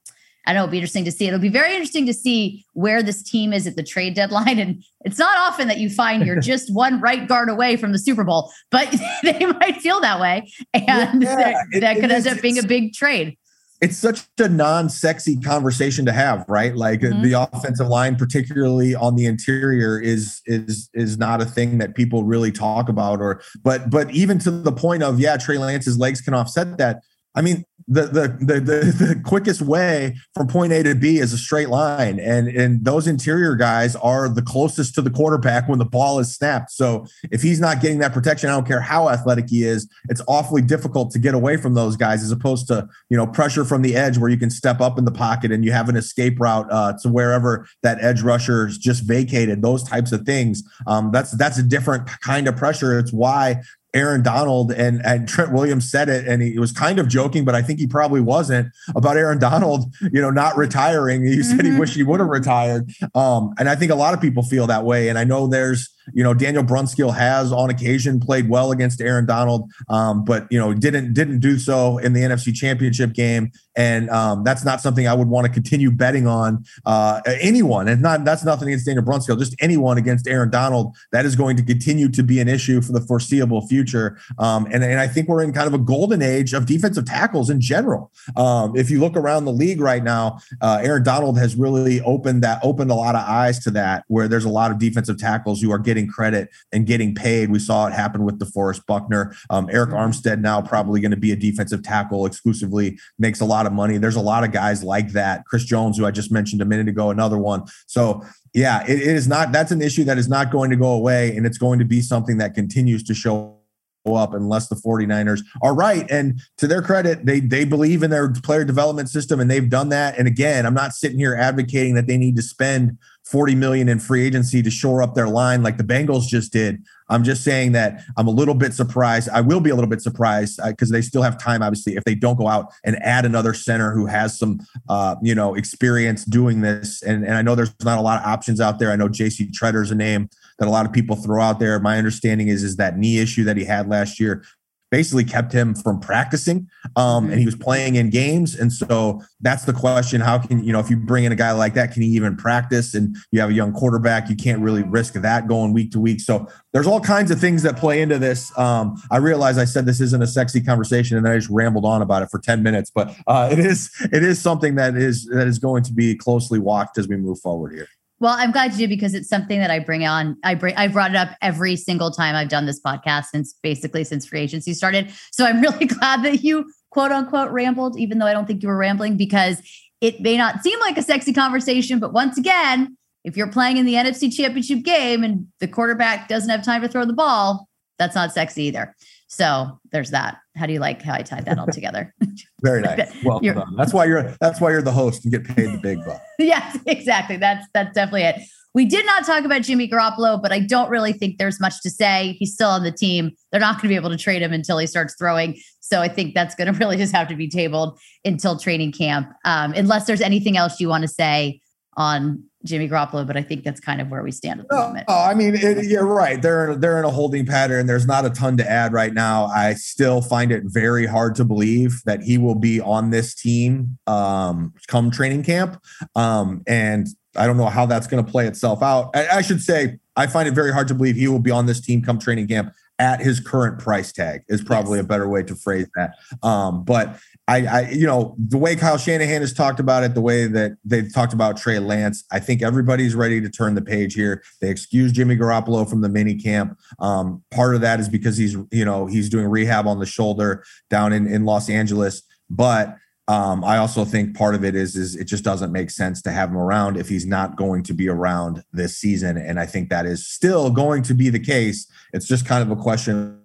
I 0.48 0.54
know 0.54 0.62
it'll 0.62 0.70
be 0.70 0.78
interesting 0.78 1.04
to 1.04 1.12
see. 1.12 1.26
It'll 1.26 1.38
be 1.38 1.50
very 1.50 1.72
interesting 1.72 2.06
to 2.06 2.14
see 2.14 2.64
where 2.72 3.02
this 3.02 3.22
team 3.22 3.52
is 3.52 3.66
at 3.66 3.76
the 3.76 3.82
trade 3.82 4.14
deadline. 4.14 4.58
And 4.58 4.82
it's 5.02 5.18
not 5.18 5.38
often 5.38 5.68
that 5.68 5.78
you 5.78 5.88
find 5.88 6.26
you're 6.26 6.40
just 6.40 6.72
one 6.74 7.00
right 7.00 7.28
guard 7.28 7.48
away 7.48 7.76
from 7.76 7.92
the 7.92 7.98
Super 7.98 8.24
Bowl, 8.24 8.50
but 8.70 8.92
they 9.22 9.44
might 9.44 9.76
feel 9.76 10.00
that 10.00 10.18
way. 10.18 10.50
And 10.74 11.22
yeah, 11.22 11.62
it, 11.70 11.80
that 11.80 12.00
could 12.00 12.10
end 12.10 12.26
up 12.26 12.40
being 12.40 12.58
a 12.58 12.62
big 12.62 12.92
trade 12.92 13.36
it's 13.80 13.96
such 13.96 14.26
a 14.38 14.48
non-sexy 14.48 15.36
conversation 15.36 16.04
to 16.04 16.12
have 16.12 16.44
right 16.48 16.74
like 16.74 17.00
mm-hmm. 17.00 17.22
the 17.22 17.32
offensive 17.32 17.86
line 17.86 18.16
particularly 18.16 18.94
on 18.94 19.14
the 19.14 19.26
interior 19.26 20.00
is 20.00 20.40
is 20.46 20.90
is 20.94 21.18
not 21.18 21.40
a 21.40 21.44
thing 21.44 21.78
that 21.78 21.94
people 21.94 22.24
really 22.24 22.50
talk 22.50 22.88
about 22.88 23.20
or 23.20 23.40
but 23.62 23.90
but 23.90 24.10
even 24.10 24.38
to 24.38 24.50
the 24.50 24.72
point 24.72 25.02
of 25.02 25.20
yeah 25.20 25.36
trey 25.36 25.58
lance's 25.58 25.98
legs 25.98 26.20
can 26.20 26.34
offset 26.34 26.78
that 26.78 27.02
I 27.34 27.42
mean, 27.42 27.64
the, 27.88 28.02
the 28.02 28.28
the 28.40 28.60
the 28.60 28.60
the, 29.14 29.22
quickest 29.24 29.62
way 29.62 30.16
from 30.34 30.46
point 30.46 30.72
A 30.72 30.82
to 30.82 30.94
B 30.94 31.18
is 31.18 31.32
a 31.32 31.38
straight 31.38 31.70
line, 31.70 32.20
and 32.20 32.48
and 32.48 32.84
those 32.84 33.06
interior 33.06 33.54
guys 33.54 33.96
are 33.96 34.28
the 34.28 34.42
closest 34.42 34.94
to 34.96 35.02
the 35.02 35.10
quarterback 35.10 35.68
when 35.68 35.78
the 35.78 35.84
ball 35.86 36.18
is 36.18 36.34
snapped. 36.34 36.70
So 36.70 37.06
if 37.30 37.40
he's 37.40 37.60
not 37.60 37.80
getting 37.80 37.98
that 37.98 38.12
protection, 38.12 38.50
I 38.50 38.52
don't 38.52 38.66
care 38.66 38.80
how 38.80 39.08
athletic 39.08 39.48
he 39.48 39.64
is, 39.64 39.88
it's 40.08 40.20
awfully 40.28 40.60
difficult 40.60 41.10
to 41.12 41.18
get 41.18 41.34
away 41.34 41.56
from 41.56 41.74
those 41.74 41.96
guys 41.96 42.22
as 42.22 42.30
opposed 42.30 42.68
to 42.68 42.86
you 43.08 43.16
know 43.16 43.26
pressure 43.26 43.64
from 43.64 43.82
the 43.82 43.96
edge 43.96 44.18
where 44.18 44.30
you 44.30 44.36
can 44.36 44.50
step 44.50 44.80
up 44.80 44.98
in 44.98 45.04
the 45.04 45.12
pocket 45.12 45.50
and 45.50 45.64
you 45.64 45.72
have 45.72 45.88
an 45.88 45.96
escape 45.96 46.38
route 46.38 46.66
uh, 46.70 46.92
to 47.02 47.08
wherever 47.08 47.66
that 47.82 47.98
edge 48.02 48.20
rusher 48.22 48.66
is 48.66 48.76
just 48.76 49.04
vacated. 49.04 49.62
Those 49.62 49.82
types 49.82 50.12
of 50.12 50.22
things. 50.22 50.62
Um, 50.86 51.10
that's 51.10 51.30
that's 51.32 51.58
a 51.58 51.62
different 51.62 52.06
kind 52.20 52.48
of 52.48 52.56
pressure. 52.56 52.98
It's 52.98 53.12
why 53.12 53.62
Aaron 53.94 54.22
Donald 54.22 54.70
and, 54.70 55.00
and 55.04 55.26
Trent 55.26 55.52
Williams 55.52 55.90
said 55.90 56.08
it, 56.08 56.28
and 56.28 56.42
he 56.42 56.58
was 56.58 56.72
kind 56.72 56.98
of 56.98 57.08
joking, 57.08 57.44
but 57.44 57.54
I 57.54 57.62
think 57.62 57.78
he 57.78 57.86
probably 57.86 58.20
wasn't 58.20 58.68
about 58.94 59.16
Aaron 59.16 59.38
Donald, 59.38 59.94
you 60.12 60.20
know, 60.20 60.30
not 60.30 60.56
retiring. 60.56 61.24
He 61.24 61.42
said 61.42 61.60
mm-hmm. 61.60 61.72
he 61.72 61.80
wished 61.80 61.94
he 61.94 62.02
would 62.02 62.20
have 62.20 62.28
retired. 62.28 62.90
Um, 63.14 63.54
and 63.58 63.68
I 63.68 63.74
think 63.76 63.90
a 63.90 63.94
lot 63.94 64.14
of 64.14 64.20
people 64.20 64.42
feel 64.42 64.66
that 64.66 64.84
way. 64.84 65.08
And 65.08 65.18
I 65.18 65.24
know 65.24 65.46
there's 65.46 65.88
you 66.14 66.22
know, 66.22 66.34
Daniel 66.34 66.62
Brunskill 66.62 67.14
has 67.14 67.52
on 67.52 67.70
occasion 67.70 68.20
played 68.20 68.48
well 68.48 68.72
against 68.72 69.00
Aaron 69.00 69.26
Donald, 69.26 69.70
um, 69.88 70.24
but 70.24 70.46
you 70.50 70.58
know, 70.58 70.74
didn't 70.74 71.14
didn't 71.14 71.40
do 71.40 71.58
so 71.58 71.98
in 71.98 72.12
the 72.12 72.20
NFC 72.20 72.54
Championship 72.54 73.12
game, 73.12 73.50
and 73.76 74.10
um, 74.10 74.44
that's 74.44 74.64
not 74.64 74.80
something 74.80 75.06
I 75.06 75.14
would 75.14 75.28
want 75.28 75.46
to 75.46 75.52
continue 75.52 75.90
betting 75.90 76.26
on 76.26 76.64
uh, 76.86 77.20
anyone. 77.26 77.88
And 77.88 78.02
not 78.02 78.24
that's 78.24 78.44
nothing 78.44 78.68
against 78.68 78.86
Daniel 78.86 79.04
Brunskill, 79.04 79.38
just 79.38 79.54
anyone 79.60 79.98
against 79.98 80.26
Aaron 80.26 80.50
Donald. 80.50 80.96
That 81.12 81.24
is 81.24 81.36
going 81.36 81.56
to 81.56 81.62
continue 81.62 82.08
to 82.10 82.22
be 82.22 82.40
an 82.40 82.48
issue 82.48 82.80
for 82.80 82.92
the 82.92 83.00
foreseeable 83.00 83.66
future. 83.66 84.18
Um, 84.38 84.66
and 84.72 84.84
and 84.84 85.00
I 85.00 85.08
think 85.08 85.28
we're 85.28 85.42
in 85.42 85.52
kind 85.52 85.66
of 85.66 85.74
a 85.74 85.78
golden 85.78 86.22
age 86.22 86.52
of 86.52 86.66
defensive 86.66 87.06
tackles 87.06 87.50
in 87.50 87.60
general. 87.60 88.10
Um, 88.36 88.76
if 88.76 88.90
you 88.90 89.00
look 89.00 89.16
around 89.16 89.44
the 89.44 89.52
league 89.52 89.80
right 89.80 90.02
now, 90.02 90.38
uh, 90.60 90.80
Aaron 90.82 91.02
Donald 91.02 91.38
has 91.38 91.56
really 91.56 92.00
opened 92.02 92.42
that 92.42 92.60
opened 92.62 92.90
a 92.90 92.94
lot 92.94 93.14
of 93.14 93.22
eyes 93.26 93.58
to 93.60 93.70
that, 93.72 94.04
where 94.08 94.28
there's 94.28 94.44
a 94.44 94.50
lot 94.50 94.70
of 94.70 94.78
defensive 94.78 95.18
tackles 95.18 95.60
who 95.60 95.72
are 95.72 95.78
getting 95.78 95.97
getting 95.98 96.10
credit 96.10 96.48
and 96.72 96.86
getting 96.86 97.14
paid. 97.14 97.50
We 97.50 97.58
saw 97.58 97.86
it 97.86 97.92
happen 97.92 98.24
with 98.24 98.38
DeForest 98.38 98.86
Buckner. 98.86 99.34
Um, 99.50 99.66
Arik 99.68 99.88
mm-hmm. 99.88 99.96
Armstead 99.96 100.40
now 100.40 100.62
probably 100.62 101.00
going 101.00 101.10
to 101.10 101.16
be 101.16 101.32
a 101.32 101.36
defensive 101.36 101.82
tackle 101.82 102.26
exclusively, 102.26 102.98
makes 103.18 103.40
a 103.40 103.44
lot 103.44 103.66
of 103.66 103.72
money. 103.72 103.98
There's 103.98 104.16
a 104.16 104.20
lot 104.20 104.44
of 104.44 104.52
guys 104.52 104.82
like 104.82 105.12
that. 105.12 105.44
Chris 105.46 105.64
Jones, 105.64 105.98
who 105.98 106.06
I 106.06 106.10
just 106.10 106.30
mentioned 106.30 106.62
a 106.62 106.64
minute 106.64 106.88
ago, 106.88 107.10
another 107.10 107.38
one. 107.38 107.64
So 107.86 108.22
yeah, 108.54 108.84
it, 108.84 109.00
it 109.00 109.16
is 109.16 109.28
not. 109.28 109.52
That's 109.52 109.72
an 109.72 109.82
issue 109.82 110.04
that 110.04 110.18
is 110.18 110.28
not 110.28 110.50
going 110.50 110.70
to 110.70 110.76
go 110.76 110.92
away, 110.92 111.36
and 111.36 111.46
it's 111.46 111.58
going 111.58 111.78
to 111.80 111.84
be 111.84 112.00
something 112.00 112.38
that 112.38 112.54
continues 112.54 113.02
to 113.04 113.14
show 113.14 113.58
up 114.06 114.32
unless 114.32 114.68
the 114.68 114.74
49ers 114.74 115.42
are 115.62 115.74
right. 115.74 116.10
And 116.10 116.40
to 116.58 116.66
their 116.66 116.82
credit, 116.82 117.26
they 117.26 117.40
they 117.40 117.64
believe 117.64 118.02
in 118.02 118.10
their 118.10 118.30
player 118.30 118.64
development 118.64 119.10
system 119.10 119.40
and 119.40 119.50
they've 119.50 119.68
done 119.68 119.90
that. 119.90 120.18
And 120.18 120.26
again, 120.26 120.64
I'm 120.66 120.74
not 120.74 120.94
sitting 120.94 121.18
here 121.18 121.34
advocating 121.34 121.94
that 121.94 122.06
they 122.06 122.16
need 122.16 122.36
to 122.36 122.42
spend 122.42 122.96
40 123.30 123.54
million 123.56 123.90
in 123.90 123.98
free 123.98 124.24
agency 124.24 124.62
to 124.62 124.70
shore 124.70 125.02
up 125.02 125.14
their 125.14 125.28
line 125.28 125.62
like 125.62 125.76
the 125.76 125.84
Bengals 125.84 126.26
just 126.26 126.50
did. 126.50 126.82
I'm 127.10 127.24
just 127.24 127.44
saying 127.44 127.72
that 127.72 128.02
I'm 128.16 128.26
a 128.26 128.30
little 128.30 128.54
bit 128.54 128.72
surprised. 128.72 129.28
I 129.28 129.42
will 129.42 129.60
be 129.60 129.68
a 129.68 129.74
little 129.74 129.88
bit 129.88 130.00
surprised 130.00 130.58
because 130.64 130.90
uh, 130.90 130.94
they 130.94 131.02
still 131.02 131.20
have 131.20 131.38
time, 131.38 131.62
obviously, 131.62 131.96
if 131.96 132.04
they 132.04 132.14
don't 132.14 132.36
go 132.36 132.48
out 132.48 132.72
and 132.84 132.96
add 133.02 133.26
another 133.26 133.52
center 133.52 133.92
who 133.92 134.06
has 134.06 134.38
some, 134.38 134.60
uh, 134.88 135.16
you 135.22 135.34
know, 135.34 135.54
experience 135.54 136.24
doing 136.24 136.62
this. 136.62 137.02
And, 137.02 137.22
and 137.22 137.34
I 137.34 137.42
know 137.42 137.54
there's 137.54 137.74
not 137.84 137.98
a 137.98 138.02
lot 138.02 138.18
of 138.18 138.26
options 138.26 138.62
out 138.62 138.78
there. 138.78 138.90
I 138.90 138.96
know 138.96 139.08
JC 139.08 139.50
is 139.82 139.90
a 139.90 139.94
name 139.94 140.30
that 140.58 140.66
a 140.66 140.70
lot 140.70 140.86
of 140.86 140.92
people 140.92 141.14
throw 141.14 141.42
out 141.42 141.60
there. 141.60 141.78
My 141.80 141.98
understanding 141.98 142.48
is 142.48 142.62
is 142.62 142.76
that 142.76 142.96
knee 142.96 143.18
issue 143.18 143.44
that 143.44 143.58
he 143.58 143.64
had 143.64 143.88
last 143.88 144.18
year 144.18 144.42
basically 144.90 145.24
kept 145.24 145.52
him 145.52 145.74
from 145.74 146.00
practicing 146.00 146.68
um, 146.96 147.24
and 147.24 147.34
he 147.34 147.40
mm-hmm. 147.40 147.46
was 147.46 147.56
playing 147.56 147.96
in 147.96 148.10
games. 148.10 148.54
And 148.54 148.72
so 148.72 149.22
that's 149.40 149.64
the 149.64 149.72
question 149.72 150.20
how 150.20 150.38
can 150.38 150.62
you 150.64 150.72
know 150.72 150.80
if 150.80 150.90
you 150.90 150.96
bring 150.96 151.24
in 151.24 151.32
a 151.32 151.36
guy 151.36 151.52
like 151.52 151.74
that 151.74 151.92
can 151.92 152.02
he 152.02 152.08
even 152.08 152.36
practice? 152.36 152.94
And 152.94 153.16
you 153.30 153.40
have 153.40 153.50
a 153.50 153.54
young 153.54 153.72
quarterback 153.72 154.28
you 154.28 154.36
can't 154.36 154.60
really 154.60 154.82
risk 154.82 155.14
that 155.14 155.48
going 155.48 155.72
week 155.72 155.92
to 155.92 156.00
week. 156.00 156.20
So 156.20 156.48
there's 156.72 156.86
all 156.86 157.00
kinds 157.00 157.30
of 157.30 157.40
things 157.40 157.62
that 157.62 157.76
play 157.76 158.02
into 158.02 158.18
this. 158.18 158.56
Um, 158.58 158.96
i 159.10 159.16
realize 159.16 159.58
i 159.58 159.64
said 159.64 159.86
this 159.86 160.00
isn't 160.00 160.22
a 160.22 160.26
sexy 160.26 160.60
conversation 160.60 161.16
and 161.16 161.28
i 161.28 161.36
just 161.36 161.50
rambled 161.50 161.84
on 161.84 162.02
about 162.02 162.22
it 162.22 162.30
for 162.30 162.38
10 162.38 162.62
minutes 162.62 162.90
but 162.90 163.14
uh, 163.26 163.48
it 163.50 163.58
is 163.58 163.90
it 164.12 164.22
is 164.22 164.40
something 164.40 164.74
that 164.76 164.96
is 164.96 165.26
that 165.26 165.46
is 165.46 165.58
going 165.58 165.82
to 165.84 165.92
be 165.92 166.14
closely 166.14 166.58
watched 166.58 166.98
as 166.98 167.08
we 167.08 167.16
move 167.16 167.38
forward 167.40 167.72
here 167.72 167.88
well, 168.20 168.34
I'm 168.36 168.50
glad 168.50 168.72
you 168.72 168.78
do 168.78 168.88
because 168.88 169.14
it's 169.14 169.28
something 169.28 169.60
that 169.60 169.70
I 169.70 169.78
bring 169.78 170.04
on. 170.04 170.36
I 170.42 170.54
bring 170.54 170.74
I 170.76 170.88
brought 170.88 171.10
it 171.10 171.16
up 171.16 171.30
every 171.40 171.76
single 171.76 172.10
time 172.10 172.34
I've 172.34 172.48
done 172.48 172.66
this 172.66 172.80
podcast 172.80 173.26
since 173.26 173.54
basically 173.62 174.04
since 174.04 174.26
free 174.26 174.40
agency 174.40 174.74
started. 174.74 175.12
So 175.30 175.44
I'm 175.44 175.60
really 175.62 175.86
glad 175.86 176.24
that 176.24 176.42
you 176.42 176.70
quote 176.90 177.12
unquote 177.12 177.50
rambled, 177.50 177.98
even 177.98 178.18
though 178.18 178.26
I 178.26 178.32
don't 178.32 178.46
think 178.46 178.62
you 178.62 178.68
were 178.68 178.76
rambling, 178.76 179.16
because 179.16 179.60
it 180.00 180.20
may 180.20 180.36
not 180.36 180.62
seem 180.62 180.78
like 180.80 180.96
a 180.96 181.02
sexy 181.02 181.32
conversation, 181.32 181.98
but 181.98 182.12
once 182.12 182.38
again, 182.38 182.96
if 183.24 183.36
you're 183.36 183.50
playing 183.50 183.76
in 183.76 183.86
the 183.86 183.94
NFC 183.94 184.34
championship 184.34 184.82
game 184.84 185.22
and 185.22 185.46
the 185.60 185.68
quarterback 185.68 186.28
doesn't 186.28 186.50
have 186.50 186.64
time 186.64 186.82
to 186.82 186.88
throw 186.88 187.04
the 187.04 187.12
ball, 187.12 187.68
that's 187.98 188.14
not 188.14 188.32
sexy 188.32 188.64
either. 188.64 188.94
So 189.26 189.78
there's 189.92 190.10
that. 190.10 190.38
How 190.58 190.66
do 190.66 190.72
you 190.72 190.80
like 190.80 191.00
how 191.02 191.14
I 191.14 191.22
tied 191.22 191.44
that 191.46 191.58
all 191.58 191.66
together? 191.66 192.14
Very 192.62 192.82
nice. 192.82 193.12
Well 193.24 193.40
done. 193.40 193.76
That's 193.76 193.92
why 193.92 194.06
you're 194.06 194.36
that's 194.40 194.60
why 194.60 194.70
you're 194.70 194.82
the 194.82 194.92
host 194.92 195.24
and 195.24 195.32
get 195.32 195.44
paid 195.44 195.72
the 195.72 195.78
big 195.78 196.04
bucks. 196.04 196.20
yes, 196.38 196.78
exactly. 196.86 197.36
That's 197.36 197.66
that's 197.74 197.94
definitely 197.94 198.22
it. 198.22 198.36
We 198.74 198.84
did 198.84 199.06
not 199.06 199.24
talk 199.24 199.44
about 199.44 199.62
Jimmy 199.62 199.88
Garoppolo, 199.88 200.40
but 200.40 200.52
I 200.52 200.60
don't 200.60 200.90
really 200.90 201.12
think 201.12 201.38
there's 201.38 201.60
much 201.60 201.80
to 201.82 201.90
say. 201.90 202.36
He's 202.38 202.52
still 202.52 202.68
on 202.68 202.84
the 202.84 202.92
team. 202.92 203.32
They're 203.50 203.60
not 203.60 203.76
going 203.76 203.82
to 203.82 203.88
be 203.88 203.96
able 203.96 204.10
to 204.10 204.16
trade 204.16 204.42
him 204.42 204.52
until 204.52 204.78
he 204.78 204.86
starts 204.86 205.14
throwing. 205.18 205.58
So 205.80 206.00
I 206.00 206.08
think 206.08 206.34
that's 206.34 206.54
going 206.54 206.72
to 206.72 206.78
really 206.78 206.96
just 206.96 207.14
have 207.14 207.28
to 207.28 207.36
be 207.36 207.48
tabled 207.48 207.98
until 208.24 208.58
training 208.58 208.92
camp, 208.92 209.32
um, 209.44 209.72
unless 209.72 210.06
there's 210.06 210.20
anything 210.20 210.56
else 210.56 210.80
you 210.80 210.88
want 210.88 211.02
to 211.02 211.08
say 211.08 211.60
on 211.96 212.44
Jimmy 212.68 212.88
Garoppolo, 212.88 213.26
but 213.26 213.36
I 213.36 213.42
think 213.42 213.64
that's 213.64 213.80
kind 213.80 214.00
of 214.00 214.08
where 214.08 214.22
we 214.22 214.30
stand 214.30 214.60
at 214.60 214.68
the 214.68 214.76
moment. 214.76 215.06
Oh, 215.08 215.24
I 215.24 215.34
mean, 215.34 215.54
it, 215.54 215.86
you're 215.86 216.06
right. 216.06 216.40
They're 216.40 216.76
they're 216.76 216.98
in 216.98 217.04
a 217.04 217.10
holding 217.10 217.46
pattern. 217.46 217.86
There's 217.86 218.06
not 218.06 218.24
a 218.24 218.30
ton 218.30 218.56
to 218.58 218.70
add 218.70 218.92
right 218.92 219.12
now. 219.12 219.46
I 219.46 219.74
still 219.74 220.20
find 220.20 220.52
it 220.52 220.64
very 220.66 221.06
hard 221.06 221.34
to 221.36 221.44
believe 221.44 222.02
that 222.04 222.22
he 222.22 222.38
will 222.38 222.54
be 222.54 222.80
on 222.80 223.10
this 223.10 223.34
team 223.34 223.98
um, 224.06 224.74
come 224.86 225.10
training 225.10 225.42
camp. 225.42 225.82
Um, 226.14 226.62
and 226.66 227.08
I 227.36 227.46
don't 227.46 227.56
know 227.56 227.66
how 227.66 227.86
that's 227.86 228.06
going 228.06 228.24
to 228.24 228.30
play 228.30 228.46
itself 228.46 228.82
out. 228.82 229.10
I, 229.14 229.28
I 229.28 229.42
should 229.42 229.62
say 229.62 229.98
I 230.16 230.26
find 230.26 230.48
it 230.48 230.52
very 230.54 230.72
hard 230.72 230.88
to 230.88 230.94
believe 230.94 231.16
he 231.16 231.28
will 231.28 231.38
be 231.38 231.50
on 231.50 231.66
this 231.66 231.80
team 231.80 232.02
come 232.02 232.18
training 232.18 232.48
camp 232.48 232.72
at 232.98 233.20
his 233.20 233.38
current 233.38 233.78
price 233.78 234.12
tag 234.12 234.42
is 234.48 234.60
probably 234.60 234.98
yes. 234.98 235.04
a 235.04 235.08
better 235.08 235.28
way 235.28 235.42
to 235.44 235.54
phrase 235.54 235.88
that. 235.94 236.14
Um, 236.42 236.84
but 236.84 237.18
I, 237.48 237.64
I, 237.64 237.88
you 237.90 238.06
know, 238.06 238.36
the 238.38 238.58
way 238.58 238.76
Kyle 238.76 238.98
Shanahan 238.98 239.40
has 239.40 239.54
talked 239.54 239.80
about 239.80 240.04
it, 240.04 240.14
the 240.14 240.20
way 240.20 240.46
that 240.46 240.72
they've 240.84 241.12
talked 241.12 241.32
about 241.32 241.56
Trey 241.56 241.78
Lance, 241.78 242.22
I 242.30 242.40
think 242.40 242.62
everybody's 242.62 243.14
ready 243.14 243.40
to 243.40 243.48
turn 243.48 243.74
the 243.74 243.80
page 243.80 244.12
here. 244.12 244.42
They 244.60 244.68
excuse 244.68 245.12
Jimmy 245.12 245.34
Garoppolo 245.34 245.88
from 245.88 246.02
the 246.02 246.10
mini 246.10 246.34
camp. 246.34 246.78
Um, 246.98 247.42
part 247.50 247.74
of 247.74 247.80
that 247.80 248.00
is 248.00 248.08
because 248.08 248.36
he's, 248.36 248.54
you 248.70 248.84
know, 248.84 249.06
he's 249.06 249.30
doing 249.30 249.46
rehab 249.46 249.86
on 249.86 249.98
the 249.98 250.06
shoulder 250.06 250.62
down 250.90 251.14
in, 251.14 251.26
in 251.26 251.46
Los 251.46 251.70
Angeles. 251.70 252.22
But 252.50 252.96
um, 253.28 253.64
I 253.64 253.78
also 253.78 254.04
think 254.04 254.36
part 254.36 254.54
of 254.54 254.62
it 254.62 254.74
is 254.74 254.94
is 254.96 255.16
it 255.16 255.24
just 255.24 255.44
doesn't 255.44 255.72
make 255.72 255.90
sense 255.90 256.20
to 256.22 256.30
have 256.30 256.50
him 256.50 256.56
around 256.56 256.96
if 256.96 257.08
he's 257.08 257.26
not 257.26 257.56
going 257.56 257.82
to 257.84 257.94
be 257.94 258.08
around 258.08 258.62
this 258.72 258.96
season, 258.96 259.36
and 259.36 259.60
I 259.60 259.66
think 259.66 259.90
that 259.90 260.06
is 260.06 260.26
still 260.26 260.70
going 260.70 261.02
to 261.02 261.14
be 261.14 261.28
the 261.28 261.38
case. 261.38 261.86
It's 262.14 262.26
just 262.26 262.46
kind 262.46 262.62
of 262.62 262.76
a 262.76 262.80
question 262.80 263.42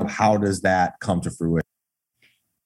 of 0.00 0.10
how 0.10 0.38
does 0.38 0.62
that 0.62 0.94
come 1.00 1.20
to 1.20 1.30
fruition. 1.30 1.69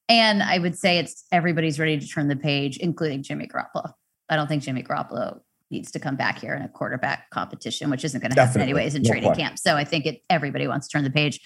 And 0.08 0.42
I 0.42 0.58
would 0.58 0.76
say 0.76 0.98
it's 0.98 1.24
everybody's 1.32 1.78
ready 1.78 1.98
to 1.98 2.06
turn 2.06 2.28
the 2.28 2.36
page, 2.36 2.76
including 2.76 3.22
Jimmy 3.22 3.46
Garoppolo. 3.46 3.92
I 4.28 4.36
don't 4.36 4.48
think 4.48 4.62
Jimmy 4.62 4.82
Garoppolo 4.82 5.40
needs 5.70 5.90
to 5.92 5.98
come 5.98 6.16
back 6.16 6.38
here 6.38 6.54
in 6.54 6.62
a 6.62 6.68
quarterback 6.68 7.30
competition, 7.30 7.90
which 7.90 8.04
isn't 8.04 8.20
going 8.20 8.30
to 8.30 8.40
happen 8.40 8.60
anyways 8.60 8.94
in 8.94 9.02
no 9.02 9.08
training 9.08 9.28
question. 9.28 9.44
camp. 9.44 9.58
So 9.58 9.76
I 9.76 9.84
think 9.84 10.06
it 10.06 10.22
everybody 10.28 10.66
wants 10.66 10.88
to 10.88 10.92
turn 10.92 11.04
the 11.04 11.10
page. 11.10 11.40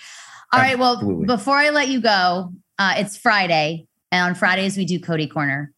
All 0.52 0.60
right. 0.60 0.78
Well, 0.78 0.94
Absolutely. 0.94 1.26
before 1.26 1.56
I 1.56 1.70
let 1.70 1.88
you 1.88 2.00
go, 2.00 2.52
uh, 2.78 2.94
it's 2.96 3.16
Friday, 3.16 3.86
and 4.10 4.28
on 4.30 4.34
Fridays 4.34 4.76
we 4.76 4.84
do 4.84 4.98
Cody 4.98 5.26
Corner. 5.26 5.72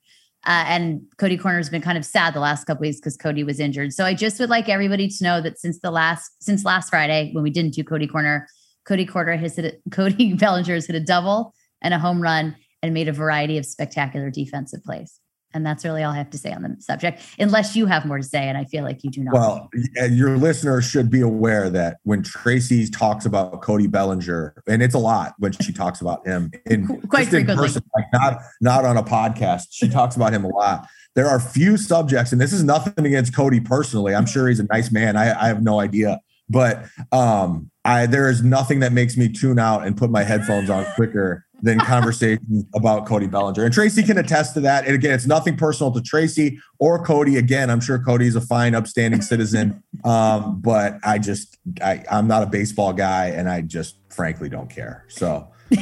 Uh, 0.46 0.64
and 0.68 1.02
Cody 1.18 1.36
Corner 1.36 1.58
has 1.58 1.68
been 1.68 1.82
kind 1.82 1.98
of 1.98 2.04
sad 2.04 2.32
the 2.32 2.40
last 2.40 2.64
couple 2.64 2.80
weeks 2.80 2.96
because 2.96 3.14
Cody 3.16 3.44
was 3.44 3.60
injured. 3.60 3.92
So 3.92 4.06
I 4.06 4.14
just 4.14 4.40
would 4.40 4.48
like 4.48 4.70
everybody 4.70 5.06
to 5.06 5.24
know 5.24 5.42
that 5.42 5.58
since 5.58 5.80
the 5.80 5.90
last 5.90 6.42
since 6.42 6.64
last 6.64 6.88
Friday 6.88 7.30
when 7.32 7.44
we 7.44 7.50
didn't 7.50 7.74
do 7.74 7.84
Cody 7.84 8.06
Corner, 8.06 8.48
Cody 8.86 9.04
Corner 9.04 9.36
has 9.36 9.56
hit 9.56 9.64
a, 9.66 9.90
Cody 9.90 10.32
Bellinger 10.34 10.74
has 10.74 10.86
hit 10.86 10.96
a 10.96 11.00
double 11.00 11.52
and 11.82 11.92
a 11.92 11.98
home 11.98 12.22
run 12.22 12.56
and 12.82 12.94
made 12.94 13.08
a 13.08 13.12
variety 13.12 13.58
of 13.58 13.66
spectacular 13.66 14.30
defensive 14.30 14.82
plays. 14.84 15.20
And 15.52 15.66
that's 15.66 15.84
really 15.84 16.04
all 16.04 16.12
I 16.12 16.16
have 16.16 16.30
to 16.30 16.38
say 16.38 16.52
on 16.52 16.62
the 16.62 16.76
subject, 16.78 17.22
unless 17.38 17.74
you 17.74 17.86
have 17.86 18.04
more 18.06 18.18
to 18.18 18.22
say. 18.22 18.48
And 18.48 18.56
I 18.56 18.64
feel 18.64 18.84
like 18.84 19.02
you 19.02 19.10
do 19.10 19.24
not. 19.24 19.34
Well, 19.34 19.68
your 20.08 20.36
listeners 20.36 20.84
should 20.84 21.10
be 21.10 21.22
aware 21.22 21.68
that 21.70 21.98
when 22.04 22.22
Tracy 22.22 22.88
talks 22.88 23.26
about 23.26 23.60
Cody 23.60 23.88
Bellinger, 23.88 24.62
and 24.68 24.80
it's 24.80 24.94
a 24.94 24.98
lot 24.98 25.34
when 25.38 25.50
she 25.52 25.72
talks 25.72 26.00
about 26.00 26.24
him 26.24 26.52
in 26.66 26.86
quite 27.08 27.28
frequently, 27.28 27.52
in 27.52 27.58
person, 27.58 27.82
like 27.96 28.04
not 28.12 28.38
not 28.60 28.84
on 28.84 28.96
a 28.96 29.02
podcast. 29.02 29.64
She 29.70 29.88
talks 29.88 30.14
about 30.14 30.32
him 30.32 30.44
a 30.44 30.48
lot. 30.48 30.86
There 31.16 31.26
are 31.26 31.40
few 31.40 31.76
subjects, 31.76 32.30
and 32.30 32.40
this 32.40 32.52
is 32.52 32.62
nothing 32.62 33.04
against 33.04 33.34
Cody 33.34 33.58
personally. 33.58 34.14
I'm 34.14 34.26
sure 34.26 34.46
he's 34.46 34.60
a 34.60 34.66
nice 34.70 34.92
man. 34.92 35.16
I, 35.16 35.46
I 35.46 35.48
have 35.48 35.64
no 35.64 35.80
idea, 35.80 36.20
but 36.48 36.84
um, 37.10 37.72
I 37.84 38.06
there 38.06 38.30
is 38.30 38.44
nothing 38.44 38.80
that 38.80 38.92
makes 38.92 39.16
me 39.16 39.28
tune 39.28 39.58
out 39.58 39.84
and 39.84 39.96
put 39.96 40.10
my 40.10 40.22
headphones 40.22 40.70
on 40.70 40.84
quicker 40.94 41.44
than 41.62 41.78
conversations 41.78 42.64
about 42.74 43.06
Cody 43.06 43.26
Bellinger. 43.26 43.64
And 43.64 43.72
Tracy 43.72 44.02
can 44.02 44.18
attest 44.18 44.54
to 44.54 44.60
that. 44.60 44.86
And 44.86 44.94
again, 44.94 45.14
it's 45.14 45.26
nothing 45.26 45.56
personal 45.56 45.92
to 45.92 46.00
Tracy 46.00 46.60
or 46.78 47.02
Cody. 47.04 47.36
Again, 47.36 47.70
I'm 47.70 47.80
sure 47.80 47.98
Cody's 47.98 48.36
a 48.36 48.40
fine, 48.40 48.74
upstanding 48.74 49.22
citizen. 49.22 49.82
Um, 50.04 50.60
but 50.60 50.98
I 51.04 51.18
just, 51.18 51.58
I, 51.82 52.04
I'm 52.10 52.26
not 52.26 52.42
a 52.42 52.46
baseball 52.46 52.92
guy 52.92 53.28
and 53.28 53.48
I 53.48 53.60
just 53.62 53.96
frankly 54.08 54.48
don't 54.48 54.70
care. 54.70 55.04
So. 55.08 55.48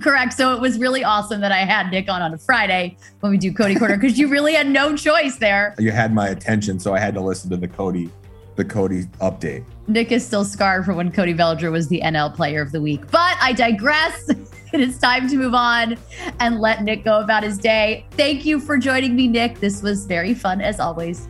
Correct. 0.00 0.32
So 0.32 0.54
it 0.54 0.60
was 0.60 0.78
really 0.78 1.04
awesome 1.04 1.40
that 1.42 1.52
I 1.52 1.64
had 1.64 1.90
Nick 1.90 2.08
on 2.08 2.22
on 2.22 2.32
a 2.32 2.38
Friday 2.38 2.96
when 3.20 3.32
we 3.32 3.38
do 3.38 3.52
Cody 3.52 3.74
Corner 3.74 3.96
because 3.96 4.18
you 4.18 4.28
really 4.28 4.54
had 4.54 4.68
no 4.68 4.96
choice 4.96 5.36
there. 5.36 5.74
You 5.78 5.90
had 5.90 6.14
my 6.14 6.28
attention, 6.28 6.80
so 6.80 6.94
I 6.94 6.98
had 6.98 7.14
to 7.14 7.20
listen 7.20 7.50
to 7.50 7.56
the 7.56 7.68
Cody 7.68 8.10
the 8.56 8.64
Cody 8.64 9.04
update. 9.20 9.64
Nick 9.86 10.12
is 10.12 10.24
still 10.24 10.44
scarred 10.44 10.84
for 10.84 10.94
when 10.94 11.10
Cody 11.10 11.32
Bellinger 11.32 11.70
was 11.70 11.88
the 11.88 12.00
NL 12.04 12.34
Player 12.34 12.60
of 12.60 12.72
the 12.72 12.80
Week, 12.80 13.00
but 13.10 13.36
I 13.40 13.52
digress. 13.52 14.30
it 14.80 14.80
is 14.80 14.98
time 14.98 15.28
to 15.28 15.36
move 15.36 15.54
on 15.54 15.96
and 16.40 16.60
let 16.60 16.82
Nick 16.82 17.04
go 17.04 17.20
about 17.20 17.42
his 17.42 17.58
day. 17.58 18.06
Thank 18.12 18.44
you 18.44 18.58
for 18.58 18.78
joining 18.78 19.14
me, 19.14 19.28
Nick. 19.28 19.60
This 19.60 19.82
was 19.82 20.06
very 20.06 20.34
fun 20.34 20.60
as 20.60 20.80
always. 20.80 21.28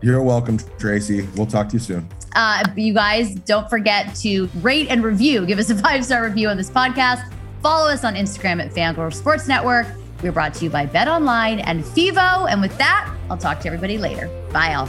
You're 0.00 0.22
welcome, 0.22 0.58
Tracy. 0.78 1.26
We'll 1.34 1.46
talk 1.46 1.68
to 1.70 1.74
you 1.74 1.80
soon. 1.80 2.08
Uh, 2.36 2.62
you 2.76 2.94
guys, 2.94 3.34
don't 3.34 3.68
forget 3.68 4.14
to 4.16 4.48
rate 4.60 4.88
and 4.90 5.02
review. 5.02 5.44
Give 5.44 5.58
us 5.58 5.70
a 5.70 5.76
five 5.82 6.04
star 6.04 6.22
review 6.22 6.48
on 6.48 6.56
this 6.56 6.70
podcast. 6.70 7.32
Follow 7.62 7.88
us 7.90 8.04
on 8.04 8.14
Instagram 8.14 8.64
at 8.64 8.72
Fangirl 8.72 9.12
Sports 9.12 9.48
Network. 9.48 9.86
We're 10.22 10.32
brought 10.32 10.54
to 10.54 10.64
you 10.64 10.70
by 10.70 10.86
Bet 10.86 11.08
Online 11.08 11.60
and 11.60 11.82
Fivo. 11.82 12.50
And 12.50 12.60
with 12.60 12.76
that, 12.78 13.12
I'll 13.30 13.36
talk 13.36 13.60
to 13.60 13.66
everybody 13.66 13.98
later. 13.98 14.28
Bye, 14.52 14.74
all. 14.74 14.88